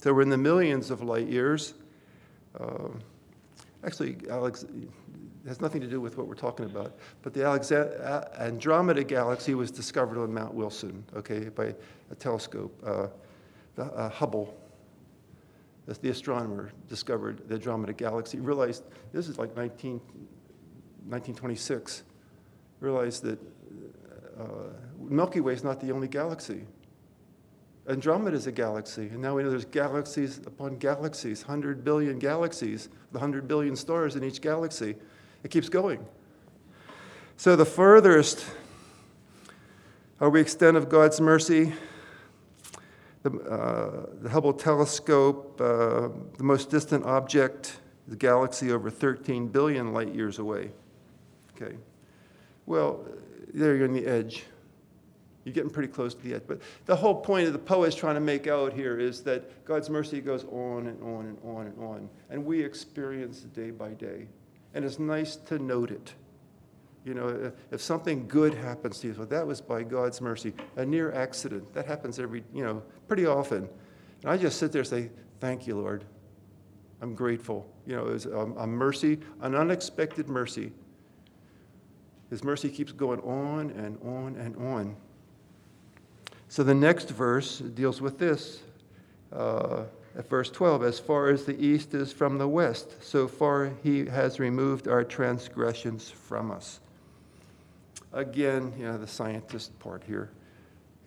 So 0.00 0.14
we're 0.14 0.22
in 0.22 0.30
the 0.30 0.38
millions 0.38 0.92
of 0.92 1.02
light 1.02 1.26
years. 1.26 1.74
Uh, 2.58 2.90
actually, 3.84 4.18
Alex, 4.30 4.64
has 5.50 5.60
nothing 5.60 5.80
to 5.80 5.88
do 5.88 6.00
with 6.00 6.16
what 6.16 6.28
we're 6.28 6.36
talking 6.36 6.64
about. 6.64 6.94
But 7.22 7.34
the 7.34 7.42
Alexa- 7.42 8.30
Andromeda 8.38 9.02
Galaxy 9.02 9.56
was 9.56 9.72
discovered 9.72 10.16
on 10.16 10.32
Mount 10.32 10.54
Wilson, 10.54 11.02
okay, 11.16 11.48
by 11.48 11.74
a 12.12 12.14
telescope. 12.14 12.72
Uh, 12.86 13.08
the, 13.74 13.86
uh, 13.86 14.10
Hubble, 14.10 14.56
the, 15.86 15.94
the 15.94 16.10
astronomer, 16.10 16.70
discovered 16.88 17.48
the 17.48 17.56
Andromeda 17.56 17.92
Galaxy. 17.92 18.38
Realized 18.38 18.84
this 19.12 19.26
is 19.26 19.38
like 19.38 19.56
19, 19.56 19.94
1926. 19.94 22.04
Realized 22.78 23.24
that 23.24 23.40
uh, 24.38 24.44
Milky 25.00 25.40
Way 25.40 25.54
is 25.54 25.64
not 25.64 25.80
the 25.80 25.90
only 25.90 26.06
galaxy. 26.06 26.60
Andromeda 27.88 28.36
is 28.36 28.46
a 28.46 28.52
galaxy, 28.52 29.08
and 29.08 29.20
now 29.20 29.34
we 29.34 29.42
know 29.42 29.50
there's 29.50 29.64
galaxies 29.64 30.38
upon 30.46 30.76
galaxies, 30.76 31.42
100 31.42 31.82
billion 31.82 32.20
galaxies, 32.20 32.88
the 33.10 33.18
100 33.18 33.48
billion 33.48 33.74
stars 33.74 34.14
in 34.14 34.22
each 34.22 34.40
galaxy. 34.40 34.94
It 35.42 35.50
keeps 35.50 35.68
going. 35.68 36.04
So, 37.36 37.56
the 37.56 37.64
furthest 37.64 38.44
are 40.20 40.28
we 40.28 40.42
extent 40.42 40.76
of 40.76 40.90
God's 40.90 41.18
mercy? 41.18 41.72
The, 43.22 43.30
uh, 43.30 44.06
the 44.20 44.28
Hubble 44.28 44.52
telescope, 44.52 45.58
uh, 45.58 46.08
the 46.36 46.44
most 46.44 46.68
distant 46.68 47.06
object, 47.06 47.80
the 48.06 48.16
galaxy 48.16 48.70
over 48.70 48.90
13 48.90 49.48
billion 49.48 49.94
light 49.94 50.14
years 50.14 50.38
away. 50.38 50.72
Okay. 51.56 51.76
Well, 52.66 53.06
there 53.54 53.76
you're 53.76 53.88
on 53.88 53.94
the 53.94 54.06
edge. 54.06 54.44
You're 55.44 55.54
getting 55.54 55.70
pretty 55.70 55.90
close 55.90 56.14
to 56.14 56.22
the 56.22 56.34
edge. 56.34 56.42
But 56.46 56.60
the 56.84 56.96
whole 56.96 57.14
point 57.14 57.46
of 57.46 57.54
the 57.54 57.58
poet 57.58 57.88
is 57.88 57.94
trying 57.94 58.16
to 58.16 58.20
make 58.20 58.46
out 58.46 58.74
here 58.74 59.00
is 59.00 59.22
that 59.22 59.64
God's 59.64 59.88
mercy 59.88 60.20
goes 60.20 60.44
on 60.44 60.86
and 60.86 61.02
on 61.02 61.26
and 61.26 61.38
on 61.44 61.66
and 61.66 61.78
on. 61.82 62.10
And 62.28 62.44
we 62.44 62.62
experience 62.62 63.42
it 63.42 63.54
day 63.54 63.70
by 63.70 63.90
day. 63.90 64.26
And 64.74 64.84
it's 64.84 64.98
nice 64.98 65.36
to 65.36 65.58
note 65.58 65.90
it. 65.90 66.14
You 67.04 67.14
know, 67.14 67.52
if 67.70 67.80
something 67.80 68.28
good 68.28 68.54
happens 68.54 69.00
to 69.00 69.08
you, 69.08 69.14
well, 69.14 69.26
that 69.26 69.46
was 69.46 69.60
by 69.60 69.82
God's 69.82 70.20
mercy. 70.20 70.52
A 70.76 70.84
near 70.84 71.12
accident, 71.12 71.72
that 71.72 71.86
happens 71.86 72.18
every, 72.18 72.44
you 72.52 72.62
know, 72.62 72.82
pretty 73.08 73.26
often. 73.26 73.68
And 74.22 74.30
I 74.30 74.36
just 74.36 74.58
sit 74.58 74.72
there 74.72 74.80
and 74.80 74.88
say, 74.88 75.10
Thank 75.40 75.66
you, 75.66 75.74
Lord. 75.74 76.04
I'm 77.00 77.14
grateful. 77.14 77.66
You 77.86 77.96
know, 77.96 78.08
it's 78.08 78.26
a, 78.26 78.36
a 78.36 78.66
mercy, 78.66 79.18
an 79.40 79.54
unexpected 79.54 80.28
mercy. 80.28 80.72
His 82.28 82.44
mercy 82.44 82.68
keeps 82.68 82.92
going 82.92 83.20
on 83.20 83.70
and 83.70 83.98
on 84.02 84.36
and 84.36 84.54
on. 84.56 84.96
So 86.48 86.62
the 86.62 86.74
next 86.74 87.08
verse 87.08 87.58
deals 87.58 88.02
with 88.02 88.18
this. 88.18 88.60
Uh, 89.32 89.84
at 90.16 90.28
verse 90.28 90.50
12, 90.50 90.82
as 90.82 90.98
far 90.98 91.28
as 91.28 91.44
the 91.44 91.58
east 91.64 91.94
is 91.94 92.12
from 92.12 92.38
the 92.38 92.48
west, 92.48 93.02
so 93.02 93.28
far 93.28 93.72
he 93.82 94.06
has 94.06 94.40
removed 94.40 94.88
our 94.88 95.04
transgressions 95.04 96.10
from 96.10 96.50
us. 96.50 96.80
Again, 98.12 98.72
you 98.76 98.84
know, 98.84 98.98
the 98.98 99.06
scientist 99.06 99.78
part 99.78 100.02
here. 100.04 100.30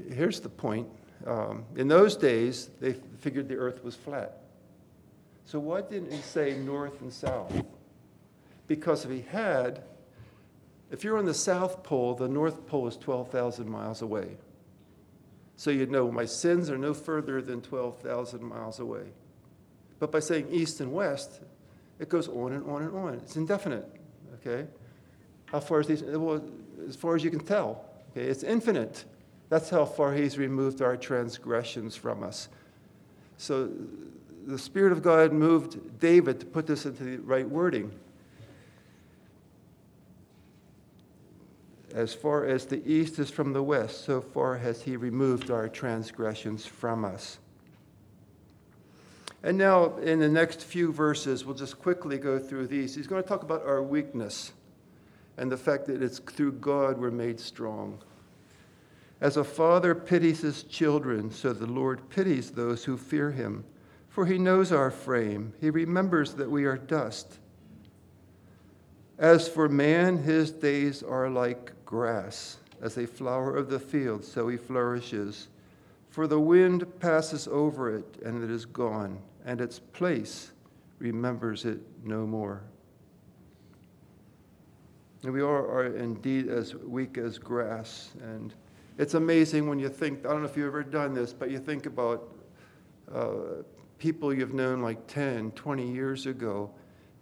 Here's 0.09 0.39
the 0.39 0.49
point. 0.49 0.87
Um, 1.25 1.65
in 1.75 1.87
those 1.87 2.15
days, 2.15 2.69
they 2.79 2.93
figured 3.19 3.49
the 3.49 3.57
earth 3.57 3.83
was 3.83 3.95
flat. 3.95 4.37
So 5.45 5.59
why 5.59 5.81
didn't 5.81 6.11
he 6.11 6.21
say 6.21 6.57
north 6.57 7.01
and 7.01 7.11
south? 7.11 7.51
Because 8.67 9.03
if 9.03 9.11
he 9.11 9.21
had, 9.21 9.83
if 10.91 11.03
you're 11.03 11.17
on 11.17 11.25
the 11.25 11.33
South 11.33 11.83
Pole, 11.83 12.15
the 12.15 12.29
North 12.29 12.65
Pole 12.67 12.87
is 12.87 12.95
12,000 12.95 13.69
miles 13.69 14.01
away. 14.01 14.37
So 15.55 15.71
you'd 15.71 15.91
know 15.91 16.11
my 16.11 16.25
sins 16.25 16.69
are 16.69 16.77
no 16.77 16.93
further 16.93 17.41
than 17.41 17.61
12,000 17.61 18.43
miles 18.43 18.79
away. 18.79 19.03
But 19.99 20.11
by 20.11 20.19
saying 20.19 20.47
east 20.51 20.81
and 20.81 20.91
west, 20.91 21.39
it 21.99 22.09
goes 22.09 22.27
on 22.27 22.53
and 22.53 22.69
on 22.69 22.81
and 22.81 22.95
on. 22.95 23.13
It's 23.15 23.35
indefinite, 23.35 23.87
okay? 24.35 24.67
How 25.45 25.59
far 25.59 25.79
is 25.81 25.87
these? 25.87 26.03
Well, 26.03 26.43
as 26.87 26.95
far 26.95 27.15
as 27.15 27.23
you 27.23 27.29
can 27.29 27.39
tell, 27.39 27.85
okay? 28.11 28.27
It's 28.27 28.43
infinite. 28.43 29.05
That's 29.49 29.69
how 29.69 29.85
far 29.85 30.13
he's 30.13 30.37
removed 30.37 30.81
our 30.81 30.97
transgressions 30.97 31.95
from 31.95 32.23
us. 32.23 32.49
So 33.37 33.69
the 34.45 34.57
Spirit 34.57 34.91
of 34.91 35.01
God 35.01 35.31
moved 35.31 35.99
David 35.99 36.39
to 36.39 36.45
put 36.45 36.67
this 36.67 36.85
into 36.85 37.03
the 37.03 37.17
right 37.17 37.47
wording. 37.47 37.91
As 41.93 42.13
far 42.13 42.45
as 42.45 42.65
the 42.65 42.85
east 42.91 43.19
is 43.19 43.29
from 43.29 43.53
the 43.53 43.61
west, 43.61 44.03
so 44.03 44.19
far 44.19 44.57
has 44.57 44.81
he 44.81 44.97
removed 44.97 45.51
our 45.51 45.69
transgressions 45.69 46.65
from 46.65 47.05
us. 47.05 47.37
And 49.43 49.57
now, 49.57 49.97
in 49.97 50.19
the 50.19 50.29
next 50.29 50.63
few 50.63 50.91
verses, 50.91 51.45
we'll 51.45 51.55
just 51.55 51.79
quickly 51.79 52.17
go 52.17 52.39
through 52.39 52.67
these. 52.67 52.95
He's 52.95 53.07
going 53.07 53.21
to 53.21 53.27
talk 53.27 53.43
about 53.43 53.65
our 53.65 53.83
weakness 53.83 54.53
and 55.37 55.51
the 55.51 55.57
fact 55.57 55.85
that 55.87 56.01
it's 56.01 56.19
through 56.19 56.53
God 56.53 56.97
we're 56.97 57.11
made 57.11 57.39
strong. 57.39 57.99
As 59.21 59.37
a 59.37 59.43
father 59.43 59.93
pities 59.93 60.41
his 60.41 60.63
children, 60.63 61.29
so 61.29 61.53
the 61.53 61.67
Lord 61.67 62.09
pities 62.09 62.51
those 62.51 62.83
who 62.85 62.97
fear 62.97 63.31
him. 63.31 63.65
For 64.09 64.25
he 64.25 64.37
knows 64.37 64.71
our 64.71 64.91
frame, 64.91 65.53
he 65.59 65.69
remembers 65.69 66.33
that 66.35 66.49
we 66.49 66.65
are 66.65 66.77
dust. 66.77 67.39
As 69.17 69.47
for 69.47 69.69
man, 69.69 70.17
his 70.17 70.51
days 70.51 71.03
are 71.03 71.29
like 71.29 71.71
grass, 71.85 72.57
as 72.81 72.97
a 72.97 73.05
flower 73.05 73.55
of 73.55 73.69
the 73.69 73.79
field, 73.79 74.25
so 74.25 74.47
he 74.47 74.57
flourishes. 74.57 75.47
For 76.09 76.27
the 76.27 76.39
wind 76.39 76.85
passes 76.99 77.47
over 77.47 77.95
it, 77.95 78.17
and 78.25 78.43
it 78.43 78.49
is 78.49 78.65
gone, 78.65 79.19
and 79.45 79.61
its 79.61 79.79
place 79.79 80.51
remembers 80.99 81.65
it 81.65 81.79
no 82.03 82.25
more. 82.25 82.61
And 85.23 85.31
we 85.31 85.41
are, 85.41 85.67
are 85.67 85.95
indeed 85.95 86.49
as 86.49 86.75
weak 86.75 87.17
as 87.17 87.37
grass. 87.37 88.11
And 88.21 88.53
it's 88.97 89.13
amazing 89.13 89.69
when 89.69 89.79
you 89.79 89.89
think, 89.89 90.25
I 90.25 90.29
don't 90.29 90.41
know 90.41 90.49
if 90.49 90.57
you've 90.57 90.67
ever 90.67 90.83
done 90.83 91.13
this, 91.13 91.31
but 91.31 91.49
you 91.49 91.59
think 91.59 91.85
about 91.85 92.29
uh, 93.13 93.63
people 93.97 94.33
you've 94.33 94.53
known 94.53 94.81
like 94.81 95.07
10, 95.07 95.51
20 95.51 95.89
years 95.89 96.25
ago, 96.25 96.69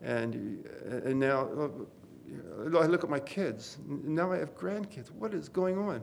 and, 0.03 0.65
uh, 0.89 1.09
and 1.09 1.19
now 1.19 1.49
uh, 1.59 2.79
I 2.79 2.85
look 2.85 3.03
at 3.03 3.09
my 3.09 3.19
kids. 3.19 3.77
Now 3.87 4.31
I 4.31 4.37
have 4.37 4.55
grandkids. 4.57 5.11
What 5.11 5.33
is 5.33 5.49
going 5.49 5.77
on? 5.77 6.01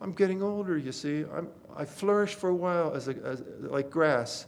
I'm 0.00 0.12
getting 0.12 0.42
older, 0.42 0.76
you 0.76 0.92
see. 0.92 1.24
I'm, 1.34 1.48
I 1.74 1.84
flourished 1.84 2.38
for 2.38 2.50
a 2.50 2.54
while 2.54 2.94
as, 2.94 3.08
a, 3.08 3.14
as 3.24 3.42
like 3.60 3.90
grass, 3.90 4.46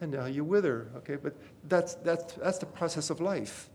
and 0.00 0.12
now 0.12 0.26
you 0.26 0.44
wither, 0.44 0.90
okay? 0.96 1.16
But 1.16 1.34
that's, 1.64 1.94
that's, 1.96 2.34
that's 2.34 2.58
the 2.58 2.66
process 2.66 3.10
of 3.10 3.20
life. 3.20 3.68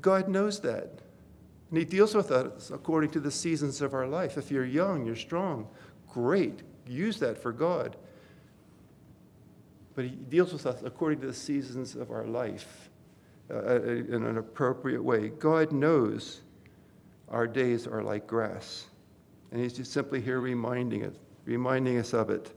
God 0.00 0.28
knows 0.28 0.60
that. 0.60 1.00
And 1.70 1.78
He 1.78 1.84
deals 1.84 2.14
with 2.14 2.30
us 2.30 2.70
according 2.70 3.10
to 3.10 3.20
the 3.20 3.30
seasons 3.30 3.80
of 3.80 3.94
our 3.94 4.06
life. 4.06 4.36
If 4.36 4.50
you're 4.50 4.66
young, 4.66 5.06
you're 5.06 5.16
strong, 5.16 5.68
great. 6.08 6.60
Use 6.86 7.18
that 7.20 7.38
for 7.38 7.52
God. 7.52 7.96
But 9.94 10.04
He 10.04 10.10
deals 10.10 10.52
with 10.52 10.66
us 10.66 10.82
according 10.84 11.20
to 11.20 11.28
the 11.28 11.34
seasons 11.34 11.94
of 11.94 12.10
our 12.10 12.26
life 12.26 12.89
uh, 13.50 13.80
in 13.82 14.24
an 14.24 14.38
appropriate 14.38 15.02
way. 15.02 15.28
God 15.28 15.72
knows 15.72 16.40
our 17.28 17.46
days 17.46 17.86
are 17.86 18.02
like 18.02 18.26
grass. 18.26 18.86
And 19.50 19.60
He's 19.60 19.72
just 19.72 19.92
simply 19.92 20.20
here 20.20 20.40
reminding 20.40 21.04
us, 21.04 21.14
reminding 21.44 21.98
us 21.98 22.12
of 22.12 22.30
it. 22.30 22.52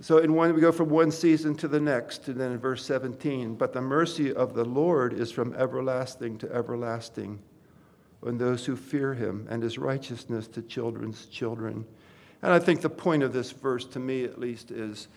So 0.00 0.18
in 0.18 0.34
one, 0.34 0.52
we 0.54 0.60
go 0.60 0.72
from 0.72 0.88
one 0.88 1.10
season 1.10 1.54
to 1.56 1.68
the 1.68 1.80
next, 1.80 2.28
and 2.28 2.38
then 2.38 2.52
in 2.52 2.58
verse 2.58 2.84
17, 2.84 3.54
but 3.54 3.72
the 3.72 3.80
mercy 3.80 4.32
of 4.32 4.54
the 4.54 4.64
Lord 4.64 5.12
is 5.12 5.30
from 5.30 5.54
everlasting 5.54 6.36
to 6.38 6.52
everlasting 6.52 7.40
on 8.24 8.38
those 8.38 8.64
who 8.64 8.74
fear 8.74 9.14
him, 9.14 9.46
and 9.50 9.62
his 9.62 9.78
righteousness 9.78 10.48
to 10.48 10.62
children's 10.62 11.26
children. 11.26 11.84
And 12.42 12.52
I 12.52 12.58
think 12.58 12.80
the 12.80 12.90
point 12.90 13.22
of 13.22 13.32
this 13.32 13.52
verse, 13.52 13.84
to 13.86 13.98
me 13.98 14.24
at 14.24 14.38
least, 14.38 14.70
is 14.70 15.08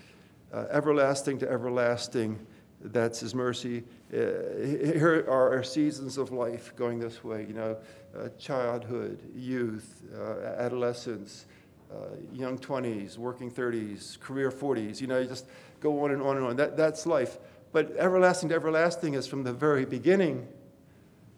uh, 0.53 0.65
everlasting 0.69 1.39
to 1.39 1.49
everlasting. 1.49 2.45
That's 2.82 3.19
his 3.19 3.34
mercy. 3.34 3.84
Uh, 4.13 4.17
here 4.63 5.25
are 5.28 5.55
our 5.55 5.63
seasons 5.63 6.17
of 6.17 6.32
life 6.32 6.75
going 6.75 6.99
this 6.99 7.23
way, 7.23 7.45
you 7.47 7.53
know, 7.53 7.78
uh, 8.17 8.30
childhood, 8.38 9.19
youth, 9.36 10.03
uh, 10.15 10.45
adolescence, 10.57 11.45
uh, 11.91 12.15
young 12.34 12.57
20s, 12.57 13.17
working 13.17 13.49
30s, 13.49 14.19
career 14.19 14.51
40s. 14.51 15.01
You 15.01 15.07
know, 15.07 15.19
you 15.19 15.28
just 15.28 15.45
go 15.80 16.03
on 16.03 16.11
and 16.11 16.21
on 16.21 16.38
and 16.38 16.45
on. 16.45 16.55
That, 16.55 16.78
that's 16.78 17.05
life. 17.05 17.38
But 17.71 17.95
everlasting 17.97 18.49
to 18.49 18.55
everlasting 18.55 19.15
is 19.15 19.28
from 19.28 19.43
the 19.43 19.53
very 19.53 19.86
beginning 19.86 20.47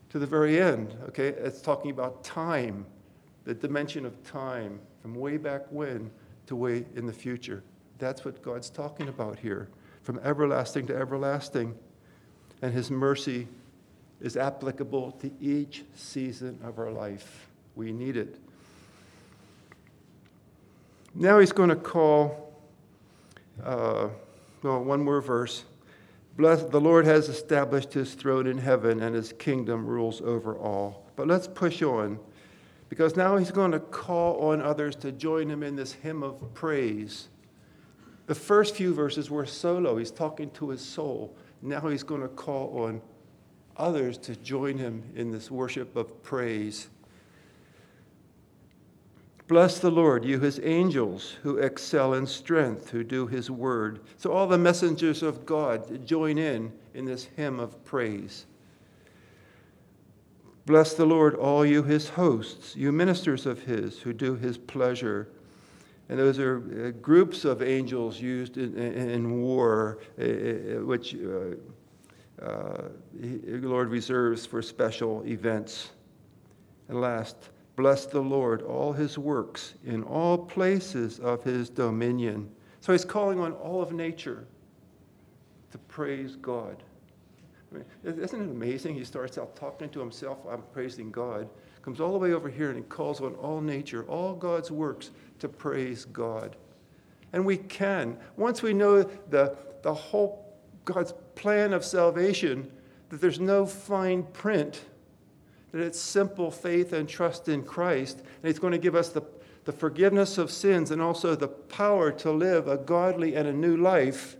to 0.09 0.19
the 0.19 0.25
very 0.25 0.59
end. 0.59 0.95
Okay, 1.09 1.27
it's 1.27 1.61
talking 1.61 1.91
about 1.91 2.23
time, 2.23 2.85
the 3.45 3.53
dimension 3.53 4.05
of 4.05 4.21
time 4.23 4.79
from 5.01 5.15
way 5.15 5.37
back 5.37 5.65
when 5.69 6.11
to 6.47 6.55
way 6.55 6.85
in 6.95 7.05
the 7.05 7.13
future. 7.13 7.63
That's 7.97 8.25
what 8.25 8.41
God's 8.41 8.69
talking 8.69 9.07
about 9.07 9.37
here, 9.39 9.69
from 10.09 10.19
everlasting 10.23 10.87
to 10.87 10.95
everlasting. 10.95 11.75
And 12.63 12.73
His 12.73 12.89
mercy 12.89 13.47
is 14.19 14.37
applicable 14.37 15.11
to 15.11 15.29
each 15.39 15.83
season 15.95 16.57
of 16.63 16.79
our 16.79 16.89
life. 16.89 17.47
We 17.75 17.91
need 17.91 18.17
it. 18.17 18.39
Now 21.13 21.37
He's 21.37 21.51
going 21.51 21.69
to 21.69 21.75
call, 21.75 22.51
uh, 23.63 24.07
well, 24.63 24.83
one 24.83 25.03
more 25.03 25.21
verse. 25.21 25.63
Blessed, 26.37 26.71
the 26.71 26.81
Lord 26.81 27.05
has 27.05 27.29
established 27.29 27.93
his 27.93 28.15
throne 28.15 28.47
in 28.47 28.57
heaven, 28.57 29.03
and 29.03 29.13
his 29.13 29.31
kingdom 29.33 29.85
rules 29.85 30.21
over 30.21 30.57
all. 30.57 31.05
But 31.17 31.27
let's 31.27 31.47
push 31.47 31.83
on, 31.83 32.17
because 32.89 33.15
now 33.15 33.37
he's 33.37 33.51
going 33.51 33.73
to 33.73 33.79
call 33.79 34.49
on 34.49 34.59
others 34.59 34.95
to 34.95 35.11
join 35.11 35.51
him 35.51 35.61
in 35.61 35.75
this 35.75 35.93
hymn 35.93 36.23
of 36.23 36.51
praise. 36.55 37.27
The 38.29 38.35
first 38.35 38.75
few 38.75 38.93
verses 38.93 39.31
were 39.31 39.47
solo, 39.47 39.97
he's 39.97 40.11
talking 40.11 40.51
to 40.51 40.69
his 40.69 40.81
soul. 40.81 41.35
Now 41.63 41.87
he's 41.87 42.03
going 42.03 42.21
to 42.21 42.27
call 42.27 42.83
on 42.83 43.01
others 43.75 44.19
to 44.19 44.35
join 44.35 44.77
him 44.77 45.01
in 45.15 45.31
this 45.31 45.49
worship 45.49 45.95
of 45.95 46.21
praise. 46.21 46.89
Bless 49.47 49.79
the 49.79 49.89
Lord, 49.89 50.23
you 50.23 50.39
his 50.39 50.61
angels 50.63 51.37
who 51.41 51.57
excel 51.57 52.13
in 52.13 52.27
strength, 52.27 52.91
who 52.91 53.03
do 53.03 53.25
his 53.25 53.49
word. 53.49 54.01
So 54.17 54.31
all 54.31 54.45
the 54.45 54.59
messengers 54.59 55.23
of 55.23 55.43
God 55.47 56.05
join 56.05 56.37
in 56.37 56.71
in 56.93 57.05
this 57.05 57.23
hymn 57.35 57.59
of 57.59 57.83
praise. 57.83 58.45
Bless 60.67 60.93
the 60.93 61.07
Lord, 61.07 61.33
all 61.33 61.65
you 61.65 61.81
his 61.81 62.09
hosts, 62.09 62.75
you 62.75 62.91
ministers 62.91 63.47
of 63.47 63.63
his 63.63 63.97
who 63.97 64.13
do 64.13 64.35
his 64.35 64.55
pleasure. 64.55 65.29
And 66.09 66.17
those 66.17 66.39
are 66.39 66.57
uh, 66.57 66.91
groups 67.01 67.45
of 67.45 67.61
angels 67.61 68.19
used 68.19 68.57
in, 68.57 68.75
in, 68.75 69.09
in 69.09 69.41
war, 69.41 69.99
uh, 70.19 70.23
uh 70.23 70.85
which 70.85 71.15
uh, 71.15 71.55
uh, 72.43 72.89
the 73.13 73.59
Lord 73.61 73.89
reserves 73.89 74.45
for 74.45 74.61
special 74.61 75.23
events. 75.25 75.91
And 76.87 76.99
last, 76.99 77.49
Bless 77.79 78.05
the 78.05 78.19
Lord, 78.19 78.61
all 78.63 78.91
his 78.91 79.17
works 79.17 79.75
in 79.85 80.03
all 80.03 80.37
places 80.37 81.17
of 81.19 81.45
his 81.45 81.69
dominion. 81.69 82.51
So 82.81 82.91
he's 82.91 83.05
calling 83.05 83.39
on 83.39 83.53
all 83.53 83.81
of 83.81 83.93
nature 83.93 84.45
to 85.71 85.77
praise 85.77 86.35
God. 86.35 86.83
I 87.71 87.75
mean, 87.75 87.85
isn't 88.03 88.41
it 88.41 88.51
amazing? 88.51 88.95
He 88.95 89.05
starts 89.05 89.37
out 89.37 89.55
talking 89.55 89.87
to 89.91 89.99
himself, 90.01 90.39
I'm 90.51 90.61
praising 90.73 91.09
God, 91.09 91.47
comes 91.81 92.01
all 92.01 92.11
the 92.11 92.17
way 92.17 92.33
over 92.33 92.49
here 92.49 92.67
and 92.67 92.75
he 92.75 92.83
calls 92.83 93.21
on 93.21 93.33
all 93.35 93.61
nature, 93.61 94.03
all 94.09 94.33
God's 94.33 94.71
works 94.71 95.11
to 95.39 95.49
praise 95.49 96.05
God. 96.05 96.55
And 97.33 97.45
we 97.45 97.57
can. 97.57 98.17
Once 98.37 98.61
we 98.61 98.73
know 98.73 99.03
the, 99.03 99.55
the 99.81 99.93
whole 99.93 100.45
God's 100.85 101.13
plan 101.35 101.73
of 101.73 101.85
salvation, 101.85 102.71
that 103.09 103.21
there's 103.21 103.39
no 103.39 103.65
fine 103.65 104.23
print 104.23 104.81
that 105.71 105.81
it's 105.81 105.99
simple 105.99 106.49
faith 106.49 106.93
and 106.93 107.07
trust 107.07 107.47
in 107.47 107.63
Christ, 107.63 108.17
and 108.17 108.45
He's 108.45 108.59
going 108.59 108.71
to 108.71 108.79
give 108.79 108.95
us 108.95 109.09
the, 109.09 109.21
the 109.65 109.71
forgiveness 109.71 110.37
of 110.37 110.51
sins 110.51 110.91
and 110.91 111.01
also 111.01 111.35
the 111.35 111.47
power 111.47 112.11
to 112.13 112.31
live 112.31 112.67
a 112.67 112.77
godly 112.77 113.35
and 113.35 113.47
a 113.47 113.53
new 113.53 113.77
life, 113.77 114.37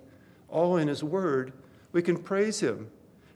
all 0.48 0.78
in 0.78 0.88
His 0.88 1.04
Word, 1.04 1.54
we 1.92 2.02
can 2.02 2.18
praise 2.18 2.60
Him. 2.60 2.90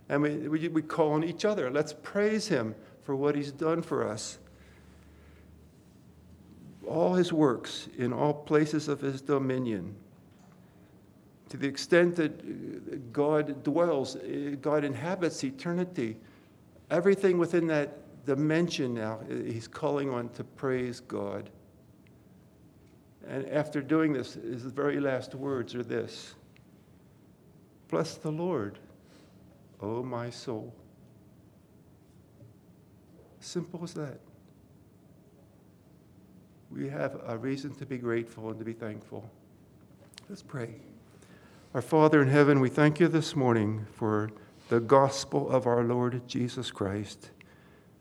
And 0.10 0.22
we, 0.22 0.48
we, 0.48 0.68
we 0.68 0.82
call 0.82 1.14
on 1.14 1.24
each 1.24 1.46
other. 1.46 1.70
Let's 1.72 1.94
praise 1.94 2.48
Him 2.48 2.76
for 3.02 3.16
what 3.16 3.36
He's 3.36 3.52
done 3.52 3.82
for 3.82 4.08
us. 4.08 4.40
All 6.88 7.14
His 7.14 7.32
works 7.32 7.90
in 7.98 8.14
all 8.14 8.34
places 8.34 8.88
of 8.88 9.02
His 9.02 9.22
dominion. 9.22 9.96
To 11.50 11.58
the 11.58 11.68
extent 11.68 12.16
that 12.16 12.32
uh, 12.32 12.96
God 13.12 13.64
dwells, 13.64 14.16
uh, 14.16 14.56
God 14.62 14.84
inhabits 14.84 15.44
eternity 15.44 16.18
everything 16.94 17.38
within 17.38 17.68
that 17.68 18.26
dimension 18.26 18.94
now, 18.94 19.20
uh, 19.30 19.34
he's 19.34 19.68
calling 19.68 20.10
on 20.10 20.30
to 20.30 20.44
praise 20.44 21.00
God. 21.00 21.50
And 23.28 23.48
after 23.50 23.82
doing 23.82 24.14
this, 24.14 24.36
his 24.36 24.64
very 24.64 25.00
last 25.00 25.36
words 25.36 25.76
are 25.76 25.84
this 25.84 26.36
Bless 27.90 28.16
the 28.16 28.32
Lord, 28.32 28.80
O 29.82 30.04
my 30.04 30.30
soul. 30.30 30.74
Simple 33.40 33.82
as 33.84 33.94
that. 33.94 34.20
We 36.74 36.90
have 36.90 37.22
a 37.28 37.38
reason 37.38 37.76
to 37.76 37.86
be 37.86 38.00
grateful 38.00 38.50
and 38.50 38.58
to 38.58 38.66
be 38.66 38.74
thankful. 38.74 39.30
Let's 40.28 40.42
pray. 40.42 40.74
Our 41.76 41.84
Father 41.84 42.20
in 42.20 42.30
heaven, 42.30 42.60
we 42.60 42.70
thank 42.70 43.00
you 43.00 43.08
this 43.08 43.36
morning 43.36 43.86
for 43.94 44.32
the 44.70 44.80
gospel 44.80 45.52
of 45.52 45.68
our 45.68 45.84
Lord 45.84 46.28
Jesus 46.28 46.72
Christ. 46.72 47.30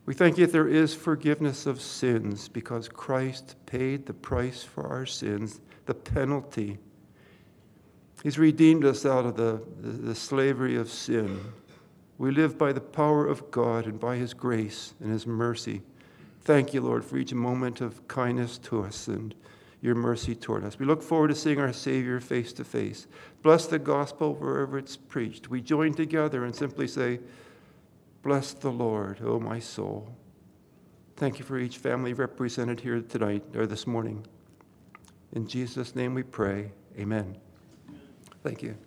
We 0.07 0.15
thank 0.15 0.39
you 0.39 0.47
that 0.47 0.51
there 0.51 0.67
is 0.67 0.95
forgiveness 0.95 1.67
of 1.67 1.81
sins 1.81 2.49
because 2.49 2.89
Christ 2.89 3.57
paid 3.67 4.07
the 4.07 4.13
price 4.13 4.63
for 4.63 4.87
our 4.87 5.05
sins, 5.05 5.61
the 5.85 5.93
penalty. 5.93 6.79
He's 8.23 8.39
redeemed 8.39 8.85
us 8.85 9.05
out 9.05 9.25
of 9.27 9.35
the, 9.35 9.61
the, 9.79 10.15
slavery 10.15 10.77
of 10.77 10.89
sin. 10.89 11.39
We 12.17 12.31
live 12.31 12.57
by 12.57 12.73
the 12.73 12.81
power 12.81 13.27
of 13.27 13.51
God 13.51 13.85
and 13.85 13.99
by 13.99 14.15
His 14.15 14.33
grace 14.33 14.95
and 14.99 15.11
His 15.11 15.27
mercy. 15.27 15.83
Thank 16.45 16.73
you, 16.73 16.81
Lord, 16.81 17.05
for 17.05 17.17
each 17.17 17.33
moment 17.33 17.79
of 17.81 18.07
kindness 18.07 18.57
to 18.59 18.83
us 18.83 19.07
and 19.07 19.33
your 19.81 19.95
mercy 19.95 20.35
toward 20.35 20.63
us. 20.63 20.79
We 20.79 20.85
look 20.85 21.03
forward 21.03 21.29
to 21.29 21.35
seeing 21.35 21.59
our 21.59 21.73
Savior 21.73 22.19
face 22.19 22.53
to 22.53 22.63
face. 22.63 23.07
Bless 23.41 23.65
the 23.65 23.79
gospel 23.79 24.33
wherever 24.35 24.77
it's 24.77 24.95
preached. 24.95 25.49
We 25.49 25.61
join 25.61 25.93
together 25.93 26.45
and 26.45 26.55
simply 26.55 26.87
say, 26.87 27.19
Bless 28.23 28.53
the 28.53 28.71
Lord, 28.71 29.19
O 29.21 29.39
my 29.39 29.59
soul. 29.59 30.15
Thank 31.17 31.39
you 31.39 31.45
for 31.45 31.57
each 31.57 31.77
family 31.77 32.13
represented 32.13 32.79
here 32.79 33.01
tonight 33.01 33.43
or 33.55 33.67
this 33.67 33.85
morning. 33.85 34.25
In 35.33 35.47
Jesus' 35.47 35.95
name 35.95 36.13
we 36.13 36.23
pray. 36.23 36.71
Amen. 36.97 37.37
Thank 38.41 38.63
you. 38.63 38.77